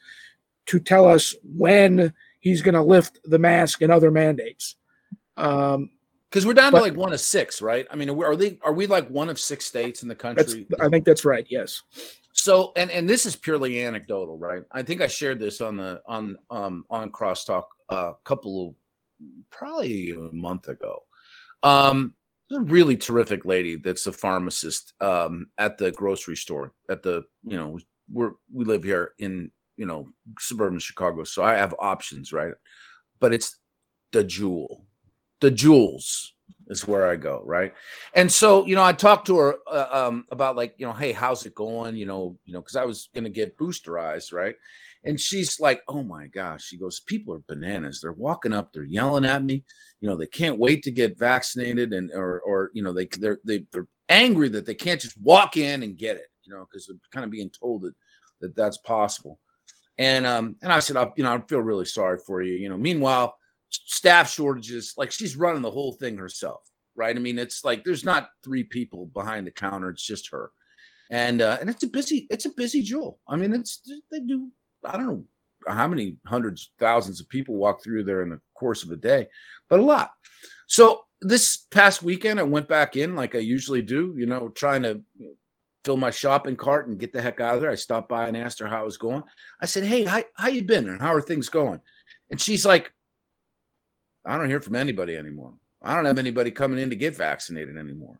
to 0.67 0.79
tell 0.79 1.07
us 1.07 1.35
when 1.43 2.13
he's 2.39 2.61
going 2.61 2.75
to 2.75 2.81
lift 2.81 3.19
the 3.23 3.39
mask 3.39 3.81
and 3.81 3.91
other 3.91 4.11
mandates. 4.11 4.75
Um, 5.37 5.91
Because 6.29 6.45
we're 6.45 6.53
down 6.53 6.71
But- 6.73 6.79
to 6.79 6.83
like 6.83 6.95
one 6.97 7.13
of 7.13 7.21
six, 7.21 7.61
right? 7.61 7.87
I 7.89 7.95
mean, 7.95 8.09
are 8.09 8.35
we, 8.35 8.59
are 8.61 8.73
we 8.73 8.85
like 8.87 9.07
one 9.09 9.29
of 9.29 9.39
six 9.39 9.65
states 9.65 10.01
in 10.03 10.09
the 10.09 10.15
country? 10.15 10.67
I 10.79 10.89
think 10.89 11.05
that's 11.05 11.23
right. 11.23 11.45
Yes. 11.49 11.83
So, 12.33 12.71
and 12.75 12.91
and 12.91 13.09
this 13.09 13.25
is 13.25 13.35
purely 13.35 13.83
anecdotal, 13.83 14.37
right? 14.37 14.61
I 14.71 14.83
think 14.83 15.01
I 15.01 15.07
shared 15.07 15.39
this 15.39 15.59
on 15.59 15.75
the 15.77 16.01
on 16.05 16.37
um 16.51 16.85
on 16.89 17.11
Crosstalk 17.11 17.63
a 17.89 18.13
couple 18.25 18.67
of 18.67 18.75
probably 19.49 20.11
a 20.11 20.33
month 20.33 20.67
ago. 20.67 20.99
Um, 21.63 22.13
a 22.51 22.61
really 22.61 22.95
terrific 22.95 23.43
lady 23.43 23.75
that's 23.75 24.07
a 24.07 24.11
pharmacist 24.13 24.93
um 25.01 25.47
at 25.57 25.77
the 25.77 25.91
grocery 25.91 26.37
store 26.37 26.71
at 26.89 27.03
the 27.03 27.21
you 27.43 27.57
know 27.57 27.77
we're 28.09 28.31
we 28.53 28.63
live 28.63 28.85
here 28.85 29.11
in 29.19 29.51
you 29.77 29.85
know 29.85 30.07
suburban 30.39 30.79
Chicago, 30.79 31.23
so 31.23 31.43
I 31.43 31.53
have 31.53 31.75
options, 31.79 32.33
right? 32.33 32.53
But 33.19 33.33
it's 33.33 33.57
the 34.11 34.23
jewel, 34.23 34.85
the 35.39 35.51
jewels 35.51 36.33
is 36.67 36.87
where 36.87 37.07
I 37.07 37.15
go, 37.15 37.41
right? 37.45 37.73
And 38.13 38.31
so, 38.31 38.65
you 38.65 38.75
know, 38.75 38.83
I 38.83 38.93
talked 38.93 39.27
to 39.27 39.37
her 39.37 39.55
uh, 39.71 39.87
um, 39.91 40.25
about 40.31 40.55
like, 40.55 40.75
you 40.77 40.85
know, 40.85 40.93
hey, 40.93 41.11
how's 41.11 41.45
it 41.45 41.55
going? 41.55 41.95
You 41.95 42.05
know, 42.05 42.37
you 42.45 42.53
know, 42.53 42.61
because 42.61 42.75
I 42.75 42.85
was 42.85 43.09
gonna 43.13 43.29
get 43.29 43.57
boosterized, 43.57 44.33
right? 44.33 44.55
And 45.03 45.19
she's 45.19 45.59
like, 45.59 45.81
oh 45.87 46.03
my 46.03 46.27
gosh, 46.27 46.65
she 46.65 46.77
goes, 46.77 46.99
people 46.99 47.33
are 47.33 47.41
bananas. 47.47 48.01
They're 48.01 48.11
walking 48.11 48.53
up, 48.53 48.73
they're 48.73 48.83
yelling 48.83 49.25
at 49.25 49.43
me. 49.43 49.63
You 50.01 50.09
know, 50.09 50.15
they 50.15 50.27
can't 50.27 50.59
wait 50.59 50.83
to 50.83 50.91
get 50.91 51.17
vaccinated, 51.17 51.93
and 51.93 52.11
or 52.13 52.39
or 52.41 52.71
you 52.73 52.83
know, 52.83 52.93
they 52.93 53.07
they're 53.19 53.39
they, 53.43 53.65
they're 53.71 53.87
angry 54.09 54.49
that 54.49 54.65
they 54.65 54.75
can't 54.75 55.01
just 55.01 55.19
walk 55.19 55.57
in 55.57 55.83
and 55.83 55.97
get 55.97 56.17
it. 56.17 56.27
You 56.43 56.53
know, 56.53 56.67
because 56.69 56.87
they're 56.87 56.97
kind 57.11 57.25
of 57.25 57.31
being 57.31 57.49
told 57.49 57.83
that 57.83 57.93
that 58.41 58.55
that's 58.55 58.77
possible. 58.77 59.39
And 59.97 60.25
um, 60.27 60.55
and 60.61 60.71
I 60.71 60.79
said, 60.79 60.97
I, 60.97 61.11
you 61.15 61.23
know, 61.23 61.33
I 61.33 61.41
feel 61.47 61.59
really 61.59 61.85
sorry 61.85 62.19
for 62.25 62.41
you. 62.41 62.53
You 62.53 62.69
know, 62.69 62.77
meanwhile, 62.77 63.35
staff 63.69 64.29
shortages, 64.31 64.93
like 64.97 65.11
she's 65.11 65.35
running 65.35 65.63
the 65.63 65.71
whole 65.71 65.93
thing 65.93 66.17
herself, 66.17 66.61
right? 66.95 67.15
I 67.15 67.19
mean, 67.19 67.39
it's 67.39 67.65
like 67.65 67.83
there's 67.83 68.05
not 68.05 68.29
three 68.43 68.63
people 68.63 69.07
behind 69.07 69.47
the 69.47 69.51
counter; 69.51 69.89
it's 69.89 70.05
just 70.05 70.29
her. 70.31 70.51
And 71.09 71.41
uh, 71.41 71.57
and 71.59 71.69
it's 71.69 71.83
a 71.83 71.87
busy, 71.87 72.27
it's 72.29 72.45
a 72.45 72.51
busy 72.51 72.81
jewel. 72.83 73.19
I 73.27 73.37
mean, 73.37 73.53
it's 73.53 73.81
they 74.11 74.19
do. 74.19 74.51
I 74.85 74.97
don't 74.97 75.07
know 75.07 75.23
how 75.67 75.87
many 75.87 76.17
hundreds, 76.25 76.71
thousands 76.79 77.19
of 77.19 77.29
people 77.29 77.55
walk 77.55 77.83
through 77.83 78.03
there 78.03 78.21
in 78.21 78.29
the 78.29 78.39
course 78.53 78.83
of 78.83 78.91
a 78.91 78.95
day, 78.95 79.27
but 79.69 79.79
a 79.79 79.83
lot. 79.83 80.11
So 80.67 81.05
this 81.21 81.65
past 81.71 82.03
weekend, 82.03 82.39
I 82.39 82.43
went 82.43 82.67
back 82.67 82.95
in 82.95 83.15
like 83.15 83.35
I 83.35 83.39
usually 83.39 83.81
do. 83.81 84.13
You 84.17 84.25
know, 84.25 84.49
trying 84.49 84.83
to 84.83 85.01
fill 85.83 85.97
my 85.97 86.11
shopping 86.11 86.55
cart 86.55 86.87
and 86.87 86.99
get 86.99 87.13
the 87.13 87.21
heck 87.21 87.39
out 87.39 87.55
of 87.55 87.61
there. 87.61 87.71
I 87.71 87.75
stopped 87.75 88.09
by 88.09 88.27
and 88.27 88.35
asked 88.35 88.59
her 88.59 88.67
how 88.67 88.81
it 88.81 88.85
was 88.85 88.97
going. 88.97 89.23
I 89.61 89.65
said, 89.65 89.83
"Hey, 89.83 90.03
how 90.03 90.23
how 90.35 90.49
you 90.49 90.63
been 90.63 90.89
and 90.89 91.01
how 91.01 91.13
are 91.13 91.21
things 91.21 91.49
going?" 91.49 91.81
And 92.29 92.39
she's 92.39 92.65
like, 92.65 92.91
"I 94.25 94.37
don't 94.37 94.49
hear 94.49 94.61
from 94.61 94.75
anybody 94.75 95.15
anymore. 95.15 95.53
I 95.81 95.95
don't 95.95 96.05
have 96.05 96.19
anybody 96.19 96.51
coming 96.51 96.79
in 96.79 96.89
to 96.89 96.95
get 96.95 97.15
vaccinated 97.15 97.77
anymore." 97.77 98.19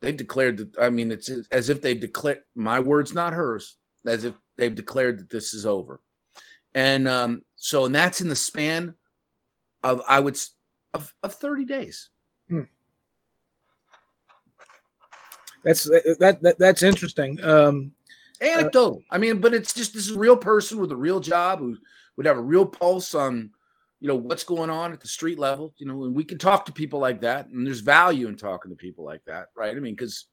They've 0.00 0.16
declared 0.16 0.56
that. 0.58 0.76
I 0.80 0.88
mean, 0.90 1.12
it's 1.12 1.30
as 1.50 1.68
if 1.68 1.82
they've 1.82 2.00
declared. 2.00 2.42
My 2.54 2.80
words, 2.80 3.12
not 3.12 3.34
hers. 3.34 3.76
As 4.06 4.24
if 4.24 4.34
they've 4.56 4.74
declared 4.74 5.18
that 5.18 5.30
this 5.30 5.52
is 5.52 5.66
over. 5.66 6.00
And 6.74 7.06
um, 7.06 7.42
so, 7.56 7.84
and 7.84 7.94
that's 7.94 8.20
in 8.20 8.28
the 8.28 8.36
span 8.36 8.94
of 9.82 10.00
I 10.08 10.20
would 10.20 10.38
of, 10.94 11.12
of 11.22 11.34
thirty 11.34 11.64
days. 11.64 12.08
That's 15.64 15.84
that, 15.84 16.38
that 16.40 16.58
that's 16.58 16.82
interesting. 16.82 17.42
Um, 17.44 17.92
anecdotal. 18.40 19.02
I 19.10 19.18
mean, 19.18 19.40
but 19.40 19.52
it's 19.52 19.74
just 19.74 19.92
this 19.92 20.08
is 20.08 20.16
a 20.16 20.18
real 20.18 20.36
person 20.36 20.78
with 20.78 20.92
a 20.92 20.96
real 20.96 21.20
job 21.20 21.58
who 21.58 21.76
would 22.16 22.26
have 22.26 22.38
a 22.38 22.42
real 22.42 22.64
pulse 22.64 23.14
on, 23.14 23.50
you 24.00 24.08
know, 24.08 24.16
what's 24.16 24.44
going 24.44 24.70
on 24.70 24.92
at 24.92 25.00
the 25.00 25.08
street 25.08 25.38
level. 25.38 25.74
You 25.76 25.86
know, 25.86 26.04
and 26.04 26.14
we 26.14 26.24
can 26.24 26.38
talk 26.38 26.64
to 26.64 26.72
people 26.72 26.98
like 26.98 27.20
that, 27.20 27.48
and 27.48 27.66
there's 27.66 27.80
value 27.80 28.28
in 28.28 28.36
talking 28.36 28.70
to 28.70 28.76
people 28.76 29.04
like 29.04 29.24
that, 29.26 29.48
right? 29.54 29.76
I 29.76 29.80
mean, 29.80 29.94
because 29.94 30.24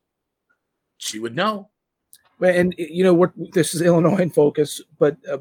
she 0.98 1.20
would 1.20 1.36
know. 1.36 1.70
And 2.40 2.76
you 2.78 3.04
know 3.04 3.16
what? 3.16 3.32
This 3.54 3.74
is 3.74 3.82
Illinois 3.82 4.20
in 4.20 4.30
focus, 4.30 4.82
but 5.00 5.18
uh, 5.30 5.40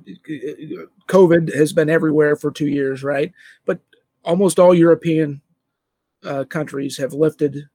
COVID 1.09 1.55
has 1.55 1.73
been 1.73 1.91
everywhere 1.91 2.37
for 2.37 2.51
two 2.51 2.69
years, 2.69 3.03
right? 3.03 3.33
But 3.67 3.81
almost 4.25 4.59
all 4.59 4.75
European 4.75 5.43
uh, 6.25 6.45
countries 6.45 6.97
have 6.97 7.13
lifted 7.13 7.69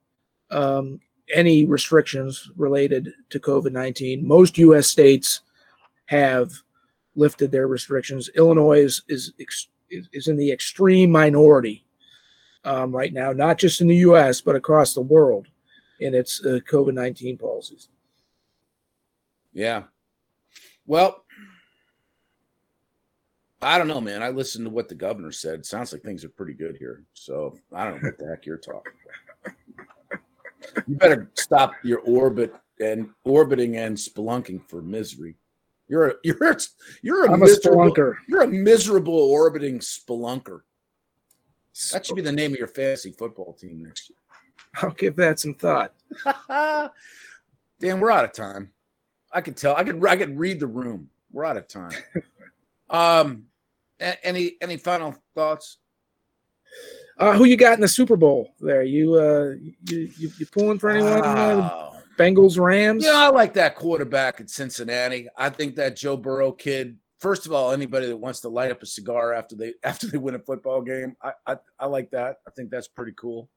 um, 0.50 1.00
any 1.34 1.66
restrictions 1.66 2.50
related 2.56 3.14
to 3.30 3.40
COVID 3.40 3.72
nineteen. 3.72 4.28
Most 4.28 4.58
U.S. 4.58 4.88
states 4.88 5.42
have 6.06 6.52
lifted 7.16 7.52
their 7.52 7.68
restrictions. 7.68 8.30
Illinois 8.36 8.80
is 8.80 9.04
is 9.08 9.34
is 9.90 10.28
in 10.28 10.36
the 10.36 10.52
extreme 10.52 11.12
minority 11.12 11.86
um, 12.64 12.96
right 12.96 13.14
now, 13.14 13.32
not 13.32 13.60
just 13.60 13.82
in 13.82 13.88
the 13.88 13.98
U.S. 13.98 14.42
but 14.42 14.56
across 14.56 14.96
the 14.96 15.02
world 15.02 15.48
in 16.00 16.16
its 16.16 16.44
uh, 16.44 16.60
COVID 16.68 16.96
nineteen 16.96 17.38
policies. 17.38 17.88
Yeah. 19.54 19.84
Well, 20.86 21.24
I 23.62 23.78
don't 23.78 23.88
know, 23.88 24.02
man. 24.02 24.24
I 24.24 24.30
listened 24.30 24.66
to 24.66 24.72
what 24.72 24.90
the 24.90 24.96
governor 24.96 25.32
said. 25.32 25.60
It 25.60 25.66
sounds 25.66 25.94
like 25.94 26.02
things 26.02 26.26
are 26.26 26.30
pretty 26.30 26.54
good 26.54 26.78
here. 26.78 27.04
So 27.14 27.58
I 27.74 27.86
don't 27.86 28.02
know 28.02 28.10
what 28.10 28.18
the 28.18 28.28
heck 28.28 28.46
you're 28.46 28.58
talking 28.58 28.94
about. 29.06 30.86
You 30.88 30.96
better 30.96 31.30
stop 31.36 31.74
your 31.84 32.00
orbit 32.00 32.54
and 32.80 33.10
orbiting 33.24 33.78
and 33.78 33.96
spelunking 33.96 34.68
for 34.68 34.82
misery. 34.82 35.36
You're 35.88 36.10
a 36.10 36.14
you're 36.24 36.52
a, 36.52 36.58
you're 37.02 37.26
a 37.26 37.34
I'm 37.34 37.42
a 37.42 37.46
miserable, 37.46 37.92
spelunker. 37.92 38.16
You're 38.28 38.44
a 38.44 38.48
miserable 38.48 39.14
orbiting 39.14 39.80
spelunker. 39.80 40.62
That 41.92 42.06
should 42.06 42.16
be 42.16 42.22
the 42.22 42.32
name 42.32 42.54
of 42.54 42.60
your 42.60 42.68
fantasy 42.68 43.12
football 43.12 43.54
team 43.54 43.84
next 43.84 44.10
year. 44.10 44.18
I'll 44.82 44.92
give 44.92 45.16
that 45.18 45.40
some 45.40 45.54
thought. 45.54 45.94
Dan, 47.80 48.00
we're 48.00 48.12
out 48.12 48.26
of 48.26 48.34
time. 48.34 48.72
I 49.34 49.42
could 49.42 49.58
tell. 49.58 49.76
I 49.76 49.84
could. 49.84 50.06
I 50.06 50.18
could 50.18 50.38
read 50.38 50.60
the 50.60 50.68
room. 50.68 51.10
We're 51.32 51.46
out 51.46 51.58
of 51.58 51.68
time. 51.68 51.92
um, 52.90 53.46
any 54.00 54.58
any 54.62 54.78
final 54.78 55.16
thoughts? 55.36 55.78
Uh, 57.18 57.34
who 57.34 57.46
you 57.46 57.56
got 57.56 57.74
in 57.74 57.82
the 57.82 57.88
Super 57.88 58.16
Bowl 58.16 58.54
there? 58.60 58.84
You 58.84 59.16
uh, 59.16 59.52
you 59.86 60.10
you, 60.18 60.32
you 60.38 60.46
pulling 60.48 60.80
for 60.80 60.90
anyone? 60.90 61.22
uh, 61.22 61.92
Bengals 62.18 62.60
Rams. 62.60 63.06
Yeah, 63.06 63.16
I 63.16 63.30
like 63.30 63.54
that 63.54 63.76
quarterback 63.76 64.42
at 64.42 64.50
Cincinnati. 64.50 65.28
I 65.38 65.50
think 65.50 65.76
that 65.76 65.96
Joe 65.96 66.18
Burrow 66.18 66.52
kid. 66.52 66.98
First 67.20 67.46
of 67.46 67.54
all, 67.54 67.72
anybody 67.72 68.08
that 68.08 68.18
wants 68.18 68.40
to 68.42 68.50
light 68.50 68.72
up 68.72 68.82
a 68.82 68.86
cigar 68.88 69.34
after 69.34 69.56
they 69.56 69.74
after 69.84 70.08
they 70.08 70.18
win 70.18 70.36
a 70.36 70.40
football 70.40 70.82
game, 70.82 71.16
I 71.22 71.34
I, 71.46 71.58
I 71.80 71.86
like 71.86 72.12
that. 72.12 72.38
I 72.48 72.52
think 72.52 72.70
that's 72.70 72.88
pretty 72.88 73.14
cool. 73.16 73.50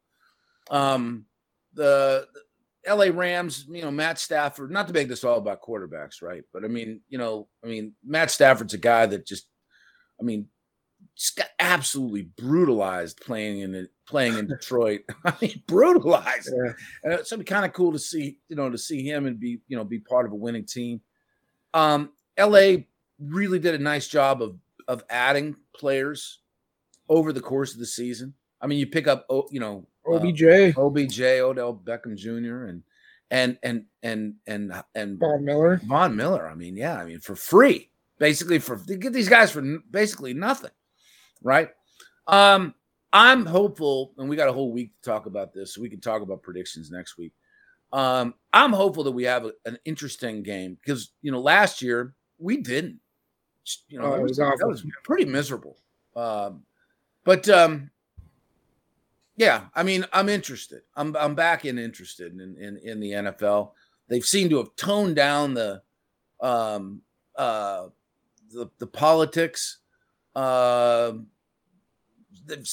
Um, 0.70 1.26
the, 1.74 2.26
the 2.32 2.40
L.A. 2.86 3.10
Rams, 3.10 3.66
you 3.68 3.82
know, 3.82 3.90
Matt 3.90 4.18
Stafford. 4.18 4.70
Not 4.70 4.86
to 4.88 4.92
make 4.92 5.08
this 5.08 5.24
all 5.24 5.38
about 5.38 5.62
quarterbacks, 5.62 6.22
right? 6.22 6.42
But 6.52 6.64
I 6.64 6.68
mean, 6.68 7.00
you 7.08 7.18
know, 7.18 7.48
I 7.64 7.68
mean, 7.68 7.94
Matt 8.04 8.30
Stafford's 8.30 8.74
a 8.74 8.78
guy 8.78 9.06
that 9.06 9.26
just, 9.26 9.46
I 10.20 10.24
mean, 10.24 10.48
just 11.16 11.36
got 11.36 11.48
absolutely 11.58 12.22
brutalized 12.22 13.20
playing 13.20 13.60
in 13.60 13.88
playing 14.06 14.38
in 14.38 14.46
Detroit. 14.48 15.02
I 15.24 15.34
mean, 15.40 15.62
brutalized. 15.66 16.50
Yeah. 16.52 16.72
And 17.02 17.12
it's 17.14 17.30
gonna 17.30 17.40
be 17.40 17.44
kind 17.44 17.64
of 17.64 17.72
cool 17.72 17.92
to 17.92 17.98
see, 17.98 18.38
you 18.48 18.56
know, 18.56 18.70
to 18.70 18.78
see 18.78 19.02
him 19.02 19.26
and 19.26 19.38
be, 19.38 19.60
you 19.68 19.76
know, 19.76 19.84
be 19.84 19.98
part 19.98 20.26
of 20.26 20.32
a 20.32 20.36
winning 20.36 20.66
team. 20.66 21.00
Um, 21.72 22.10
LA 22.38 22.76
really 23.18 23.58
did 23.58 23.74
a 23.74 23.78
nice 23.78 24.08
job 24.08 24.42
of 24.42 24.56
of 24.88 25.02
adding 25.08 25.56
players 25.74 26.40
over 27.08 27.32
the 27.32 27.40
course 27.40 27.72
of 27.72 27.78
the 27.78 27.86
season. 27.86 28.34
I 28.60 28.66
mean, 28.66 28.78
you 28.78 28.86
pick 28.86 29.06
up, 29.06 29.26
oh, 29.28 29.46
you 29.50 29.60
know, 29.60 29.86
OBJ. 30.06 30.76
OBJ, 30.76 31.20
Odell 31.20 31.74
Beckham 31.84 32.16
Jr. 32.16 32.66
and 32.66 32.82
and 33.30 33.58
and 33.62 33.84
and 34.02 34.34
and 34.46 34.72
and 34.94 35.18
Von 35.18 35.44
Miller. 35.44 35.80
Von 35.84 36.16
Miller. 36.16 36.48
I 36.48 36.54
mean, 36.54 36.76
yeah, 36.76 36.96
I 36.98 37.04
mean 37.04 37.20
for 37.20 37.34
free, 37.34 37.90
basically 38.18 38.58
for 38.58 38.76
get 38.76 39.12
these 39.12 39.28
guys 39.28 39.50
for 39.50 39.62
basically 39.90 40.34
nothing, 40.34 40.70
right? 41.42 41.70
Um, 42.26 42.74
I'm 43.12 43.46
hopeful, 43.46 44.12
and 44.18 44.28
we 44.28 44.36
got 44.36 44.48
a 44.48 44.52
whole 44.52 44.72
week 44.72 44.92
to 44.96 45.10
talk 45.10 45.26
about 45.26 45.52
this, 45.52 45.74
so 45.74 45.80
we 45.80 45.88
can 45.88 46.00
talk 46.00 46.22
about 46.22 46.42
predictions 46.42 46.90
next 46.90 47.16
week. 47.16 47.32
Um, 47.92 48.34
I'm 48.52 48.72
hopeful 48.72 49.04
that 49.04 49.12
we 49.12 49.24
have 49.24 49.44
a, 49.44 49.52
an 49.66 49.78
interesting 49.84 50.42
game 50.42 50.76
because 50.80 51.12
you 51.22 51.30
know 51.30 51.40
last 51.40 51.80
year 51.80 52.14
we 52.38 52.58
didn't. 52.58 53.00
You 53.88 53.98
know, 53.98 54.12
Oh, 54.12 54.14
it 54.14 54.22
was, 54.22 54.38
was 54.38 54.58
that 54.58 54.68
was 54.68 54.84
pretty 55.04 55.24
miserable. 55.24 55.78
Um, 56.14 56.64
but 57.24 57.48
um, 57.48 57.90
yeah, 59.36 59.62
I 59.74 59.82
mean, 59.82 60.04
I'm 60.12 60.28
interested. 60.28 60.82
I'm 60.96 61.16
I'm 61.16 61.34
back 61.34 61.64
in 61.64 61.78
interested 61.78 62.32
in 62.32 62.56
in, 62.56 62.78
in 62.78 63.00
the 63.00 63.10
NFL. 63.12 63.72
They've 64.08 64.24
seemed 64.24 64.50
to 64.50 64.58
have 64.58 64.76
toned 64.76 65.16
down 65.16 65.54
the 65.54 65.82
um 66.40 67.02
uh 67.36 67.88
the 68.52 68.70
the 68.78 68.86
politics. 68.86 69.78
Um 70.36 71.28
they've 72.46 72.66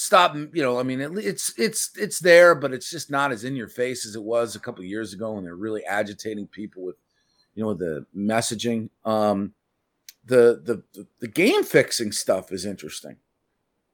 you 0.52 0.62
know, 0.62 0.78
I 0.78 0.82
mean, 0.82 1.00
it, 1.00 1.12
it's 1.18 1.58
it's 1.58 1.90
it's 1.96 2.18
there, 2.18 2.54
but 2.54 2.72
it's 2.72 2.90
just 2.90 3.10
not 3.10 3.32
as 3.32 3.44
in 3.44 3.56
your 3.56 3.68
face 3.68 4.06
as 4.06 4.14
it 4.14 4.22
was 4.22 4.54
a 4.54 4.60
couple 4.60 4.84
years 4.84 5.12
ago 5.12 5.32
when 5.32 5.44
they're 5.44 5.56
really 5.56 5.84
agitating 5.84 6.46
people 6.46 6.82
with, 6.82 6.96
you 7.54 7.62
know, 7.62 7.74
the 7.74 8.06
messaging. 8.16 8.90
Um, 9.04 9.54
the 10.24 10.62
the 10.64 10.82
the, 10.94 11.06
the 11.20 11.28
game 11.28 11.64
fixing 11.64 12.12
stuff 12.12 12.52
is 12.52 12.64
interesting. 12.64 13.16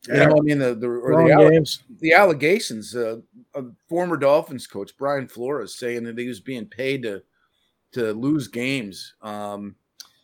You 0.07 0.14
Yeah. 0.14 0.26
know, 0.26 0.36
I 0.38 0.40
mean, 0.40 0.59
the 0.59 0.74
the, 0.74 0.88
or 0.88 1.28
the, 1.28 1.51
games. 1.51 1.82
the 2.01 2.12
allegations. 2.12 2.94
Uh, 2.94 3.20
a 3.55 3.64
former 3.88 4.16
Dolphins 4.16 4.66
coach 4.66 4.96
Brian 4.96 5.26
Flores 5.28 5.74
saying 5.74 6.05
that 6.05 6.18
he 6.18 6.28
was 6.28 6.40
being 6.40 6.66
paid 6.66 7.03
to 7.03 7.22
to 7.92 8.12
lose 8.12 8.49
games. 8.49 9.14
Um, 9.22 9.74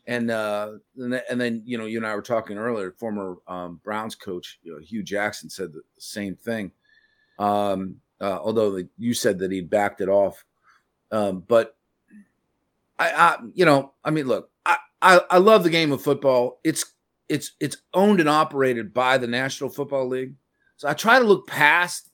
and 0.06 0.30
uh, 0.30 0.72
and, 0.96 1.12
then, 1.12 1.22
and 1.30 1.40
then 1.40 1.62
you 1.64 1.78
know 1.78 1.86
you 1.86 1.98
and 1.98 2.06
I 2.06 2.14
were 2.14 2.22
talking 2.22 2.58
earlier. 2.58 2.92
Former 2.92 3.36
um, 3.48 3.80
Browns 3.82 4.14
coach 4.14 4.58
you 4.62 4.72
know, 4.72 4.78
Hue 4.78 5.02
Jackson 5.02 5.48
said 5.50 5.72
the 5.72 5.82
same 5.98 6.36
thing. 6.36 6.70
Um, 7.38 7.96
uh, 8.20 8.38
although 8.42 8.70
the, 8.70 8.88
you 8.98 9.12
said 9.14 9.38
that 9.40 9.50
he 9.50 9.60
backed 9.60 10.00
it 10.00 10.08
off, 10.08 10.44
um, 11.10 11.42
but 11.48 11.76
I, 12.98 13.10
I, 13.10 13.36
you 13.54 13.64
know, 13.64 13.92
I 14.04 14.10
mean, 14.10 14.26
look, 14.26 14.50
I, 14.64 14.76
I, 15.02 15.20
I 15.30 15.38
love 15.38 15.64
the 15.64 15.70
game 15.70 15.90
of 15.90 16.02
football. 16.02 16.60
It's 16.62 16.93
it's 17.28 17.52
it's 17.60 17.76
owned 17.92 18.20
and 18.20 18.28
operated 18.28 18.92
by 18.92 19.18
the 19.18 19.26
National 19.26 19.70
Football 19.70 20.08
League. 20.08 20.34
So 20.76 20.88
I 20.88 20.94
try 20.94 21.18
to 21.18 21.24
look 21.24 21.46
past 21.46 22.10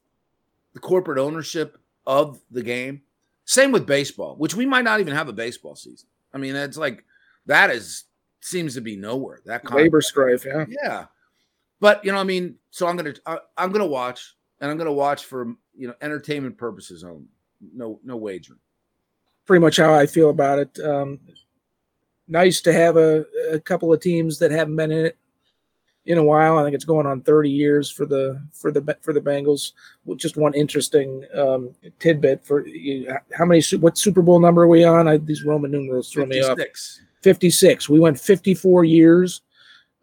the 0.75 0.81
corporate 0.81 1.19
ownership 1.19 1.79
of 2.07 2.41
the 2.51 2.63
game. 2.63 3.03
Same 3.45 3.73
with 3.73 3.87
baseball, 3.87 4.37
which 4.37 4.55
we 4.55 4.67
might 4.67 4.85
not 4.85 5.01
even 5.01 5.15
have 5.15 5.29
a 5.29 5.33
baseball 5.33 5.75
season. 5.75 6.09
I 6.33 6.39
mean, 6.39 6.55
it's 6.55 6.77
like 6.77 7.05
that 7.47 7.71
is 7.71 8.05
seems 8.41 8.75
to 8.75 8.81
be 8.81 8.97
nowhere. 8.97 9.41
That 9.47 9.65
kind 9.65 9.81
of 9.81 9.85
Labor 9.85 10.01
strife. 10.01 10.45
Yeah. 10.45 10.67
yeah. 10.69 11.05
But 11.81 12.05
you 12.05 12.13
know, 12.13 12.19
I 12.19 12.25
mean, 12.25 12.57
so 12.71 12.87
I'm 12.87 12.97
gonna 12.97 13.15
I, 13.27 13.39
I'm 13.57 13.73
gonna 13.73 13.87
watch, 13.87 14.37
and 14.61 14.71
I'm 14.71 14.79
gonna 14.79 14.93
watch 14.93 15.25
for 15.25 15.55
you 15.77 15.89
know 15.89 15.95
entertainment 16.01 16.59
purposes 16.59 17.03
only. 17.03 17.27
No 17.75 18.01
no 18.05 18.17
wagering. 18.17 18.61
Pretty 19.47 19.61
much 19.61 19.79
how 19.79 19.93
I 19.93 20.07
feel 20.07 20.31
about 20.31 20.59
it. 20.61 20.79
Um, 20.85 21.19
nice 22.31 22.61
to 22.63 22.73
have 22.73 22.97
a, 22.97 23.25
a 23.53 23.61
couple 23.61 23.93
of 23.93 24.01
teams 24.01 24.39
that 24.39 24.51
haven't 24.51 24.77
been 24.77 24.93
in 24.93 25.07
it 25.07 25.19
in 26.07 26.19
a 26.19 26.25
while. 26.25 26.59
I 26.59 26.65
think 26.65 26.75
it's 26.75 26.85
going 26.85 27.07
on 27.07 27.21
30 27.21 27.51
years 27.51 27.91
for 27.91 28.07
the 28.07 28.41
for 28.53 28.71
the 28.73 28.97
for 29.03 29.13
the 29.13 29.21
Bengals. 29.21 29.73
Well, 30.05 30.17
Just 30.17 30.37
one 30.37 30.55
interesting 30.55 31.25
um, 31.35 31.75
tidbit 31.99 32.45
for 32.45 32.67
you. 32.67 33.15
How 33.33 33.45
many? 33.45 33.63
What 33.79 33.99
Super 33.99 34.23
Bowl 34.23 34.41
number 34.41 34.63
are 34.63 34.69
we 34.69 34.85
on? 34.85 35.09
I, 35.09 35.19
these 35.19 35.45
Roman 35.45 35.71
numerals 35.71 36.11
throw 36.11 36.27
me 36.27 36.41
off. 36.41 36.57
56. 36.57 37.03
56. 37.23 37.89
We 37.91 38.01
went 38.01 38.19
54 38.19 38.85
years 38.85 39.43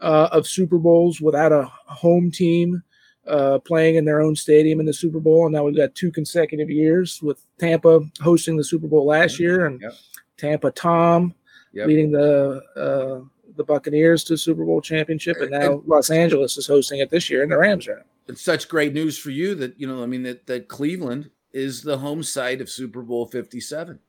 uh, 0.01 0.29
of 0.31 0.45
Super 0.45 0.77
Bowls 0.77 1.19
without 1.19 1.51
a 1.51 1.63
home 1.87 2.29
team 2.29 2.83
uh, 3.25 3.57
playing 3.59 3.95
in 3.95 4.05
their 4.05 4.21
own 4.21 4.35
stadium 4.35 4.79
in 4.79 4.85
the 4.85 4.93
Super 4.93 5.19
Bowl. 5.19 5.45
And 5.45 5.53
now 5.53 5.63
we've 5.63 5.75
got 5.75 5.95
two 5.95 6.11
consecutive 6.11 6.69
years 6.69 7.19
with 7.23 7.41
Tampa 7.57 8.01
hosting 8.21 8.55
the 8.55 8.63
Super 8.63 8.87
Bowl 8.87 9.05
last 9.07 9.39
year 9.39 9.65
and 9.65 9.81
Yep. 9.81 9.93
Tampa 10.37 10.71
Tom 10.71 11.33
Yep. 11.73 11.87
leading 11.87 12.11
the 12.11 12.61
uh, 12.75 13.21
the 13.55 13.63
Buccaneers 13.63 14.23
to 14.25 14.37
Super 14.37 14.63
Bowl 14.63 14.81
championship. 14.81 15.37
And 15.41 15.51
now 15.51 15.81
Los 15.85 16.09
Angeles 16.09 16.57
is 16.57 16.67
hosting 16.67 16.99
it 16.99 17.09
this 17.09 17.29
year 17.29 17.43
and 17.43 17.51
the 17.51 17.57
Rams 17.57 17.87
are. 17.87 18.05
It's 18.27 18.41
such 18.41 18.67
great 18.67 18.93
news 18.93 19.17
for 19.17 19.29
you 19.29 19.55
that 19.55 19.79
you 19.79 19.87
know. 19.87 20.03
I 20.03 20.05
mean 20.05 20.23
that 20.23 20.47
that 20.47 20.67
Cleveland 20.67 21.29
is 21.53 21.81
the 21.81 21.97
home 21.97 22.23
site 22.23 22.61
of 22.61 22.69
Super 22.69 23.01
Bowl 23.01 23.25
57. 23.25 23.99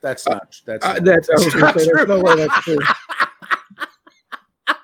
That's 0.00 0.26
not. 0.26 0.60
That's 0.66 0.84
Uh, 0.84 1.00
that's, 1.00 1.30
I 1.30 1.34
was 1.34 1.44
that's 1.44 1.54
gonna 1.54 1.66
not 1.66 1.80
say, 1.80 1.90
no 2.06 2.20
way 2.20 2.36
that's 2.36 2.60
true. 2.62 2.78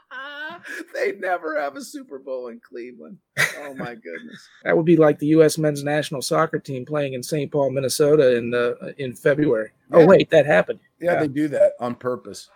they 0.94 1.12
never 1.12 1.60
have 1.60 1.76
a 1.76 1.82
Super 1.82 2.18
Bowl 2.18 2.48
in 2.48 2.60
Cleveland. 2.60 3.18
Oh 3.58 3.74
my 3.74 3.94
goodness. 3.94 4.48
That 4.64 4.76
would 4.76 4.86
be 4.86 4.96
like 4.96 5.18
the 5.18 5.28
U.S. 5.28 5.56
men's 5.56 5.82
national 5.82 6.22
soccer 6.22 6.58
team 6.58 6.84
playing 6.84 7.14
in 7.14 7.22
St. 7.22 7.50
Paul, 7.50 7.70
Minnesota, 7.70 8.36
in 8.36 8.50
the 8.50 8.94
in 8.98 9.14
February. 9.14 9.70
Oh 9.92 10.06
wait, 10.06 10.30
that 10.30 10.46
happened. 10.46 10.80
Yeah, 11.00 11.18
they 11.18 11.28
do 11.28 11.48
that 11.48 11.72
on 11.80 11.94
purpose. 11.94 12.50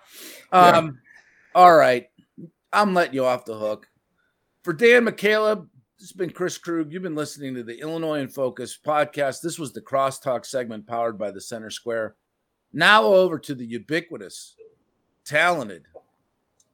Yeah. 0.53 0.69
Um, 0.69 0.99
all 1.55 1.75
right. 1.75 2.09
I'm 2.73 2.93
letting 2.93 3.15
you 3.15 3.25
off 3.25 3.45
the 3.45 3.57
hook. 3.57 3.89
For 4.63 4.73
Dan 4.73 5.07
McCaleb, 5.07 5.69
this 5.99 6.11
has 6.11 6.13
been 6.13 6.31
Chris 6.31 6.59
Krug. 6.59 6.93
You've 6.93 7.03
been 7.03 7.15
listening 7.15 7.55
to 7.55 7.63
the 7.63 7.81
Illinois 7.81 8.21
in 8.21 8.29
Focus 8.29 8.79
podcast. 8.85 9.41
This 9.41 9.59
was 9.59 9.73
the 9.73 9.81
Crosstalk 9.81 10.45
segment 10.45 10.87
powered 10.87 11.19
by 11.19 11.31
the 11.31 11.41
Center 11.41 11.71
Square. 11.71 12.17
Now 12.73 13.05
over 13.05 13.39
to 13.39 13.55
the 13.55 13.65
ubiquitous, 13.65 14.57
talented, 15.25 15.85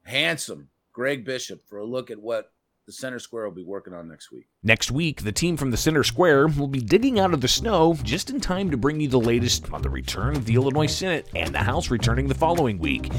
handsome 0.05 0.71
Greg 0.93 1.25
Bishop 1.25 1.63
for 1.69 1.79
a 1.79 1.85
look 1.85 2.11
at 2.11 2.21
what 2.21 2.51
the 2.87 2.93
Center 2.93 3.19
Square 3.19 3.45
will 3.45 3.55
be 3.55 3.63
working 3.63 3.93
on 3.93 4.09
next 4.09 4.33
week. 4.33 4.47
Next 4.63 4.91
week, 4.91 5.23
the 5.23 5.33
team 5.33 5.57
from 5.57 5.71
the 5.71 5.77
Center 5.77 6.03
Square 6.03 6.49
will 6.49 6.67
be 6.67 6.81
digging 6.81 7.21
out 7.21 7.33
of 7.33 7.41
the 7.41 7.49
snow 7.49 7.95
just 8.03 8.31
in 8.31 8.41
time 8.41 8.71
to 8.71 8.77
bring 8.77 9.01
you 9.01 9.09
the 9.09 9.21
latest 9.21 9.73
on 9.73 9.83
the 9.83 9.91
return 9.91 10.35
of 10.35 10.45
the 10.45 10.55
Illinois 10.55 10.87
Senate 10.87 11.29
and 11.35 11.55
the 11.55 11.59
House 11.59 11.91
returning 11.91 12.27
the 12.27 12.35
following 12.35 12.79
week. 12.79 13.13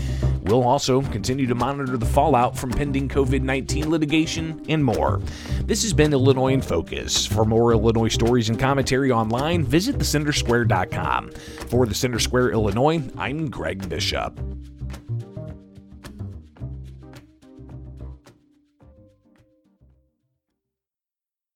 We'll 0.44 0.64
also 0.64 1.02
continue 1.04 1.48
to 1.48 1.56
monitor 1.56 1.98
the 1.98 2.06
fallout 2.06 2.58
from 2.58 2.72
pending 2.72 3.10
COVID 3.10 3.42
19 3.42 3.90
litigation 3.90 4.66
and 4.68 4.84
more. 4.84 5.22
This 5.66 5.84
has 5.84 5.94
been 5.94 6.12
Illinois 6.12 6.54
in 6.54 6.62
Focus. 6.62 7.26
For 7.26 7.46
more 7.46 7.72
Illinois 7.72 8.10
stories 8.10 8.50
and 8.50 8.60
commentary 8.60 9.12
online, 9.12 9.64
visit 9.64 9.98
thecentersquare.com. 9.98 11.32
For 11.70 11.86
the 11.86 11.96
Center 11.96 12.20
Square, 12.20 12.52
Illinois, 12.52 13.02
I'm 13.18 13.50
Greg 13.50 13.88
Bishop. 13.88 14.40